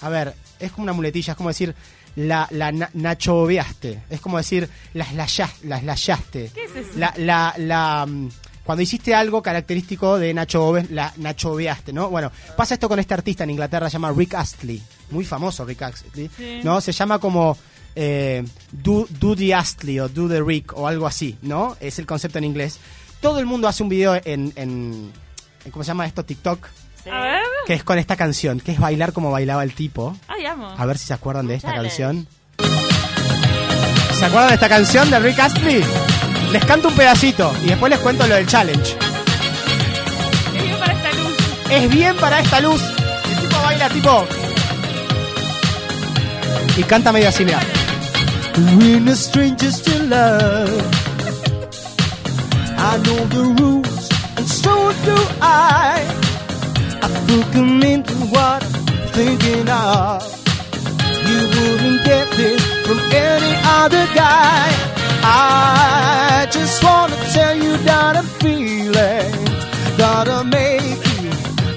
a 0.01 0.09
ver, 0.09 0.35
es 0.59 0.73
como 0.73 0.83
una 0.83 0.93
muletilla, 0.93 1.33
es 1.33 1.37
como 1.37 1.51
decir, 1.51 1.75
la, 2.17 2.47
la 2.51 2.73
na- 2.73 2.91
nachoveaste, 2.95 4.03
es 4.11 4.21
como 4.21 4.39
decir, 4.39 4.69
la, 4.95 5.05
slayas- 5.07 5.61
la 5.65 5.81
slayaste. 5.81 6.51
¿Qué 6.55 6.65
es 6.65 6.77
eso? 6.77 6.91
La, 6.99 7.13
la, 7.17 7.55
la, 7.59 8.07
mm, 8.07 8.29
cuando 8.65 8.83
hiciste 8.83 9.15
algo 9.15 9.43
característico 9.43 10.19
de 10.19 10.33
Nacho 10.33 10.65
Oves, 10.67 10.91
la 10.91 11.13
nachoveaste, 11.17 11.93
¿no? 11.93 12.09
Bueno, 12.11 12.31
pasa 12.57 12.75
esto 12.75 12.89
con 12.89 12.99
este 12.99 13.15
artista 13.15 13.45
en 13.45 13.51
Inglaterra, 13.51 13.89
se 13.91 13.95
llama 13.95 14.13
Rick 14.13 14.35
Astley, 14.35 14.83
muy 15.11 15.25
famoso 15.25 15.65
Rick 15.65 15.83
Astley, 15.83 16.31
Sí. 16.37 16.61
¿no? 16.63 16.81
Se 16.81 16.93
llama 16.93 17.19
como 17.19 17.57
eh, 17.97 18.43
do, 18.73 19.07
do 19.21 19.37
the 19.37 19.55
Astley 19.55 20.01
o 20.01 20.09
do 20.09 20.29
the 20.29 20.41
Rick 20.43 20.73
o 20.77 20.87
algo 20.89 21.07
así, 21.07 21.37
¿no? 21.43 21.77
Es 21.81 21.99
el 21.99 22.07
concepto 22.07 22.39
en 22.39 22.45
inglés. 22.45 22.79
Todo 23.21 23.39
el 23.39 23.47
mundo 23.47 23.69
hace 23.69 23.83
un 23.83 23.89
video 23.89 24.15
en, 24.25 24.53
en 24.57 25.13
¿cómo 25.71 25.85
se 25.85 25.89
llama 25.89 26.07
esto? 26.07 26.25
TikTok, 26.25 26.67
Sí. 27.05 27.11
A 27.11 27.21
ver. 27.21 27.43
que 27.67 27.75
es 27.75 27.85
con 27.85 27.99
esta 27.99 28.17
canción, 28.17 28.61
que 28.61 28.73
es 28.73 28.81
bailar 28.81 29.13
como 29.13 29.31
bailaba 29.31 29.63
el 29.63 29.75
tipo. 29.75 30.17
Ay, 30.27 30.47
amo. 30.47 30.75
A 30.77 30.87
ver 30.87 30.97
si 30.99 31.07
se 31.07 31.15
acuerdan 31.15 31.47
de 31.47 31.55
esta 31.55 31.75
canción. 31.75 32.27
¿Se 34.19 34.25
acuerdan 34.25 34.49
de 34.49 34.55
esta 34.55 34.69
canción 34.69 35.11
de 35.11 35.19
Rick 35.19 35.39
Astley? 35.39 35.85
Les 36.51 36.65
canto 36.65 36.89
un 36.89 36.95
pedacito 36.95 37.53
y 37.65 37.67
después 37.69 37.91
les 37.91 37.99
cuento 37.99 38.27
lo 38.27 38.35
del 38.37 38.47
challenge. 38.47 38.97
Es 40.55 40.63
bien 40.63 40.79
para 40.79 40.93
esta 40.95 41.11
luz. 41.13 41.37
Es 41.71 41.91
bien 41.91 42.17
para 42.17 42.41
esta 42.41 42.61
luz. 42.61 42.83
El 43.29 43.41
tipo 43.41 43.63
baila 43.63 43.89
tipo. 43.91 44.27
Y 46.77 46.83
canta 46.85 47.13
medio 47.13 47.29
así, 47.29 47.45
mira. 47.45 47.61
We're 48.79 49.01
no 49.01 49.15
strangers 49.15 49.83
to 49.83 49.99
love. 50.05 50.71
I 52.79 52.99
know 53.03 53.27
the 53.29 53.63
rules, 53.63 54.09
and 54.37 54.47
so 54.47 54.93
do 55.05 55.17
I. 55.41 56.24
I 57.05 57.09
put 57.29 57.53
them 57.53 57.83
into 57.83 58.15
what 58.33 58.65
I'm 58.65 59.09
thinking 59.13 59.69
of. 59.69 60.25
You 61.29 61.41
wouldn't 61.53 62.03
get 62.03 62.31
this 62.31 62.65
from 62.87 62.99
any 63.13 63.55
other 63.77 64.07
guy. 64.15 64.73
I 65.23 66.49
just 66.51 66.83
wanna 66.83 67.17
tell 67.35 67.55
you 67.57 67.77
that 67.89 68.17
I'm 68.17 68.25
feeling, 68.41 69.33
gotta 69.99 70.45
make 70.45 71.05
you 71.21 71.29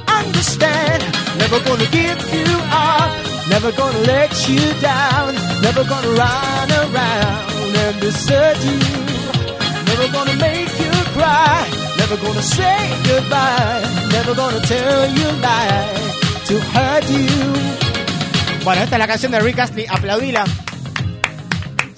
understand. 0.08 1.04
Never 1.44 1.60
gonna 1.60 1.90
give 1.92 2.20
you 2.32 2.48
up, 2.72 3.12
never 3.50 3.74
gonna 3.74 4.00
let 4.08 4.32
you 4.48 4.64
down, 4.80 5.36
never 5.62 5.84
gonna 5.84 6.12
run 6.24 6.72
around 6.72 7.76
and 7.84 8.00
desert 8.00 8.58
you, 8.64 8.80
never 9.92 10.08
gonna 10.08 10.38
make 10.38 10.72
you 10.80 10.92
cry, 11.20 11.67
never 11.98 12.18
gonna 12.18 12.42
say 12.42 12.90
goodbye, 13.04 13.82
never 14.12 14.34
gonna 14.36 14.62
tell 14.62 15.10
you 15.12 15.32
lies 15.42 16.48
to 16.48 16.60
hurt 16.74 17.10
you. 17.10 18.64
Bueno, 18.64 18.84
esta 18.84 18.96
es 18.96 19.00
la 19.00 19.08
canción 19.08 19.32
de 19.32 19.40
Rick 19.40 19.60
Astley, 19.60 19.86
aplaudila. 19.90 20.44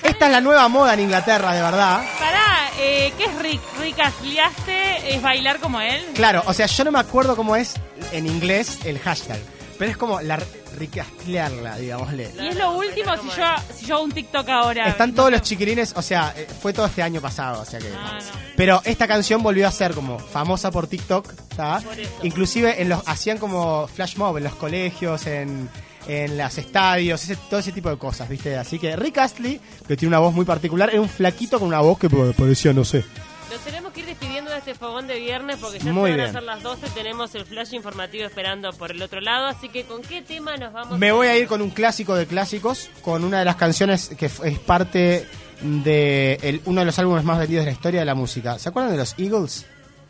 Esta 0.04 0.26
es 0.28 0.32
la 0.32 0.42
nueva 0.42 0.68
moda 0.68 0.94
en 0.94 1.02
Inglaterra, 1.02 1.54
de 1.54 1.62
verdad. 1.62 2.02
Pará, 2.20 2.70
eh, 2.80 3.12
¿qué 3.18 3.26
es 3.26 3.36
Rick? 3.40 3.62
Rick 3.80 4.00
Asliaste, 4.00 5.16
¿es 5.16 5.22
bailar 5.22 5.60
como 5.60 5.82
él? 5.82 6.04
Claro, 6.16 6.44
o 6.46 6.54
sea, 6.54 6.68
yo 6.68 6.84
no 6.84 6.92
me 6.92 7.00
acuerdo 7.00 7.36
cómo 7.36 7.56
es 7.56 7.76
en 8.12 8.28
inglés 8.28 8.80
el 8.86 9.00
hashtag, 9.00 9.40
pero 9.80 9.90
es 9.90 9.98
como 9.98 10.22
la 10.22 10.38
ricastlearla, 10.78 11.78
digámosle. 11.78 12.30
Y 12.40 12.48
es 12.48 12.56
lo 12.56 12.72
último 12.74 13.14
si 13.18 13.28
yo, 13.30 13.46
si 13.76 13.86
yo 13.86 13.96
hago 13.96 14.04
un 14.04 14.12
TikTok 14.12 14.48
ahora. 14.50 14.88
Están 14.90 15.16
todos 15.16 15.32
los 15.32 15.42
chiquirines, 15.42 15.94
o 15.96 16.02
sea, 16.02 16.34
eh, 16.38 16.48
fue 16.62 16.74
todo 16.74 16.86
este 16.86 17.02
año 17.02 17.22
pasado, 17.22 17.62
o 17.62 17.66
sea 17.66 17.80
que. 17.80 17.88
Ah, 17.98 18.20
no. 18.22 18.40
Pero 18.56 18.82
esta 18.86 19.08
canción 19.08 19.42
volvió 19.42 19.68
a 19.68 19.72
ser 19.72 19.94
como 19.94 20.20
famosa 20.20 20.70
por 20.72 20.88
TikTok, 20.88 21.32
¿sabes? 21.56 21.86
Inclusive 22.24 22.82
en 22.82 22.90
los 22.90 23.02
hacían 23.08 23.38
como 23.38 23.88
flash 23.88 24.18
mob 24.18 24.38
en 24.38 24.44
los 24.44 24.56
colegios, 24.56 25.26
en 25.28 25.70
en 26.08 26.38
los 26.40 26.58
estadios, 26.58 27.24
ese- 27.24 27.36
todo 27.36 27.60
ese 27.60 27.72
tipo 27.72 27.88
de 27.90 27.98
cosas, 27.98 28.28
¿viste? 28.28 28.58
Así 28.58 28.80
que 28.80 28.96
Rick 28.96 29.20
Astley, 29.20 29.62
que 29.88 29.96
tiene 29.96 30.08
una 30.10 30.18
voz 30.20 30.34
muy 30.34 30.44
particular, 30.44 30.90
era 30.90 31.00
un 31.00 31.10
flaquito 31.10 31.60
con 31.60 31.68
una 31.68 31.82
voz 31.82 32.00
que 32.00 32.10
parecía, 32.10 32.74
no 32.74 32.84
sé. 32.84 33.06
Nos 33.50 33.60
tenemos 33.62 33.92
que 33.94 34.02
ir 34.02 34.06
despidiendo 34.06 34.52
de 34.52 34.58
este 34.58 34.76
fogón 34.76 35.08
de 35.08 35.20
viernes 35.20 35.58
porque 35.60 35.80
ya 35.80 35.92
Muy 35.92 36.12
se 36.12 36.18
van 36.18 36.18
bien. 36.18 36.30
a 36.30 36.32
ser 36.34 36.44
las 36.44 36.62
12. 36.64 36.88
Tenemos 36.94 37.34
el 37.36 37.46
flash 37.46 37.74
informativo 37.74 38.26
esperando 38.26 38.72
por 38.74 38.92
el 38.92 39.02
otro 39.02 39.22
lado. 39.22 39.48
Así 39.48 39.70
que, 39.70 39.84
¿con 39.86 40.02
qué 40.02 40.22
tema 40.22 40.56
nos 40.58 40.72
vamos 40.74 40.98
Me 41.00 41.12
voy 41.12 41.28
a 41.28 41.38
ir 41.38 41.48
con 41.48 41.62
un 41.62 41.70
clásico 41.72 42.16
de 42.16 42.26
clásicos, 42.28 42.90
con 43.02 43.24
una 43.24 43.40
de 43.40 43.46
las 43.46 43.56
canciones 43.56 44.10
que 44.18 44.28
es 44.28 44.60
parte 44.60 45.26
de 45.62 46.38
el- 46.42 46.62
uno 46.66 46.82
de 46.82 46.86
los 46.86 47.00
álbumes 47.00 47.24
más 47.24 47.40
vendidos 47.40 47.66
de 47.66 47.72
la 47.72 47.76
historia 47.76 48.00
de 48.02 48.06
la 48.06 48.16
música. 48.16 48.58
¿Se 48.60 48.70
acuerdan 48.70 48.92
de 48.92 48.98
los 49.00 49.16
Eagles? 49.18 49.66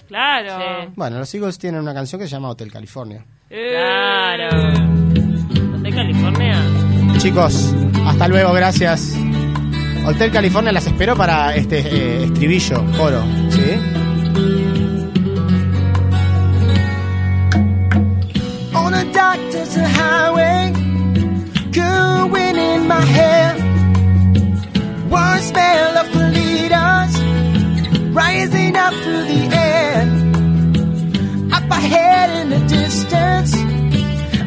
Claro. 0.07 0.57
Sí. 0.85 0.91
Bueno, 0.95 1.19
los 1.19 1.33
Eagles 1.33 1.57
tienen 1.57 1.81
una 1.81 1.93
canción 1.93 2.19
que 2.19 2.27
se 2.27 2.31
llama 2.31 2.49
Hotel 2.49 2.71
California. 2.71 3.25
Eh. 3.49 3.71
Claro. 3.71 4.73
¿De 5.81 5.91
California? 5.91 6.61
Chicos, 7.19 7.73
hasta 8.05 8.27
luego, 8.27 8.53
gracias. 8.53 9.13
Hotel 10.05 10.31
California 10.31 10.71
las 10.71 10.87
espero 10.87 11.15
para 11.15 11.55
este 11.55 11.79
eh, 11.79 12.23
estribillo, 12.25 12.83
coro, 12.97 13.23
¿sí? 13.49 13.75
On 18.73 18.93
a 18.93 19.03
desert 19.51 19.87
highway, 19.95 20.73
cool 21.73 22.31
wind 22.31 22.57
in 22.57 22.87
my 22.87 23.01
hair, 23.01 23.55
warm 25.09 25.39
smell 25.39 25.97
of 25.97 26.07
colitas 26.11 27.19
rising 28.13 28.75
up 28.75 28.93
through 29.03 29.25
the 29.25 29.55
air. 29.55 30.07
Up 31.51 31.69
ahead 31.71 32.29
in 32.41 32.49
the 32.49 32.59
distance, 32.67 33.55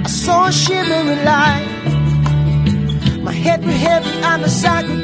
I 0.05 0.09
saw 0.09 0.47
a 0.47 0.53
shimmering 0.53 1.25
light. 1.25 1.72
My 3.33 3.39
head 3.39 3.65
was 3.65 3.75
heavy, 3.77 4.11
I'm 4.31 4.45
a 4.45 4.49
cycle. 4.51 4.99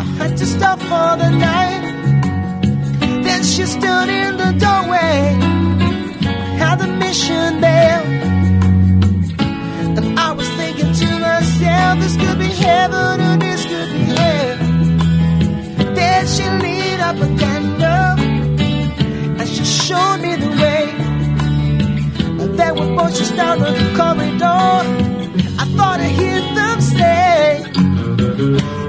I 0.00 0.04
had 0.18 0.36
to 0.36 0.44
stop 0.44 0.80
for 0.80 1.10
the 1.22 1.30
night. 1.30 1.82
Then 3.22 3.44
she 3.44 3.64
stood 3.64 4.08
in 4.08 4.36
the 4.36 4.50
doorway. 4.64 5.20
I 6.26 6.56
Had 6.62 6.80
the 6.80 6.88
mission 6.88 7.60
there. 7.60 8.02
And 9.86 10.18
I 10.18 10.32
was 10.32 10.48
thinking 10.58 10.92
to 10.92 11.08
myself, 11.20 12.00
this 12.00 12.16
could 12.16 12.38
be 12.40 12.50
heaven 12.66 13.20
or 13.28 13.36
this 13.36 13.62
could 13.70 13.90
be 13.94 14.02
hell. 14.18 14.56
Then 15.94 16.26
she 16.26 16.44
lit 16.64 17.00
up 17.08 17.16
a 17.26 17.28
candle. 17.42 18.18
And 19.38 19.48
she 19.48 19.64
showed 19.64 20.18
me 20.24 20.34
the 20.44 20.50
way. 20.60 20.84
There 22.56 22.74
were 22.74 22.90
voices 22.96 23.30
down 23.30 23.60
the 23.60 23.70
corridor. 23.96 25.20
I 25.62 25.64
thought 25.76 26.00
I 26.00 26.08
heard 26.08 26.39
them 26.80 26.96
say, 26.96 27.62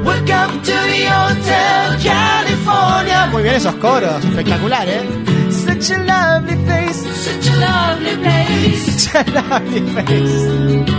Welcome 0.03 0.61
to 0.61 0.71
the 0.71 1.05
Hotel 1.09 1.97
California. 2.01 3.27
Muy 3.31 3.43
bien 3.43 3.55
esos 3.55 3.75
coros, 3.75 4.23
espectacular, 4.23 4.87
¿eh? 4.87 5.03
Such 5.49 5.91
a 5.91 5.97
lovely 6.03 6.55
face, 6.65 7.03
such 7.15 7.47
a 7.49 7.55
lovely 7.57 8.15
place, 8.17 9.01
such 9.03 9.27
a 9.27 9.31
lovely 9.31 9.81
face. 9.81 10.91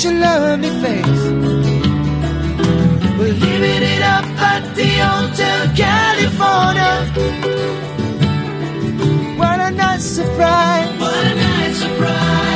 Your 0.02 0.14
lovely 0.14 0.68
face. 0.82 1.22
We're 3.16 3.34
living 3.34 3.82
it 3.94 4.02
up 4.02 4.24
at 4.24 4.74
the 4.74 4.88
Hotel 4.98 5.68
California. 5.76 7.06
What 9.38 9.60
a 9.60 9.70
nice 9.70 10.02
surprise! 10.02 11.00
What 11.00 11.24
a 11.24 11.34
nice 11.36 11.76
surprise! 11.76 12.51